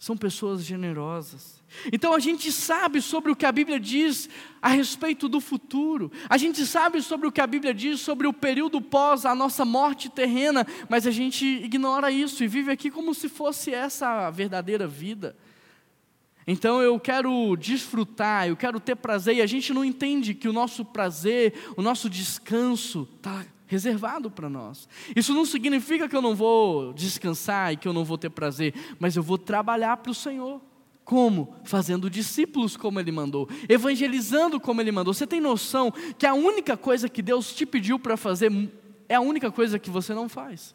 São 0.00 0.16
pessoas 0.16 0.64
generosas. 0.64 1.62
Então 1.92 2.14
a 2.14 2.18
gente 2.18 2.50
sabe 2.50 3.02
sobre 3.02 3.30
o 3.30 3.36
que 3.36 3.44
a 3.44 3.52
Bíblia 3.52 3.78
diz 3.78 4.30
a 4.62 4.70
respeito 4.70 5.28
do 5.28 5.42
futuro. 5.42 6.10
A 6.26 6.38
gente 6.38 6.64
sabe 6.64 7.02
sobre 7.02 7.28
o 7.28 7.32
que 7.32 7.38
a 7.40 7.46
Bíblia 7.46 7.74
diz 7.74 8.00
sobre 8.00 8.26
o 8.26 8.32
período 8.32 8.80
pós 8.80 9.26
a 9.26 9.34
nossa 9.34 9.62
morte 9.62 10.08
terrena, 10.08 10.66
mas 10.88 11.06
a 11.06 11.10
gente 11.10 11.44
ignora 11.44 12.10
isso 12.10 12.42
e 12.42 12.48
vive 12.48 12.72
aqui 12.72 12.90
como 12.90 13.14
se 13.14 13.28
fosse 13.28 13.74
essa 13.74 14.28
a 14.28 14.30
verdadeira 14.30 14.86
vida. 14.86 15.36
Então 16.46 16.80
eu 16.80 16.98
quero 16.98 17.54
desfrutar, 17.56 18.48
eu 18.48 18.56
quero 18.56 18.80
ter 18.80 18.96
prazer, 18.96 19.36
e 19.36 19.42
a 19.42 19.46
gente 19.46 19.70
não 19.74 19.84
entende 19.84 20.32
que 20.32 20.48
o 20.48 20.52
nosso 20.52 20.82
prazer, 20.82 21.52
o 21.76 21.82
nosso 21.82 22.08
descanso 22.08 23.06
está 23.18 23.44
reservado 23.70 24.28
para 24.28 24.50
nós. 24.50 24.88
Isso 25.14 25.32
não 25.32 25.46
significa 25.46 26.08
que 26.08 26.16
eu 26.16 26.20
não 26.20 26.34
vou 26.34 26.92
descansar 26.92 27.72
e 27.72 27.76
que 27.76 27.86
eu 27.86 27.92
não 27.92 28.04
vou 28.04 28.18
ter 28.18 28.28
prazer, 28.28 28.74
mas 28.98 29.14
eu 29.14 29.22
vou 29.22 29.38
trabalhar 29.38 29.96
para 29.98 30.10
o 30.10 30.14
Senhor. 30.14 30.60
Como? 31.04 31.54
Fazendo 31.62 32.10
discípulos 32.10 32.76
como 32.76 32.98
Ele 32.98 33.12
mandou, 33.12 33.48
evangelizando 33.68 34.58
como 34.58 34.80
Ele 34.80 34.90
mandou. 34.90 35.14
Você 35.14 35.24
tem 35.24 35.40
noção 35.40 35.92
que 36.18 36.26
a 36.26 36.34
única 36.34 36.76
coisa 36.76 37.08
que 37.08 37.22
Deus 37.22 37.54
te 37.54 37.64
pediu 37.64 37.96
para 37.96 38.16
fazer 38.16 38.50
é 39.08 39.14
a 39.14 39.20
única 39.20 39.52
coisa 39.52 39.78
que 39.78 39.88
você 39.88 40.12
não 40.12 40.28
faz? 40.28 40.74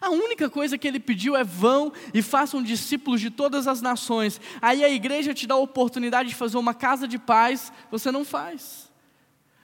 A 0.00 0.10
única 0.10 0.50
coisa 0.50 0.76
que 0.76 0.86
ele 0.86 1.00
pediu 1.00 1.34
é 1.34 1.42
vão 1.42 1.92
e 2.12 2.20
façam 2.20 2.62
discípulos 2.62 3.20
de 3.20 3.30
todas 3.30 3.66
as 3.66 3.80
nações. 3.80 4.40
Aí 4.60 4.84
a 4.84 4.90
igreja 4.90 5.32
te 5.32 5.46
dá 5.46 5.54
a 5.54 5.58
oportunidade 5.58 6.28
de 6.28 6.34
fazer 6.34 6.58
uma 6.58 6.74
casa 6.74 7.08
de 7.08 7.18
paz, 7.18 7.72
você 7.90 8.12
não 8.12 8.22
faz. 8.24 8.87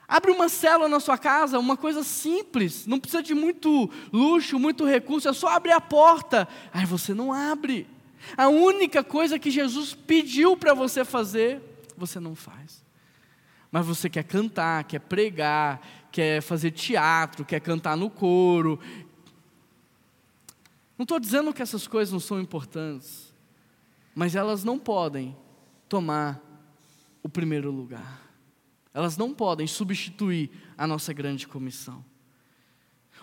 Abre 0.06 0.30
uma 0.30 0.48
célula 0.48 0.88
na 0.88 1.00
sua 1.00 1.16
casa, 1.16 1.58
uma 1.58 1.76
coisa 1.76 2.02
simples, 2.04 2.86
não 2.86 3.00
precisa 3.00 3.22
de 3.22 3.34
muito 3.34 3.90
luxo, 4.12 4.58
muito 4.58 4.84
recurso, 4.84 5.28
é 5.28 5.32
só 5.32 5.48
abrir 5.48 5.72
a 5.72 5.80
porta. 5.80 6.46
Aí 6.72 6.84
você 6.84 7.14
não 7.14 7.32
abre. 7.32 7.86
A 8.36 8.48
única 8.48 9.02
coisa 9.02 9.38
que 9.38 9.50
Jesus 9.50 9.94
pediu 9.94 10.56
para 10.56 10.74
você 10.74 11.04
fazer, 11.04 11.60
você 11.96 12.20
não 12.20 12.34
faz. 12.34 12.84
Mas 13.70 13.86
você 13.86 14.08
quer 14.08 14.24
cantar, 14.24 14.84
quer 14.84 15.00
pregar, 15.00 15.80
quer 16.12 16.40
fazer 16.40 16.70
teatro, 16.70 17.44
quer 17.44 17.60
cantar 17.60 17.96
no 17.96 18.08
coro, 18.08 18.78
não 20.96 21.02
estou 21.02 21.18
dizendo 21.18 21.52
que 21.52 21.60
essas 21.60 21.86
coisas 21.86 22.12
não 22.12 22.20
são 22.20 22.40
importantes, 22.40 23.32
mas 24.14 24.36
elas 24.36 24.62
não 24.62 24.78
podem 24.78 25.36
tomar 25.88 26.40
o 27.22 27.28
primeiro 27.28 27.70
lugar. 27.70 28.22
Elas 28.94 29.16
não 29.16 29.34
podem 29.34 29.66
substituir 29.66 30.50
a 30.78 30.86
nossa 30.86 31.12
grande 31.12 31.48
comissão. 31.48 32.04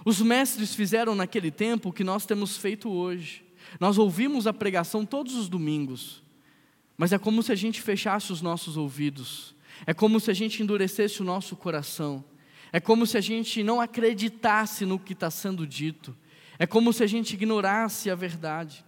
Os 0.03 0.21
mestres 0.21 0.75
fizeram 0.75 1.15
naquele 1.15 1.49
tempo 1.49 1.89
o 1.89 1.93
que 1.93 2.03
nós 2.03 2.25
temos 2.25 2.57
feito 2.57 2.89
hoje. 2.89 3.45
Nós 3.79 3.97
ouvimos 3.97 4.47
a 4.47 4.53
pregação 4.53 5.05
todos 5.05 5.35
os 5.35 5.47
domingos, 5.47 6.21
mas 6.97 7.13
é 7.13 7.17
como 7.17 7.41
se 7.41 7.51
a 7.51 7.55
gente 7.55 7.81
fechasse 7.81 8.33
os 8.33 8.41
nossos 8.41 8.75
ouvidos, 8.75 9.55
é 9.85 9.93
como 9.93 10.19
se 10.19 10.29
a 10.29 10.33
gente 10.33 10.61
endurecesse 10.61 11.21
o 11.21 11.25
nosso 11.25 11.55
coração, 11.55 12.23
é 12.73 12.79
como 12.79 13.05
se 13.05 13.17
a 13.17 13.21
gente 13.21 13.63
não 13.63 13.79
acreditasse 13.79 14.85
no 14.85 14.99
que 14.99 15.13
está 15.13 15.29
sendo 15.29 15.65
dito, 15.65 16.15
é 16.59 16.65
como 16.65 16.91
se 16.91 17.03
a 17.03 17.07
gente 17.07 17.33
ignorasse 17.33 18.09
a 18.09 18.15
verdade. 18.15 18.83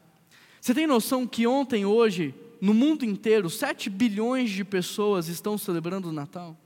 Você 0.60 0.74
tem 0.74 0.88
noção 0.88 1.28
que 1.28 1.46
ontem, 1.46 1.86
hoje, 1.86 2.34
no 2.60 2.74
mundo 2.74 3.06
inteiro, 3.06 3.50
7 3.50 3.90
bilhões 3.90 4.50
de 4.50 4.64
pessoas 4.64 5.28
estão 5.28 5.58
celebrando 5.58 6.10
o 6.10 6.14
Natal? 6.14 6.58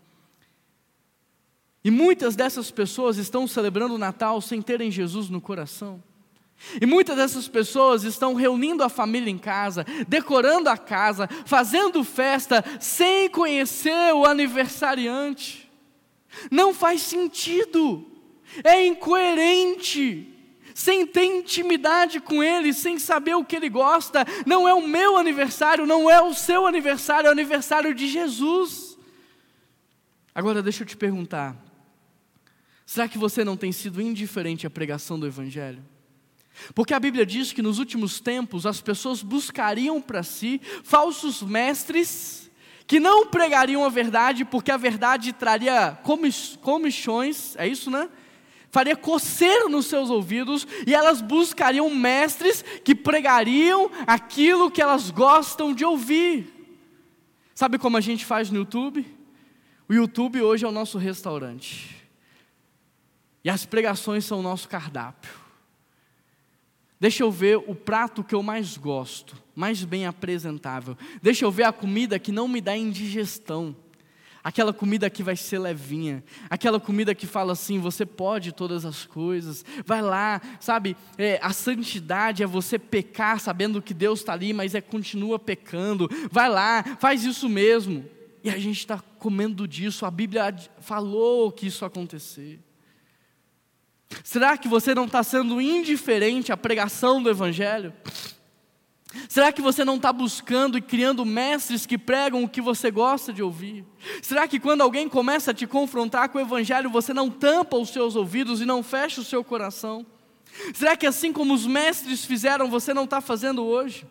E 1.87 1.89
muitas 1.89 2.35
dessas 2.35 2.69
pessoas 2.69 3.15
estão 3.15 3.47
celebrando 3.47 3.95
o 3.95 3.97
Natal 3.97 4.41
sem 4.41 4.61
terem 4.61 4.91
Jesus 4.91 5.29
no 5.29 5.39
coração. 5.39 6.03
E 6.81 6.85
muitas 6.85 7.15
dessas 7.15 7.47
pessoas 7.47 8.03
estão 8.03 8.33
reunindo 8.33 8.83
a 8.83 8.89
família 8.89 9.31
em 9.31 9.37
casa, 9.37 9.85
decorando 10.05 10.67
a 10.67 10.77
casa, 10.77 11.29
fazendo 11.45 12.03
festa, 12.03 12.61
sem 12.81 13.29
conhecer 13.29 14.13
o 14.13 14.25
aniversariante. 14.25 15.71
Não 16.51 16.73
faz 16.73 17.03
sentido, 17.03 18.05
é 18.65 18.85
incoerente 18.85 20.27
sem 20.73 21.07
ter 21.07 21.23
intimidade 21.23 22.19
com 22.19 22.43
Ele, 22.43 22.73
sem 22.73 22.99
saber 22.99 23.35
o 23.35 23.45
que 23.45 23.55
Ele 23.55 23.69
gosta. 23.69 24.25
Não 24.45 24.67
é 24.67 24.73
o 24.73 24.85
meu 24.85 25.15
aniversário, 25.15 25.85
não 25.85 26.11
é 26.11 26.21
o 26.21 26.33
seu 26.33 26.67
aniversário, 26.67 27.27
é 27.27 27.29
o 27.29 27.31
aniversário 27.31 27.95
de 27.95 28.09
Jesus. 28.09 28.97
Agora 30.35 30.61
deixa 30.61 30.83
eu 30.83 30.87
te 30.87 30.97
perguntar: 30.97 31.66
será 32.87 33.07
que 33.07 33.19
você 33.19 33.43
não 33.43 33.55
tem 33.55 33.71
sido 33.71 34.01
indiferente 34.01 34.65
à 34.65 34.69
pregação 34.69 35.19
do 35.19 35.27
Evangelho? 35.27 35.83
Porque 36.73 36.95
a 36.95 36.99
Bíblia 36.99 37.23
diz 37.23 37.53
que 37.53 37.61
nos 37.61 37.77
últimos 37.77 38.19
tempos 38.19 38.65
as 38.65 38.81
pessoas 38.81 39.21
buscariam 39.21 40.01
para 40.01 40.23
si 40.23 40.59
falsos 40.83 41.43
mestres 41.43 42.49
que 42.87 42.99
não 42.99 43.27
pregariam 43.27 43.83
a 43.83 43.89
verdade, 43.89 44.45
porque 44.45 44.71
a 44.71 44.77
verdade 44.77 45.33
traria 45.33 45.99
comichões, 46.61 47.55
é 47.57 47.67
isso, 47.67 47.91
né? 47.91 48.09
faria 48.69 48.95
coceira 48.95 49.67
nos 49.69 49.87
seus 49.87 50.09
ouvidos 50.09 50.67
e 50.85 50.93
elas 50.93 51.21
buscariam 51.21 51.89
mestres 51.89 52.63
que 52.83 52.93
pregariam 52.93 53.89
aquilo 54.05 54.69
que 54.69 54.81
elas 54.81 55.09
gostam 55.09 55.73
de 55.73 55.83
ouvir. 55.83 56.53
Sabe 57.55 57.77
como 57.77 57.97
a 57.97 58.01
gente 58.01 58.23
faz 58.25 58.51
no 58.51 58.59
YouTube? 58.59 59.05
O 59.89 59.93
YouTube 59.93 60.41
hoje 60.41 60.63
é 60.63 60.67
o 60.67 60.71
nosso 60.71 60.97
restaurante. 60.97 61.96
E 63.47 63.49
as 63.49 63.65
pregações 63.65 64.25
são 64.25 64.41
o 64.41 64.43
nosso 64.43 64.67
cardápio. 64.67 65.31
Deixa 66.99 67.23
eu 67.23 67.31
ver 67.31 67.55
o 67.55 67.73
prato 67.73 68.21
que 68.21 68.35
eu 68.35 68.43
mais 68.43 68.75
gosto, 68.75 69.41
mais 69.55 69.85
bem 69.85 70.05
apresentável. 70.05 70.97
Deixa 71.21 71.45
eu 71.45 71.49
ver 71.49 71.63
a 71.63 71.71
comida 71.71 72.19
que 72.19 72.29
não 72.29 72.45
me 72.45 72.59
dá 72.59 72.75
indigestão 72.75 73.73
aquela 74.43 74.73
comida 74.73 75.09
que 75.09 75.23
vai 75.23 75.37
ser 75.37 75.59
levinha, 75.59 76.23
aquela 76.49 76.77
comida 76.77 77.15
que 77.15 77.25
fala 77.25 77.53
assim: 77.53 77.79
você 77.79 78.05
pode 78.05 78.51
todas 78.51 78.83
as 78.83 79.05
coisas, 79.05 79.63
vai 79.85 80.01
lá, 80.01 80.41
sabe? 80.59 80.97
É, 81.17 81.39
a 81.41 81.53
santidade 81.53 82.43
é 82.43 82.45
você 82.45 82.77
pecar 82.77 83.39
sabendo 83.39 83.81
que 83.81 83.93
Deus 83.93 84.19
está 84.19 84.33
ali, 84.33 84.51
mas 84.51 84.75
é 84.75 84.81
continua 84.81 85.39
pecando, 85.39 86.09
vai 86.29 86.49
lá, 86.49 86.83
faz 86.99 87.23
isso 87.23 87.47
mesmo. 87.47 88.05
E 88.43 88.49
a 88.49 88.57
gente 88.57 88.79
está 88.79 88.99
comendo 88.99 89.65
disso, 89.65 90.05
a 90.05 90.11
Bíblia 90.11 90.53
falou 90.81 91.49
que 91.49 91.67
isso 91.67 91.85
acontecer. 91.85 92.66
Será 94.23 94.57
que 94.57 94.67
você 94.67 94.95
não 94.95 95.05
está 95.05 95.23
sendo 95.23 95.59
indiferente 95.61 96.51
à 96.51 96.57
pregação 96.57 97.21
do 97.21 97.29
Evangelho? 97.29 97.93
Será 99.27 99.51
que 99.51 99.61
você 99.61 99.83
não 99.83 99.95
está 99.95 100.11
buscando 100.13 100.77
e 100.77 100.81
criando 100.81 101.25
mestres 101.25 101.85
que 101.85 101.97
pregam 101.97 102.43
o 102.43 102.49
que 102.49 102.61
você 102.61 102.91
gosta 102.91 103.33
de 103.33 103.41
ouvir? 103.41 103.85
Será 104.21 104.47
que 104.47 104.59
quando 104.59 104.81
alguém 104.81 105.09
começa 105.09 105.51
a 105.51 105.53
te 105.53 105.65
confrontar 105.65 106.29
com 106.29 106.37
o 106.37 106.41
Evangelho, 106.41 106.89
você 106.89 107.13
não 107.13 107.29
tampa 107.29 107.77
os 107.77 107.89
seus 107.89 108.15
ouvidos 108.15 108.61
e 108.61 108.65
não 108.65 108.83
fecha 108.83 109.21
o 109.21 109.23
seu 109.23 109.43
coração? 109.43 110.05
Será 110.73 110.95
que 110.95 111.05
assim 111.05 111.31
como 111.33 111.53
os 111.53 111.65
mestres 111.65 112.25
fizeram, 112.25 112.69
você 112.69 112.93
não 112.93 113.03
está 113.03 113.21
fazendo 113.21 113.63
hoje? 113.63 114.05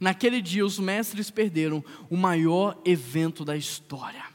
Naquele 0.00 0.40
dia, 0.40 0.64
os 0.64 0.78
mestres 0.78 1.30
perderam 1.30 1.84
o 2.08 2.16
maior 2.16 2.80
evento 2.84 3.44
da 3.44 3.56
história. 3.56 4.27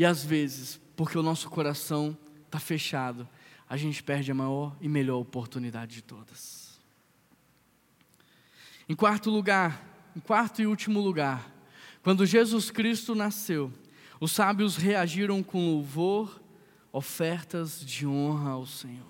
E 0.00 0.04
às 0.06 0.24
vezes, 0.24 0.80
porque 0.96 1.18
o 1.18 1.22
nosso 1.22 1.50
coração 1.50 2.16
está 2.46 2.58
fechado, 2.58 3.28
a 3.68 3.76
gente 3.76 4.02
perde 4.02 4.30
a 4.30 4.34
maior 4.34 4.74
e 4.80 4.88
melhor 4.88 5.18
oportunidade 5.18 5.96
de 5.96 6.00
todas. 6.00 6.80
Em 8.88 8.94
quarto 8.94 9.28
lugar, 9.28 10.10
em 10.16 10.20
quarto 10.20 10.62
e 10.62 10.66
último 10.66 11.00
lugar, 11.02 11.52
quando 12.02 12.24
Jesus 12.24 12.70
Cristo 12.70 13.14
nasceu, 13.14 13.70
os 14.18 14.32
sábios 14.32 14.74
reagiram 14.74 15.42
com 15.42 15.66
louvor, 15.70 16.40
ofertas 16.90 17.84
de 17.84 18.06
honra 18.06 18.52
ao 18.52 18.64
Senhor. 18.64 19.06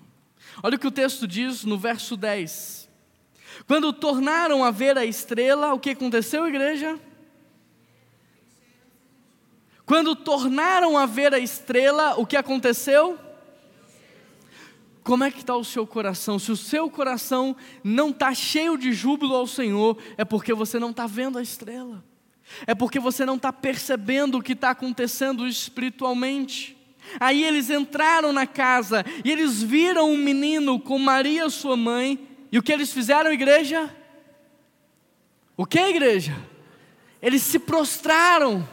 Olha 0.61 0.75
o 0.75 0.79
que 0.79 0.87
o 0.87 0.91
texto 0.91 1.25
diz 1.25 1.63
no 1.63 1.77
verso 1.77 2.17
10. 2.17 2.89
Quando 3.65 3.93
tornaram 3.93 4.61
a 4.61 4.71
ver 4.71 4.97
a 4.97 5.05
estrela, 5.05 5.73
o 5.73 5.79
que 5.79 5.91
aconteceu, 5.91 6.45
igreja? 6.49 6.99
Quando 9.91 10.15
tornaram 10.15 10.97
a 10.97 11.05
ver 11.05 11.33
a 11.33 11.37
estrela, 11.37 12.15
o 12.17 12.25
que 12.25 12.37
aconteceu? 12.37 13.19
Como 15.03 15.25
é 15.25 15.29
que 15.29 15.41
está 15.41 15.53
o 15.53 15.65
seu 15.65 15.85
coração? 15.85 16.39
Se 16.39 16.49
o 16.49 16.55
seu 16.55 16.89
coração 16.89 17.53
não 17.83 18.09
está 18.09 18.33
cheio 18.33 18.77
de 18.77 18.93
júbilo 18.93 19.35
ao 19.35 19.45
Senhor, 19.45 19.97
é 20.15 20.23
porque 20.23 20.53
você 20.53 20.79
não 20.79 20.91
está 20.91 21.05
vendo 21.07 21.37
a 21.37 21.41
estrela. 21.41 22.01
É 22.65 22.73
porque 22.73 23.01
você 23.01 23.25
não 23.25 23.35
está 23.35 23.51
percebendo 23.51 24.37
o 24.37 24.41
que 24.41 24.53
está 24.53 24.69
acontecendo 24.69 25.45
espiritualmente. 25.45 26.77
Aí 27.19 27.43
eles 27.43 27.69
entraram 27.69 28.31
na 28.31 28.47
casa 28.47 29.05
e 29.25 29.29
eles 29.29 29.61
viram 29.61 30.09
um 30.09 30.17
menino 30.17 30.79
com 30.79 30.97
Maria, 30.97 31.49
sua 31.49 31.75
mãe, 31.75 32.17
e 32.49 32.57
o 32.57 32.63
que 32.63 32.71
eles 32.71 32.93
fizeram, 32.93 33.29
igreja? 33.33 33.93
O 35.57 35.65
que, 35.65 35.81
igreja? 35.81 36.33
Eles 37.21 37.41
se 37.41 37.59
prostraram. 37.59 38.65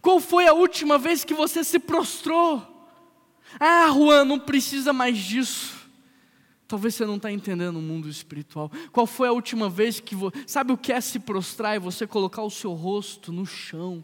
Qual 0.00 0.20
foi 0.20 0.46
a 0.46 0.52
última 0.52 0.98
vez 0.98 1.24
que 1.24 1.34
você 1.34 1.62
se 1.62 1.78
prostrou? 1.78 2.66
Ah, 3.60 3.90
Juan, 3.92 4.24
não 4.24 4.38
precisa 4.38 4.92
mais 4.92 5.18
disso. 5.18 5.82
Talvez 6.66 6.94
você 6.94 7.04
não 7.04 7.16
está 7.16 7.30
entendendo 7.30 7.76
o 7.76 7.82
mundo 7.82 8.08
espiritual. 8.08 8.70
Qual 8.90 9.06
foi 9.06 9.28
a 9.28 9.32
última 9.32 9.68
vez 9.68 10.00
que 10.00 10.14
você. 10.14 10.42
Sabe 10.46 10.72
o 10.72 10.78
que 10.78 10.92
é 10.92 11.00
se 11.00 11.18
prostrar? 11.18 11.76
É 11.76 11.78
você 11.78 12.06
colocar 12.06 12.42
o 12.42 12.50
seu 12.50 12.72
rosto 12.72 13.30
no 13.30 13.44
chão. 13.44 14.02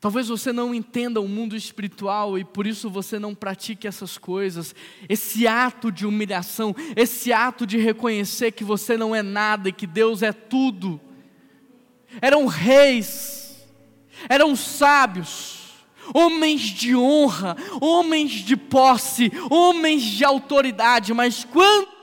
Talvez 0.00 0.28
você 0.28 0.52
não 0.52 0.74
entenda 0.74 1.20
o 1.20 1.28
mundo 1.28 1.56
espiritual 1.56 2.38
e 2.38 2.44
por 2.44 2.66
isso 2.66 2.88
você 2.88 3.18
não 3.18 3.34
pratique 3.34 3.86
essas 3.86 4.16
coisas. 4.16 4.74
Esse 5.08 5.46
ato 5.46 5.90
de 5.90 6.06
humilhação, 6.06 6.74
esse 6.94 7.32
ato 7.32 7.66
de 7.66 7.76
reconhecer 7.76 8.52
que 8.52 8.64
você 8.64 8.96
não 8.96 9.14
é 9.14 9.22
nada 9.22 9.68
e 9.68 9.72
que 9.72 9.86
Deus 9.86 10.22
é 10.22 10.32
tudo. 10.32 11.00
Eram 12.22 12.46
reis, 12.46 13.45
eram 14.28 14.56
sábios 14.56 15.56
homens 16.14 16.60
de 16.60 16.94
honra, 16.94 17.56
homens 17.80 18.30
de 18.30 18.56
posse, 18.56 19.32
homens 19.50 20.02
de 20.02 20.24
autoridade, 20.24 21.12
mas 21.12 21.44
quando 21.44 21.96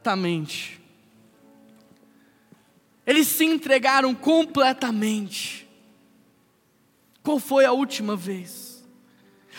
completamente. 0.00 0.80
Eles 3.06 3.26
se 3.26 3.44
entregaram 3.44 4.14
completamente. 4.14 5.68
Qual 7.22 7.38
foi 7.38 7.64
a 7.64 7.72
última 7.72 8.16
vez? 8.16 8.82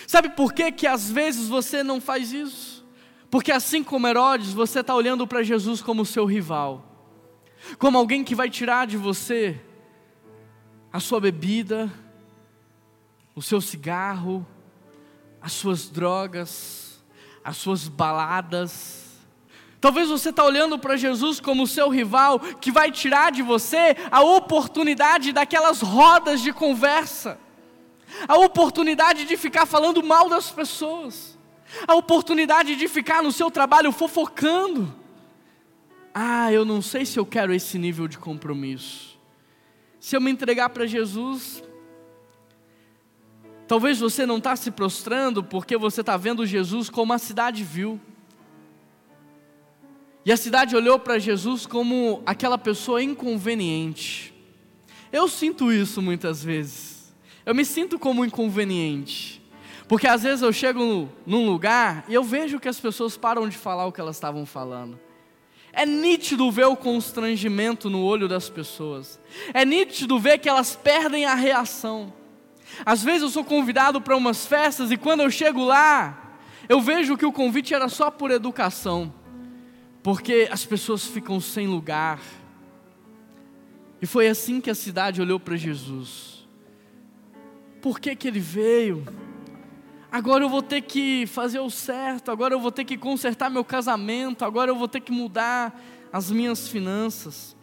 Sabe 0.07 0.29
por 0.31 0.53
que, 0.53 0.71
que 0.71 0.87
às 0.87 1.11
vezes 1.11 1.47
você 1.47 1.83
não 1.83 2.01
faz 2.01 2.33
isso? 2.33 2.85
Porque 3.29 3.51
assim 3.51 3.83
como 3.83 4.07
Herodes, 4.07 4.51
você 4.51 4.79
está 4.79 4.95
olhando 4.95 5.27
para 5.27 5.43
Jesus 5.43 5.81
como 5.81 6.05
seu 6.05 6.25
rival 6.25 6.90
como 7.77 7.97
alguém 7.97 8.23
que 8.23 8.35
vai 8.35 8.49
tirar 8.49 8.87
de 8.87 8.97
você 8.97 9.59
a 10.91 10.99
sua 10.99 11.19
bebida, 11.19 11.91
o 13.35 13.41
seu 13.41 13.61
cigarro, 13.61 14.45
as 15.41 15.53
suas 15.53 15.89
drogas, 15.89 17.03
as 17.43 17.57
suas 17.57 17.87
baladas. 17.87 19.01
Talvez 19.79 20.09
você 20.09 20.29
está 20.29 20.43
olhando 20.43 20.77
para 20.77 20.97
Jesus 20.97 21.39
como 21.39 21.63
o 21.63 21.67
seu 21.67 21.89
rival 21.89 22.39
que 22.39 22.71
vai 22.71 22.91
tirar 22.91 23.31
de 23.31 23.41
você 23.41 23.95
a 24.11 24.21
oportunidade 24.21 25.31
daquelas 25.31 25.81
rodas 25.81 26.41
de 26.41 26.53
conversa, 26.53 27.39
a 28.27 28.37
oportunidade 28.37 29.25
de 29.25 29.37
ficar 29.37 29.65
falando 29.65 30.03
mal 30.03 30.29
das 30.29 30.51
pessoas, 30.51 31.37
a 31.87 31.95
oportunidade 31.95 32.75
de 32.75 32.87
ficar 32.87 33.23
no 33.23 33.31
seu 33.31 33.49
trabalho 33.49 33.91
fofocando 33.91 35.00
ah, 36.13 36.51
eu 36.51 36.65
não 36.65 36.81
sei 36.81 37.05
se 37.05 37.17
eu 37.17 37.25
quero 37.25 37.53
esse 37.53 37.77
nível 37.77 38.07
de 38.07 38.17
compromisso. 38.17 39.17
Se 39.99 40.15
eu 40.15 40.21
me 40.21 40.31
entregar 40.31 40.69
para 40.69 40.85
Jesus, 40.85 41.63
talvez 43.67 43.99
você 43.99 44.25
não 44.25 44.37
está 44.37 44.55
se 44.55 44.71
prostrando 44.71 45.43
porque 45.43 45.77
você 45.77 46.01
está 46.01 46.17
vendo 46.17 46.45
Jesus 46.45 46.89
como 46.89 47.13
a 47.13 47.17
cidade 47.17 47.63
viu. 47.63 47.99
E 50.25 50.31
a 50.31 50.37
cidade 50.37 50.75
olhou 50.75 50.99
para 50.99 51.17
Jesus 51.17 51.65
como 51.65 52.21
aquela 52.25 52.57
pessoa 52.57 53.01
inconveniente. 53.01 54.33
Eu 55.11 55.27
sinto 55.27 55.71
isso 55.71 56.01
muitas 56.01 56.43
vezes. 56.43 57.13
Eu 57.45 57.55
me 57.55 57.65
sinto 57.65 57.97
como 57.97 58.25
inconveniente. 58.25 59.41
Porque 59.87 60.07
às 60.07 60.23
vezes 60.23 60.41
eu 60.41 60.53
chego 60.53 61.09
num 61.25 61.45
lugar 61.45 62.05
e 62.07 62.13
eu 62.13 62.23
vejo 62.23 62.59
que 62.59 62.69
as 62.69 62.79
pessoas 62.79 63.17
param 63.17 63.47
de 63.49 63.57
falar 63.57 63.85
o 63.85 63.91
que 63.91 63.99
elas 63.99 64.15
estavam 64.15 64.45
falando. 64.45 64.99
É 65.73 65.85
nítido 65.85 66.51
ver 66.51 66.65
o 66.65 66.75
constrangimento 66.75 67.89
no 67.89 68.03
olho 68.03 68.27
das 68.27 68.49
pessoas. 68.49 69.19
É 69.53 69.63
nítido 69.63 70.19
ver 70.19 70.37
que 70.37 70.49
elas 70.49 70.75
perdem 70.75 71.25
a 71.25 71.33
reação. 71.33 72.13
Às 72.85 73.03
vezes 73.03 73.21
eu 73.21 73.29
sou 73.29 73.43
convidado 73.43 74.01
para 74.01 74.15
umas 74.15 74.45
festas 74.45 74.91
e 74.91 74.97
quando 74.97 75.21
eu 75.21 75.31
chego 75.31 75.63
lá, 75.63 76.37
eu 76.67 76.81
vejo 76.81 77.17
que 77.17 77.25
o 77.25 77.31
convite 77.31 77.73
era 77.73 77.89
só 77.89 78.09
por 78.09 78.31
educação, 78.31 79.13
porque 80.01 80.47
as 80.51 80.65
pessoas 80.65 81.05
ficam 81.05 81.39
sem 81.39 81.67
lugar. 81.67 82.19
E 84.01 84.05
foi 84.05 84.27
assim 84.27 84.59
que 84.59 84.69
a 84.69 84.75
cidade 84.75 85.21
olhou 85.21 85.39
para 85.39 85.55
Jesus. 85.55 86.47
Por 87.81 87.99
que, 87.99 88.15
que 88.15 88.27
ele 88.27 88.39
veio? 88.39 89.05
Agora 90.11 90.43
eu 90.43 90.49
vou 90.49 90.61
ter 90.61 90.81
que 90.81 91.25
fazer 91.27 91.59
o 91.59 91.69
certo, 91.69 92.29
agora 92.31 92.53
eu 92.53 92.59
vou 92.59 92.71
ter 92.71 92.83
que 92.83 92.97
consertar 92.97 93.49
meu 93.49 93.63
casamento, 93.63 94.43
agora 94.43 94.69
eu 94.69 94.75
vou 94.75 94.87
ter 94.87 94.99
que 94.99 95.11
mudar 95.11 95.79
as 96.11 96.29
minhas 96.29 96.67
finanças. 96.67 97.55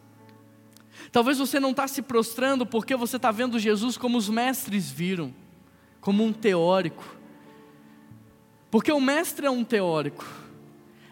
Talvez 1.12 1.38
você 1.38 1.60
não 1.60 1.70
está 1.70 1.86
se 1.86 2.00
prostrando 2.02 2.64
porque 2.64 2.96
você 2.96 3.16
está 3.16 3.30
vendo 3.30 3.58
Jesus 3.58 3.96
como 3.96 4.16
os 4.16 4.28
mestres 4.28 4.90
viram, 4.90 5.34
como 6.00 6.24
um 6.24 6.32
teórico. 6.32 7.04
Porque 8.70 8.92
o 8.92 9.00
mestre 9.00 9.46
é 9.46 9.50
um 9.50 9.64
teórico, 9.64 10.26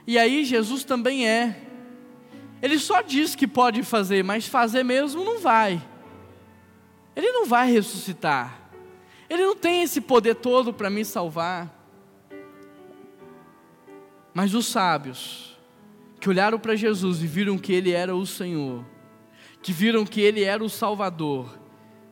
e 0.07 0.19
aí 0.19 0.45
Jesus 0.45 0.85
também 0.85 1.29
é. 1.29 1.63
Ele 2.63 2.79
só 2.79 3.03
diz 3.03 3.35
que 3.35 3.47
pode 3.47 3.83
fazer, 3.83 4.25
mas 4.25 4.47
fazer 4.47 4.83
mesmo 4.83 5.25
não 5.25 5.39
vai. 5.39 5.83
Ele 7.15 7.31
não 7.33 7.47
vai 7.47 7.71
ressuscitar. 7.71 8.66
Ele 9.29 9.43
não 9.45 9.57
tem 9.57 9.83
esse 9.83 10.01
poder 10.01 10.37
todo 10.37 10.73
para 10.73 10.91
me 10.91 11.05
salvar. 11.05 11.73
Mas 14.33 14.55
os 14.55 14.67
sábios, 14.67 15.57
que 16.21 16.29
olharam 16.29 16.59
para 16.59 16.77
Jesus 16.77 17.23
e 17.23 17.27
viram 17.27 17.59
que 17.59 17.73
Ele 17.73 17.93
era 17.93 18.15
o 18.15 18.27
Senhor, 18.27 18.85
que 19.63 19.73
viram 19.73 20.05
que 20.05 20.21
Ele 20.21 20.45
era 20.45 20.63
o 20.63 20.69
Salvador, 20.69 21.59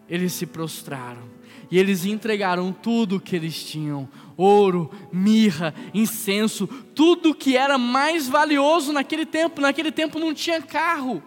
eles 0.09 0.33
se 0.33 0.47
prostraram 0.47 1.35
e 1.71 1.79
eles 1.79 2.05
entregaram 2.05 2.73
tudo 2.73 3.17
o 3.17 3.21
que 3.21 3.35
eles 3.35 3.65
tinham: 3.65 4.09
ouro, 4.37 4.91
mirra, 5.13 5.75
incenso, 5.93 6.67
tudo 6.95 7.35
que 7.35 7.57
era 7.57 7.77
mais 7.79 8.29
valioso 8.29 8.93
naquele 8.93 9.27
tempo. 9.27 9.61
Naquele 9.61 9.91
tempo 9.91 10.19
não 10.19 10.33
tinha 10.33 10.63
carro. 10.63 11.23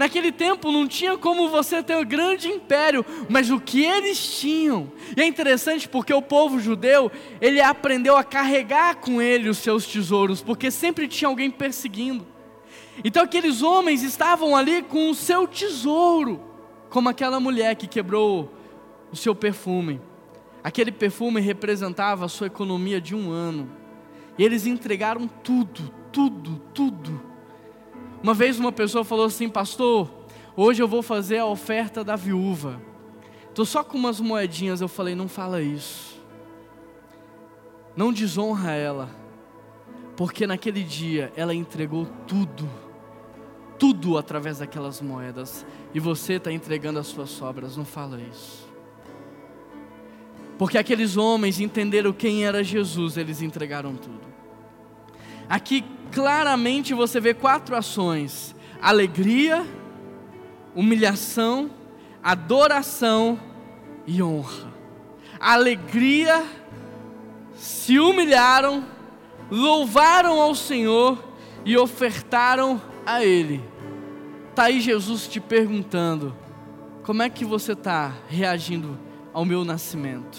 Naquele 0.00 0.32
tempo 0.32 0.72
não 0.72 0.88
tinha 0.88 1.18
como 1.18 1.50
você 1.50 1.82
ter 1.82 1.94
um 1.94 2.04
grande 2.06 2.48
império, 2.48 3.04
mas 3.28 3.50
o 3.50 3.60
que 3.60 3.84
eles 3.84 4.40
tinham. 4.40 4.90
E 5.14 5.20
é 5.20 5.26
interessante 5.26 5.86
porque 5.86 6.14
o 6.14 6.22
povo 6.22 6.58
judeu, 6.58 7.12
ele 7.38 7.60
aprendeu 7.60 8.16
a 8.16 8.24
carregar 8.24 8.94
com 8.96 9.20
ele 9.20 9.50
os 9.50 9.58
seus 9.58 9.84
tesouros, 9.86 10.40
porque 10.40 10.70
sempre 10.70 11.06
tinha 11.06 11.28
alguém 11.28 11.50
perseguindo. 11.50 12.26
Então 13.04 13.22
aqueles 13.22 13.60
homens 13.60 14.02
estavam 14.02 14.56
ali 14.56 14.80
com 14.80 15.10
o 15.10 15.14
seu 15.14 15.46
tesouro, 15.46 16.40
como 16.88 17.10
aquela 17.10 17.38
mulher 17.38 17.76
que 17.76 17.86
quebrou 17.86 18.50
o 19.12 19.16
seu 19.16 19.34
perfume. 19.34 20.00
Aquele 20.64 20.92
perfume 20.92 21.42
representava 21.42 22.24
a 22.24 22.28
sua 22.30 22.46
economia 22.46 23.02
de 23.02 23.14
um 23.14 23.30
ano. 23.30 23.70
E 24.38 24.42
eles 24.42 24.64
entregaram 24.64 25.28
tudo, 25.28 25.92
tudo, 26.10 26.58
tudo 26.72 27.29
uma 28.22 28.34
vez 28.34 28.58
uma 28.58 28.72
pessoa 28.72 29.04
falou 29.04 29.26
assim, 29.26 29.48
pastor, 29.48 30.10
hoje 30.56 30.82
eu 30.82 30.88
vou 30.88 31.02
fazer 31.02 31.38
a 31.38 31.46
oferta 31.46 32.04
da 32.04 32.16
viúva. 32.16 32.80
Estou 33.48 33.64
só 33.64 33.82
com 33.82 33.98
umas 33.98 34.20
moedinhas. 34.20 34.80
Eu 34.80 34.88
falei, 34.88 35.14
não 35.14 35.28
fala 35.28 35.60
isso. 35.60 36.20
Não 37.96 38.12
desonra 38.12 38.72
ela. 38.72 39.10
Porque 40.16 40.46
naquele 40.46 40.82
dia 40.82 41.32
ela 41.34 41.54
entregou 41.54 42.06
tudo. 42.26 42.68
Tudo 43.78 44.18
através 44.18 44.58
daquelas 44.58 45.00
moedas. 45.00 45.66
E 45.94 45.98
você 45.98 46.34
está 46.34 46.52
entregando 46.52 46.98
as 46.98 47.06
suas 47.06 47.30
sobras. 47.30 47.76
Não 47.76 47.84
fala 47.84 48.20
isso. 48.20 48.68
Porque 50.58 50.76
aqueles 50.76 51.16
homens 51.16 51.58
entenderam 51.58 52.12
quem 52.12 52.44
era 52.44 52.62
Jesus, 52.62 53.16
eles 53.16 53.40
entregaram 53.40 53.96
tudo. 53.96 54.28
Aqui 55.48 55.82
claramente 56.12 56.94
você 56.94 57.20
vê 57.20 57.34
quatro 57.34 57.76
ações: 57.76 58.54
alegria, 58.80 59.66
humilhação, 60.74 61.70
adoração 62.22 63.38
e 64.06 64.22
honra. 64.22 64.72
alegria, 65.38 66.44
se 67.54 67.98
humilharam, 67.98 68.84
louvaram 69.50 70.40
ao 70.40 70.54
Senhor 70.54 71.22
e 71.64 71.76
ofertaram 71.76 72.80
a 73.06 73.24
Ele. 73.24 73.62
Está 74.50 74.64
aí 74.64 74.80
Jesus 74.80 75.26
te 75.26 75.40
perguntando: 75.40 76.36
como 77.02 77.22
é 77.22 77.30
que 77.30 77.44
você 77.44 77.72
está 77.72 78.12
reagindo 78.28 78.98
ao 79.32 79.44
meu 79.44 79.64
nascimento? 79.64 80.38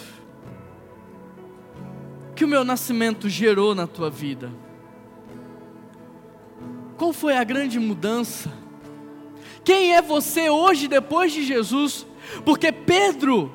O 2.30 2.34
que 2.34 2.46
o 2.46 2.48
meu 2.48 2.64
nascimento 2.64 3.30
gerou 3.30 3.76
na 3.76 3.86
tua 3.86 4.10
vida? 4.10 4.52
Qual 7.02 7.12
foi 7.12 7.36
a 7.36 7.44
grande 7.44 7.80
mudança? 7.80 8.54
Quem 9.64 9.96
é 9.96 10.04
você 10.04 10.52
hoje 10.52 10.88
depois 10.88 11.32
de 11.34 11.44
Jesus? 11.44 12.06
Porque 12.46 12.72
Pedro, 12.72 13.52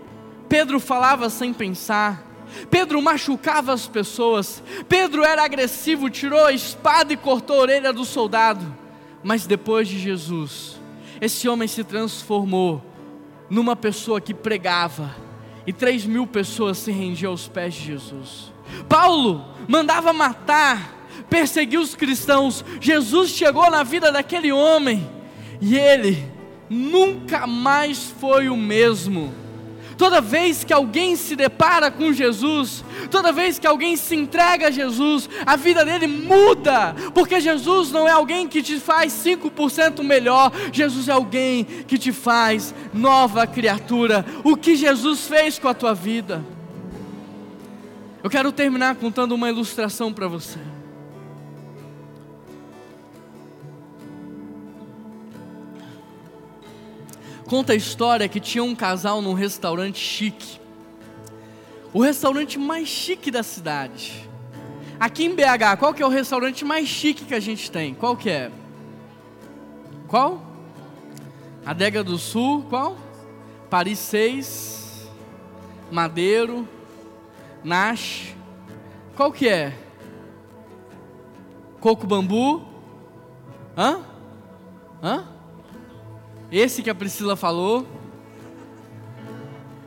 Pedro 0.49 0.81
falava 0.81 1.31
sem 1.31 1.53
pensar, 1.53 2.27
Pedro 2.69 3.01
machucava 3.01 3.73
as 3.73 3.87
pessoas, 3.87 4.61
Pedro 4.89 5.23
era 5.23 5.45
agressivo, 5.45 6.11
tirou 6.11 6.45
a 6.45 6.51
espada 6.51 7.13
e 7.13 7.17
cortou 7.17 7.59
a 7.59 7.61
orelha 7.61 7.93
do 7.93 8.05
soldado. 8.05 8.67
Mas 9.23 9.47
depois 9.47 9.87
de 9.87 9.97
Jesus, 9.97 10.81
esse 11.21 11.49
homem 11.49 11.69
se 11.69 11.85
transformou 11.85 12.83
numa 13.49 13.77
pessoa 13.77 14.21
que 14.21 14.35
pregava, 14.35 15.15
e 15.65 15.73
três 15.73 16.05
mil 16.05 16.27
pessoas 16.27 16.79
se 16.79 16.91
rendiam 16.91 17.31
aos 17.31 17.47
pés 17.47 17.75
de 17.75 17.85
Jesus. 17.85 18.53
Paulo 18.89 19.45
mandava 19.69 20.13
matar, 20.13 20.96
perseguir 21.29 21.79
os 21.79 21.95
cristãos. 21.95 22.65
Jesus 22.81 23.31
chegou 23.31 23.71
na 23.71 23.83
vida 23.83 24.11
daquele 24.13 24.53
homem 24.53 25.09
e 25.61 25.77
ele 25.77 26.25
nunca 26.69 27.47
mais 27.47 28.05
foi 28.19 28.49
o 28.49 28.57
mesmo. 28.57 29.33
Toda 29.97 30.21
vez 30.21 30.63
que 30.63 30.75
alguém 30.75 31.17
se 31.17 31.35
depara 31.35 31.91
com 31.91 32.13
Jesus, 32.13 32.85
toda 33.11 33.33
vez 33.33 33.59
que 33.59 33.67
alguém 33.67 33.97
se 33.97 34.15
entrega 34.15 34.69
a 34.69 34.71
Jesus, 34.71 35.29
a 35.47 35.57
vida 35.57 35.87
dele 35.87 36.07
muda, 36.07 36.95
porque 37.15 37.41
Jesus 37.41 37.91
não 37.91 38.07
é 38.07 38.11
alguém 38.11 38.47
que 38.47 38.63
te 38.63 38.79
faz 38.79 39.13
5% 39.15 40.03
melhor, 40.03 40.53
Jesus 40.71 41.09
é 41.09 41.13
alguém 41.13 41.65
que 41.65 41.97
te 41.97 42.13
faz 42.13 42.75
nova 42.93 43.47
criatura. 43.47 44.25
O 44.45 44.55
que 44.55 44.77
Jesus 44.77 45.27
fez 45.27 45.59
com 45.59 45.69
a 45.69 45.75
tua 45.75 45.95
vida? 45.95 46.45
Eu 48.23 48.29
quero 48.29 48.53
terminar 48.53 48.97
contando 48.97 49.35
uma 49.35 49.49
ilustração 49.49 50.13
para 50.13 50.29
você. 50.29 50.59
Conta 57.47 57.73
a 57.73 57.77
história 57.77 58.29
que 58.29 58.41
tinha 58.41 58.65
um 58.65 58.75
casal 58.75 59.23
num 59.23 59.33
restaurante 59.33 59.99
chique. 59.99 60.59
O 61.93 62.03
restaurante 62.03 62.59
mais 62.59 62.89
chique 62.89 63.31
da 63.31 63.43
cidade. 63.43 64.29
Aqui 64.99 65.25
em 65.25 65.35
BH, 65.35 65.79
qual 65.79 65.95
que 65.95 66.03
é 66.03 66.07
o 66.07 66.11
restaurante 66.11 66.65
mais 66.65 66.89
chique 66.89 67.25
que 67.25 67.35
a 67.35 67.41
gente 67.41 67.71
tem? 67.71 67.95
Qual 67.95 68.17
que 68.17 68.29
é? 68.29 68.51
Qual? 70.09 70.43
Adega 71.65 72.03
do 72.03 72.19
Sul, 72.19 72.65
qual? 72.69 72.97
Paris 73.71 73.99
6, 74.01 75.09
Madeiro, 75.91 76.69
Nash. 77.63 78.35
Qual 79.15 79.31
que 79.31 79.49
é? 79.49 79.73
Coco 81.81 82.07
Bambu? 82.07 82.65
Hã? 83.77 84.01
Hã? 85.03 85.36
Esse 86.51 86.83
que 86.83 86.91
a 86.91 86.95
Priscila 86.95 87.35
falou. 87.35 87.87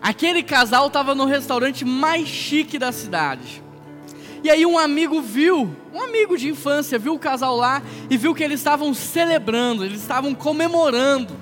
Aquele 0.01 0.43
casal 0.43 0.87
estava 0.87 1.13
no 1.15 1.25
restaurante 1.25 1.85
mais 1.85 2.27
chique 2.27 2.77
da 2.77 2.91
cidade. 2.91 3.63
E 4.43 4.49
aí 4.49 4.65
um 4.65 4.77
amigo 4.77 5.21
viu, 5.21 5.75
um 5.93 6.01
amigo 6.01 6.37
de 6.37 6.47
infância, 6.47 6.97
viu 6.97 7.13
o 7.13 7.19
casal 7.19 7.55
lá 7.55 7.81
e 8.09 8.15
viu 8.15 8.33
que 8.33 8.43
eles 8.43 8.59
estavam 8.59 8.93
celebrando, 8.93 9.83
eles 9.83 10.01
estavam 10.01 10.33
comemorando. 10.33 11.35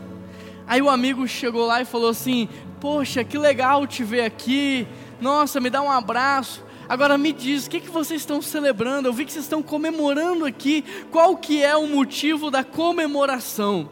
Aí 0.66 0.82
o 0.82 0.90
amigo 0.90 1.28
chegou 1.28 1.66
lá 1.66 1.82
e 1.82 1.86
falou 1.86 2.10
assim: 2.10 2.50
Poxa, 2.80 3.24
que 3.24 3.38
legal 3.38 3.86
te 3.86 4.04
ver 4.04 4.22
aqui. 4.22 4.88
Nossa, 5.22 5.60
me 5.60 5.70
dá 5.70 5.82
um 5.82 5.92
abraço. 5.92 6.66
Agora 6.90 7.18
me 7.18 7.34
diz, 7.34 7.66
o 7.66 7.70
que, 7.70 7.82
que 7.82 7.90
vocês 7.90 8.22
estão 8.22 8.42
celebrando? 8.42 9.10
Eu 9.10 9.14
vi 9.14 9.26
que 9.26 9.34
vocês 9.34 9.44
estão 9.44 9.62
comemorando 9.62 10.46
aqui. 10.46 10.86
Qual 11.12 11.36
que 11.36 11.62
é 11.62 11.76
o 11.76 11.86
motivo 11.86 12.50
da 12.50 12.64
comemoração? 12.64 13.90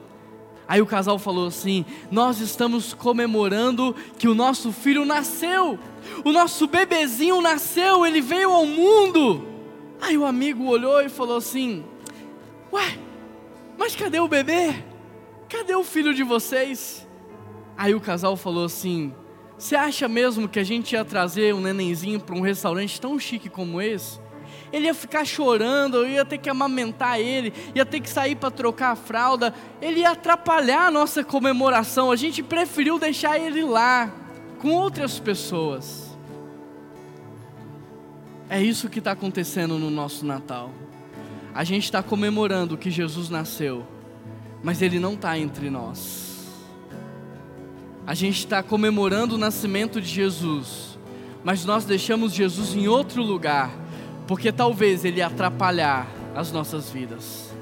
Aí 0.67 0.81
o 0.81 0.85
casal 0.85 1.19
falou 1.19 1.47
assim: 1.47 1.85
Nós 2.11 2.39
estamos 2.39 2.93
comemorando 2.93 3.95
que 4.17 4.27
o 4.27 4.35
nosso 4.35 4.71
filho 4.71 5.05
nasceu, 5.05 5.77
o 6.23 6.31
nosso 6.31 6.67
bebezinho 6.67 7.41
nasceu, 7.41 8.05
ele 8.05 8.21
veio 8.21 8.51
ao 8.51 8.65
mundo. 8.65 9.47
Aí 10.01 10.17
o 10.17 10.25
amigo 10.25 10.65
olhou 10.65 11.01
e 11.01 11.09
falou 11.09 11.37
assim: 11.37 11.83
Ué, 12.73 12.97
mas 13.77 13.95
cadê 13.95 14.19
o 14.19 14.27
bebê? 14.27 14.83
Cadê 15.47 15.75
o 15.75 15.83
filho 15.83 16.13
de 16.13 16.23
vocês? 16.23 17.07
Aí 17.77 17.93
o 17.93 18.01
casal 18.01 18.35
falou 18.35 18.65
assim: 18.65 19.13
Você 19.57 19.75
acha 19.75 20.07
mesmo 20.07 20.49
que 20.49 20.59
a 20.59 20.63
gente 20.63 20.93
ia 20.93 21.05
trazer 21.05 21.53
um 21.53 21.61
nenenzinho 21.61 22.19
para 22.19 22.35
um 22.35 22.41
restaurante 22.41 22.99
tão 22.99 23.19
chique 23.19 23.49
como 23.49 23.81
esse? 23.81 24.19
Ele 24.71 24.87
ia 24.87 24.93
ficar 24.93 25.25
chorando, 25.25 25.97
eu 25.97 26.09
ia 26.09 26.25
ter 26.25 26.37
que 26.37 26.49
amamentar 26.49 27.19
ele, 27.19 27.53
ia 27.73 27.85
ter 27.85 27.99
que 27.99 28.09
sair 28.09 28.35
para 28.35 28.51
trocar 28.51 28.91
a 28.91 28.95
fralda, 28.95 29.53
ele 29.81 30.01
ia 30.01 30.11
atrapalhar 30.11 30.87
a 30.87 30.91
nossa 30.91 31.23
comemoração. 31.23 32.11
A 32.11 32.15
gente 32.15 32.43
preferiu 32.43 32.99
deixar 32.99 33.39
ele 33.39 33.63
lá, 33.63 34.11
com 34.59 34.71
outras 34.71 35.19
pessoas. 35.19 36.05
É 38.49 38.61
isso 38.61 38.89
que 38.89 38.99
está 38.99 39.11
acontecendo 39.11 39.77
no 39.77 39.89
nosso 39.89 40.25
Natal. 40.25 40.71
A 41.53 41.63
gente 41.63 41.85
está 41.85 42.03
comemorando 42.03 42.77
que 42.77 42.91
Jesus 42.91 43.29
nasceu, 43.29 43.85
mas 44.61 44.81
ele 44.81 44.99
não 44.99 45.13
está 45.13 45.37
entre 45.37 45.69
nós. 45.69 46.25
A 48.05 48.13
gente 48.13 48.39
está 48.39 48.61
comemorando 48.61 49.35
o 49.35 49.37
nascimento 49.37 49.99
de 49.99 50.07
Jesus, 50.07 50.99
mas 51.43 51.65
nós 51.65 51.85
deixamos 51.85 52.33
Jesus 52.33 52.75
em 52.75 52.87
outro 52.87 53.23
lugar 53.23 53.71
porque 54.27 54.51
talvez 54.51 55.05
ele 55.05 55.21
atrapalhar 55.21 56.07
as 56.35 56.51
nossas 56.51 56.89
vidas, 56.89 57.53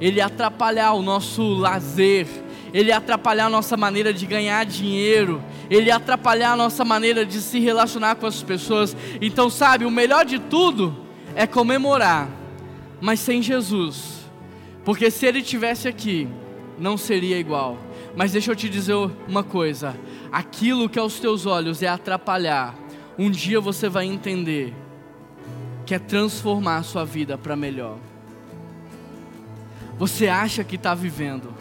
ele 0.00 0.20
atrapalhar 0.20 0.92
o 0.92 1.02
nosso 1.02 1.42
lazer, 1.54 2.26
ele 2.72 2.92
atrapalhar 2.92 3.46
a 3.46 3.50
nossa 3.50 3.76
maneira 3.76 4.12
de 4.12 4.26
ganhar 4.26 4.64
dinheiro, 4.64 5.42
ele 5.70 5.90
atrapalhar 5.90 6.52
a 6.52 6.56
nossa 6.56 6.84
maneira 6.84 7.24
de 7.24 7.40
se 7.40 7.58
relacionar 7.58 8.16
com 8.16 8.26
as 8.26 8.42
pessoas. 8.42 8.96
Então, 9.20 9.48
sabe, 9.48 9.84
o 9.84 9.90
melhor 9.90 10.24
de 10.24 10.38
tudo 10.38 10.96
é 11.34 11.46
comemorar, 11.46 12.28
mas 13.00 13.20
sem 13.20 13.42
Jesus, 13.42 14.28
porque 14.84 15.10
se 15.10 15.26
ele 15.26 15.42
tivesse 15.42 15.88
aqui, 15.88 16.28
não 16.78 16.96
seria 16.96 17.38
igual. 17.38 17.78
Mas 18.16 18.32
deixa 18.32 18.50
eu 18.50 18.56
te 18.56 18.68
dizer 18.68 18.94
uma 19.28 19.44
coisa: 19.44 19.96
aquilo 20.32 20.88
que 20.88 20.98
aos 20.98 21.20
teus 21.20 21.46
olhos 21.46 21.82
é 21.82 21.88
atrapalhar, 21.88 22.74
um 23.18 23.30
dia 23.30 23.60
você 23.60 23.88
vai 23.88 24.06
entender 24.06 24.74
quer 25.88 26.00
transformar 26.00 26.76
a 26.76 26.82
sua 26.82 27.02
vida 27.02 27.38
para 27.38 27.56
melhor. 27.56 27.96
Você 29.96 30.28
acha 30.28 30.62
que 30.62 30.76
está 30.76 30.94
vivendo, 30.94 31.54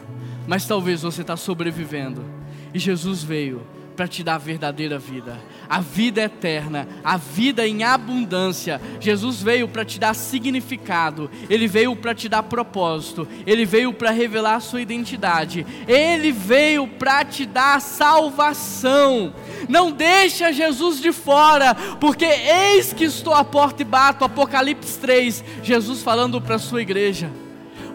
mas 0.46 0.68
talvez 0.68 1.02
você 1.02 1.22
está 1.22 1.38
sobrevivendo. 1.38 2.26
E 2.74 2.78
Jesus 2.78 3.24
veio 3.24 3.66
para 3.98 4.08
te 4.08 4.24
dar 4.24 4.36
a 4.36 4.38
verdadeira 4.38 5.00
vida, 5.00 5.40
a 5.68 5.82
vida 5.82 6.22
eterna, 6.22 6.88
a 7.04 7.18
vida 7.18 7.68
em 7.68 7.84
abundância. 7.84 8.80
Jesus 9.00 9.42
veio 9.42 9.68
para 9.68 9.84
te 9.84 10.00
dar 10.00 10.14
significado, 10.14 11.32
ele 11.50 11.68
veio 11.68 11.96
para 11.96 12.14
te 12.14 12.30
dar 12.30 12.44
propósito, 12.44 13.28
ele 13.44 13.66
veio 13.66 13.92
para 13.92 14.12
revelar 14.12 14.58
a 14.58 14.60
sua 14.60 14.84
identidade, 14.84 15.66
ele 15.88 16.32
veio 16.32 16.88
para 16.88 17.26
te 17.26 17.44
dar 17.44 17.82
salvação. 17.82 19.34
Não 19.68 19.92
deixa 19.92 20.54
Jesus 20.54 21.02
de 21.02 21.12
fora, 21.12 21.74
porque 22.00 22.26
eis 22.26 22.94
que 22.94 23.06
estou 23.06 23.34
à 23.34 23.44
porta 23.44 23.82
e 23.82 23.86
bato. 23.86 24.24
Apocalipse 24.24 25.00
3, 25.00 25.44
Jesus 25.64 26.04
falando 26.04 26.40
para 26.40 26.56
a 26.56 26.60
sua 26.60 26.84
igreja. 26.84 27.32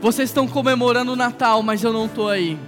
Vocês 0.00 0.30
estão 0.30 0.48
comemorando 0.48 1.12
o 1.12 1.16
Natal, 1.16 1.62
mas 1.62 1.84
eu 1.84 1.92
não 1.92 2.06
estou 2.06 2.28
aí. 2.28 2.58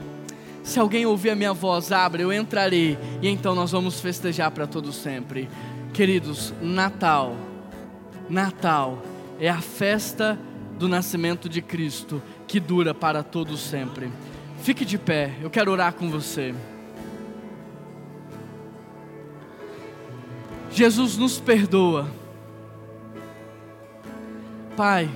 Se 0.65 0.81
alguém 0.81 1.05
ouvir 1.05 1.29
a 1.29 1.37
minha 1.37 1.53
voz, 1.53 1.93
abre, 1.93 2.23
eu 2.23 2.33
entrarei 2.33 2.99
e 3.21 3.29
então 3.29 3.55
nós 3.55 3.71
vamos 3.71 4.01
festejar 4.01 4.51
para 4.51 4.67
todo 4.67 4.95
sempre. 4.95 5.47
Queridos, 5.93 6.55
Natal, 6.63 7.37
Natal 8.31 9.03
é 9.39 9.49
a 9.51 9.61
festa 9.61 10.39
do 10.79 10.89
nascimento 10.89 11.51
de 11.51 11.61
Cristo 11.61 12.21
que 12.49 12.59
dura 12.59 12.95
para 12.95 13.23
todo 13.23 13.59
sempre. 13.59 14.11
Fique 14.63 14.87
de 14.87 14.97
pé, 14.97 15.35
eu 15.43 15.51
quero 15.51 15.71
orar 15.71 15.93
com 15.93 16.11
você. 16.11 16.55
Jesus 20.71 21.19
nos 21.19 21.39
perdoa. 21.39 22.11
Pai, 24.75 25.11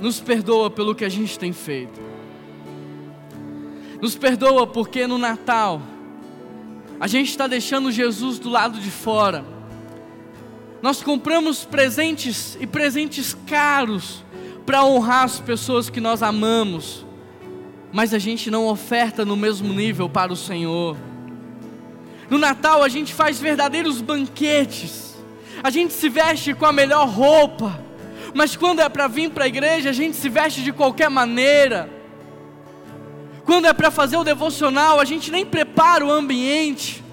nos 0.00 0.18
perdoa 0.18 0.70
pelo 0.70 0.94
que 0.94 1.04
a 1.04 1.10
gente 1.10 1.38
tem 1.38 1.52
feito. 1.52 2.03
Nos 4.04 4.16
perdoa 4.16 4.66
porque 4.66 5.06
no 5.06 5.16
Natal 5.16 5.80
a 7.00 7.06
gente 7.06 7.30
está 7.30 7.46
deixando 7.46 7.90
Jesus 7.90 8.38
do 8.38 8.50
lado 8.50 8.78
de 8.78 8.90
fora. 8.90 9.42
nós 10.82 11.02
compramos 11.02 11.64
presentes 11.64 12.54
e 12.60 12.66
presentes 12.66 13.34
caros 13.46 14.22
para 14.66 14.84
honrar 14.84 15.24
as 15.24 15.40
pessoas 15.40 15.88
que 15.88 16.02
nós 16.02 16.22
amamos, 16.22 17.06
mas 17.94 18.12
a 18.12 18.18
gente 18.18 18.50
não 18.50 18.66
oferta 18.66 19.24
no 19.24 19.38
mesmo 19.38 19.72
nível 19.72 20.06
para 20.06 20.30
o 20.30 20.36
Senhor. 20.36 20.98
No 22.28 22.36
Natal 22.36 22.82
a 22.82 22.90
gente 22.90 23.14
faz 23.14 23.40
verdadeiros 23.40 24.02
banquetes, 24.02 25.16
a 25.62 25.70
gente 25.70 25.94
se 25.94 26.10
veste 26.10 26.52
com 26.52 26.66
a 26.66 26.72
melhor 26.74 27.08
roupa, 27.08 27.82
mas 28.34 28.54
quando 28.54 28.80
é 28.80 28.88
para 28.90 29.08
vir 29.08 29.30
para 29.30 29.44
a 29.44 29.48
igreja, 29.48 29.88
a 29.88 29.94
gente 29.94 30.14
se 30.14 30.28
veste 30.28 30.62
de 30.62 30.74
qualquer 30.74 31.08
maneira. 31.08 31.93
Quando 33.44 33.66
é 33.66 33.72
para 33.72 33.90
fazer 33.90 34.16
o 34.16 34.24
devocional, 34.24 34.98
a 34.98 35.04
gente 35.04 35.30
nem 35.30 35.44
prepara 35.44 36.04
o 36.04 36.10
ambiente. 36.10 37.04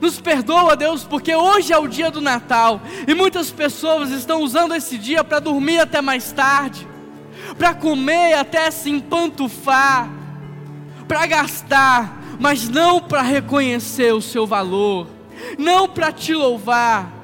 Nos 0.00 0.20
perdoa, 0.20 0.76
Deus, 0.76 1.04
porque 1.04 1.34
hoje 1.34 1.72
é 1.72 1.78
o 1.78 1.88
dia 1.88 2.10
do 2.10 2.20
Natal 2.20 2.80
e 3.06 3.14
muitas 3.14 3.50
pessoas 3.50 4.10
estão 4.10 4.42
usando 4.42 4.74
esse 4.74 4.98
dia 4.98 5.22
para 5.22 5.40
dormir 5.40 5.78
até 5.78 6.00
mais 6.00 6.32
tarde, 6.32 6.86
para 7.56 7.74
comer 7.74 8.34
até 8.34 8.70
se 8.70 8.90
empantufar, 8.90 10.08
para 11.06 11.26
gastar, 11.26 12.20
mas 12.38 12.68
não 12.68 13.00
para 13.00 13.22
reconhecer 13.22 14.12
o 14.12 14.22
seu 14.22 14.46
valor, 14.46 15.08
não 15.58 15.88
para 15.88 16.10
te 16.10 16.34
louvar, 16.34 17.23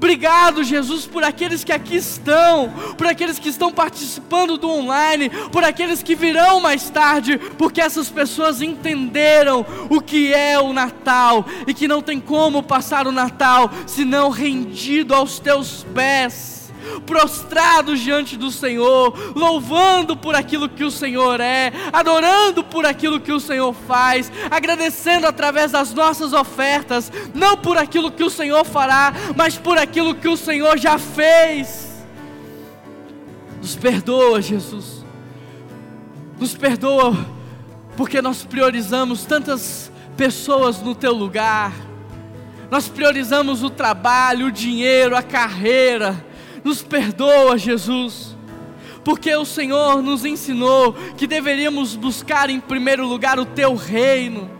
Obrigado, 0.00 0.64
Jesus, 0.64 1.04
por 1.04 1.22
aqueles 1.22 1.62
que 1.62 1.70
aqui 1.70 1.96
estão, 1.96 2.72
por 2.96 3.06
aqueles 3.06 3.38
que 3.38 3.50
estão 3.50 3.70
participando 3.70 4.56
do 4.56 4.66
online, 4.66 5.28
por 5.52 5.62
aqueles 5.62 6.02
que 6.02 6.14
virão 6.14 6.58
mais 6.58 6.88
tarde, 6.88 7.36
porque 7.58 7.82
essas 7.82 8.08
pessoas 8.08 8.62
entenderam 8.62 9.64
o 9.90 10.00
que 10.00 10.32
é 10.32 10.58
o 10.58 10.72
Natal 10.72 11.44
e 11.66 11.74
que 11.74 11.86
não 11.86 12.00
tem 12.00 12.18
como 12.18 12.62
passar 12.62 13.06
o 13.06 13.12
Natal 13.12 13.70
senão 13.86 14.30
rendido 14.30 15.14
aos 15.14 15.38
teus 15.38 15.84
pés 15.94 16.59
prostrados 17.06 18.00
diante 18.00 18.36
do 18.36 18.50
Senhor, 18.50 19.34
louvando 19.34 20.16
por 20.16 20.34
aquilo 20.34 20.68
que 20.68 20.84
o 20.84 20.90
Senhor 20.90 21.40
é, 21.40 21.72
adorando 21.92 22.62
por 22.62 22.86
aquilo 22.86 23.20
que 23.20 23.32
o 23.32 23.40
Senhor 23.40 23.74
faz, 23.86 24.30
agradecendo 24.50 25.26
através 25.26 25.72
das 25.72 25.92
nossas 25.92 26.32
ofertas, 26.32 27.12
não 27.34 27.56
por 27.56 27.76
aquilo 27.76 28.10
que 28.10 28.24
o 28.24 28.30
Senhor 28.30 28.64
fará, 28.64 29.12
mas 29.36 29.56
por 29.56 29.78
aquilo 29.78 30.14
que 30.14 30.28
o 30.28 30.36
Senhor 30.36 30.78
já 30.78 30.98
fez. 30.98 31.90
Nos 33.60 33.76
perdoa, 33.76 34.40
Jesus. 34.40 35.04
Nos 36.38 36.54
perdoa 36.54 37.14
porque 37.96 38.22
nós 38.22 38.44
priorizamos 38.44 39.24
tantas 39.24 39.92
pessoas 40.16 40.80
no 40.80 40.94
teu 40.94 41.12
lugar. 41.12 41.72
Nós 42.70 42.88
priorizamos 42.88 43.62
o 43.62 43.68
trabalho, 43.68 44.46
o 44.46 44.52
dinheiro, 44.52 45.16
a 45.16 45.22
carreira 45.22 46.29
nos 46.64 46.82
perdoa, 46.82 47.56
Jesus, 47.56 48.36
porque 49.04 49.34
o 49.34 49.44
Senhor 49.44 50.02
nos 50.02 50.24
ensinou 50.24 50.94
que 51.16 51.26
deveríamos 51.26 51.96
buscar 51.96 52.50
em 52.50 52.60
primeiro 52.60 53.06
lugar 53.06 53.38
o 53.38 53.46
Teu 53.46 53.74
reino. 53.74 54.50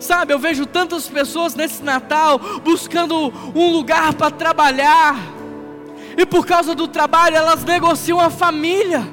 Sabe, 0.00 0.32
eu 0.32 0.38
vejo 0.38 0.66
tantas 0.66 1.08
pessoas 1.08 1.54
nesse 1.54 1.82
Natal 1.82 2.38
buscando 2.62 3.32
um 3.54 3.70
lugar 3.70 4.14
para 4.14 4.30
trabalhar, 4.30 5.16
e 6.16 6.24
por 6.24 6.46
causa 6.46 6.74
do 6.74 6.86
trabalho 6.86 7.36
elas 7.36 7.64
negociam 7.64 8.20
a 8.20 8.30
família, 8.30 9.06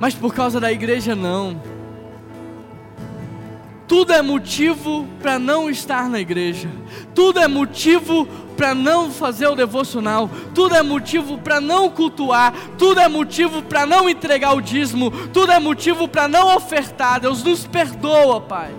mas 0.00 0.14
por 0.14 0.34
causa 0.34 0.60
da 0.60 0.70
igreja 0.70 1.14
não. 1.14 1.77
Tudo 3.88 4.12
é 4.12 4.20
motivo 4.20 5.08
para 5.18 5.38
não 5.38 5.70
estar 5.70 6.10
na 6.10 6.20
igreja, 6.20 6.68
tudo 7.14 7.40
é 7.40 7.48
motivo 7.48 8.26
para 8.54 8.74
não 8.74 9.10
fazer 9.10 9.46
o 9.46 9.54
devocional, 9.54 10.28
tudo 10.54 10.74
é 10.74 10.82
motivo 10.82 11.38
para 11.38 11.58
não 11.58 11.88
cultuar, 11.88 12.52
tudo 12.76 13.00
é 13.00 13.08
motivo 13.08 13.62
para 13.62 13.86
não 13.86 14.06
entregar 14.06 14.52
o 14.54 14.60
dízimo, 14.60 15.10
tudo 15.28 15.52
é 15.52 15.58
motivo 15.58 16.06
para 16.06 16.28
não 16.28 16.54
ofertar. 16.54 17.18
Deus 17.18 17.42
nos 17.42 17.66
perdoa, 17.66 18.42
Pai. 18.42 18.74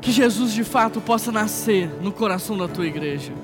Que 0.00 0.10
Jesus 0.10 0.54
de 0.54 0.64
fato 0.64 0.98
possa 0.98 1.30
nascer 1.30 1.90
no 2.00 2.10
coração 2.10 2.56
da 2.56 2.66
tua 2.66 2.86
igreja, 2.86 3.34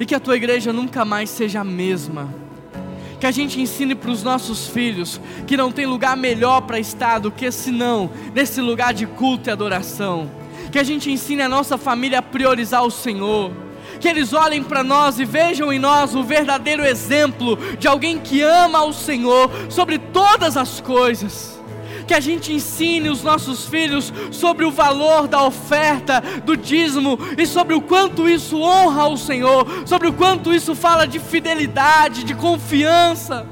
e 0.00 0.04
que 0.04 0.14
a 0.14 0.18
tua 0.18 0.34
igreja 0.34 0.72
nunca 0.72 1.04
mais 1.04 1.30
seja 1.30 1.60
a 1.60 1.64
mesma 1.64 2.41
que 3.22 3.26
a 3.28 3.30
gente 3.30 3.60
ensine 3.60 3.94
para 3.94 4.10
os 4.10 4.24
nossos 4.24 4.66
filhos 4.66 5.20
que 5.46 5.56
não 5.56 5.70
tem 5.70 5.86
lugar 5.86 6.16
melhor 6.16 6.62
para 6.62 6.80
estar 6.80 7.20
do 7.20 7.30
que 7.30 7.52
senão 7.52 8.10
nesse 8.34 8.60
lugar 8.60 8.92
de 8.92 9.06
culto 9.06 9.48
e 9.48 9.52
adoração 9.52 10.28
que 10.72 10.78
a 10.78 10.82
gente 10.82 11.08
ensine 11.08 11.40
a 11.40 11.48
nossa 11.48 11.78
família 11.78 12.18
a 12.18 12.22
priorizar 12.22 12.82
o 12.82 12.90
Senhor. 12.90 13.52
Que 14.00 14.08
eles 14.08 14.32
olhem 14.32 14.64
para 14.64 14.82
nós 14.82 15.20
e 15.20 15.24
vejam 15.24 15.72
em 15.72 15.78
nós 15.78 16.16
o 16.16 16.24
verdadeiro 16.24 16.84
exemplo 16.84 17.56
de 17.78 17.86
alguém 17.86 18.18
que 18.18 18.42
ama 18.42 18.82
o 18.82 18.92
Senhor 18.92 19.48
sobre 19.68 19.98
todas 19.98 20.56
as 20.56 20.80
coisas. 20.80 21.61
Que 22.06 22.14
a 22.14 22.20
gente 22.20 22.52
ensine 22.52 23.08
os 23.08 23.22
nossos 23.22 23.66
filhos 23.66 24.12
sobre 24.30 24.64
o 24.64 24.70
valor 24.70 25.28
da 25.28 25.42
oferta, 25.42 26.22
do 26.44 26.56
dízimo 26.56 27.18
e 27.36 27.46
sobre 27.46 27.74
o 27.74 27.80
quanto 27.80 28.28
isso 28.28 28.60
honra 28.60 29.08
o 29.08 29.16
Senhor, 29.16 29.66
sobre 29.86 30.08
o 30.08 30.12
quanto 30.12 30.52
isso 30.52 30.74
fala 30.74 31.06
de 31.06 31.18
fidelidade, 31.18 32.24
de 32.24 32.34
confiança 32.34 33.46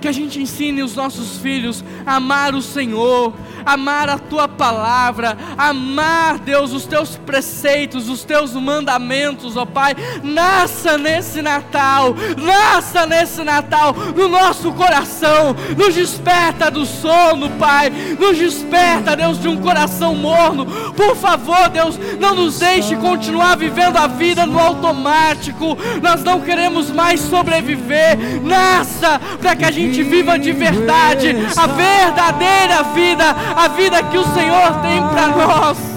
que 0.00 0.08
a 0.08 0.12
gente 0.12 0.40
ensine 0.40 0.82
os 0.82 0.94
nossos 0.94 1.38
filhos 1.38 1.84
a 2.04 2.16
amar 2.16 2.54
o 2.54 2.62
Senhor, 2.62 3.32
amar 3.64 4.08
a 4.08 4.18
tua 4.18 4.46
palavra, 4.46 5.36
amar, 5.58 6.38
Deus, 6.38 6.72
os 6.72 6.86
teus 6.86 7.16
preceitos, 7.16 8.08
os 8.08 8.22
teus 8.22 8.52
mandamentos, 8.52 9.56
ó 9.56 9.64
Pai. 9.64 9.94
Nasça 10.22 10.96
nesse 10.96 11.42
Natal, 11.42 12.14
nasça 12.36 13.06
nesse 13.06 13.42
Natal 13.42 13.92
no 14.14 14.28
nosso 14.28 14.72
coração, 14.72 15.54
nos 15.76 15.94
desperta 15.94 16.70
do 16.70 16.86
sono, 16.86 17.50
Pai, 17.58 17.90
nos 18.18 18.38
desperta, 18.38 19.16
Deus, 19.16 19.40
de 19.40 19.48
um 19.48 19.56
coração 19.56 20.14
morno. 20.14 20.66
Por 20.92 21.16
favor, 21.16 21.68
Deus, 21.68 21.98
não 22.20 22.34
nos 22.34 22.58
deixe 22.58 22.96
continuar 22.96 23.56
vivendo 23.56 23.96
a 23.96 24.06
vida 24.06 24.46
no 24.46 24.58
automático. 24.58 25.76
Nós 26.02 26.22
não 26.22 26.40
queremos 26.40 26.90
mais 26.90 27.20
sobreviver. 27.20 28.16
Nasça 28.42 29.20
para 29.40 29.56
que 29.56 29.64
a 29.64 29.70
gente 29.86 30.02
viva 30.02 30.38
de 30.38 30.52
verdade 30.52 31.34
a 31.56 31.66
verdadeira 31.66 32.82
vida 32.94 33.36
a 33.56 33.68
vida 33.68 34.02
que 34.02 34.18
o 34.18 34.24
Senhor 34.34 34.80
tem 34.82 35.00
para 35.08 35.28
nós. 35.28 35.78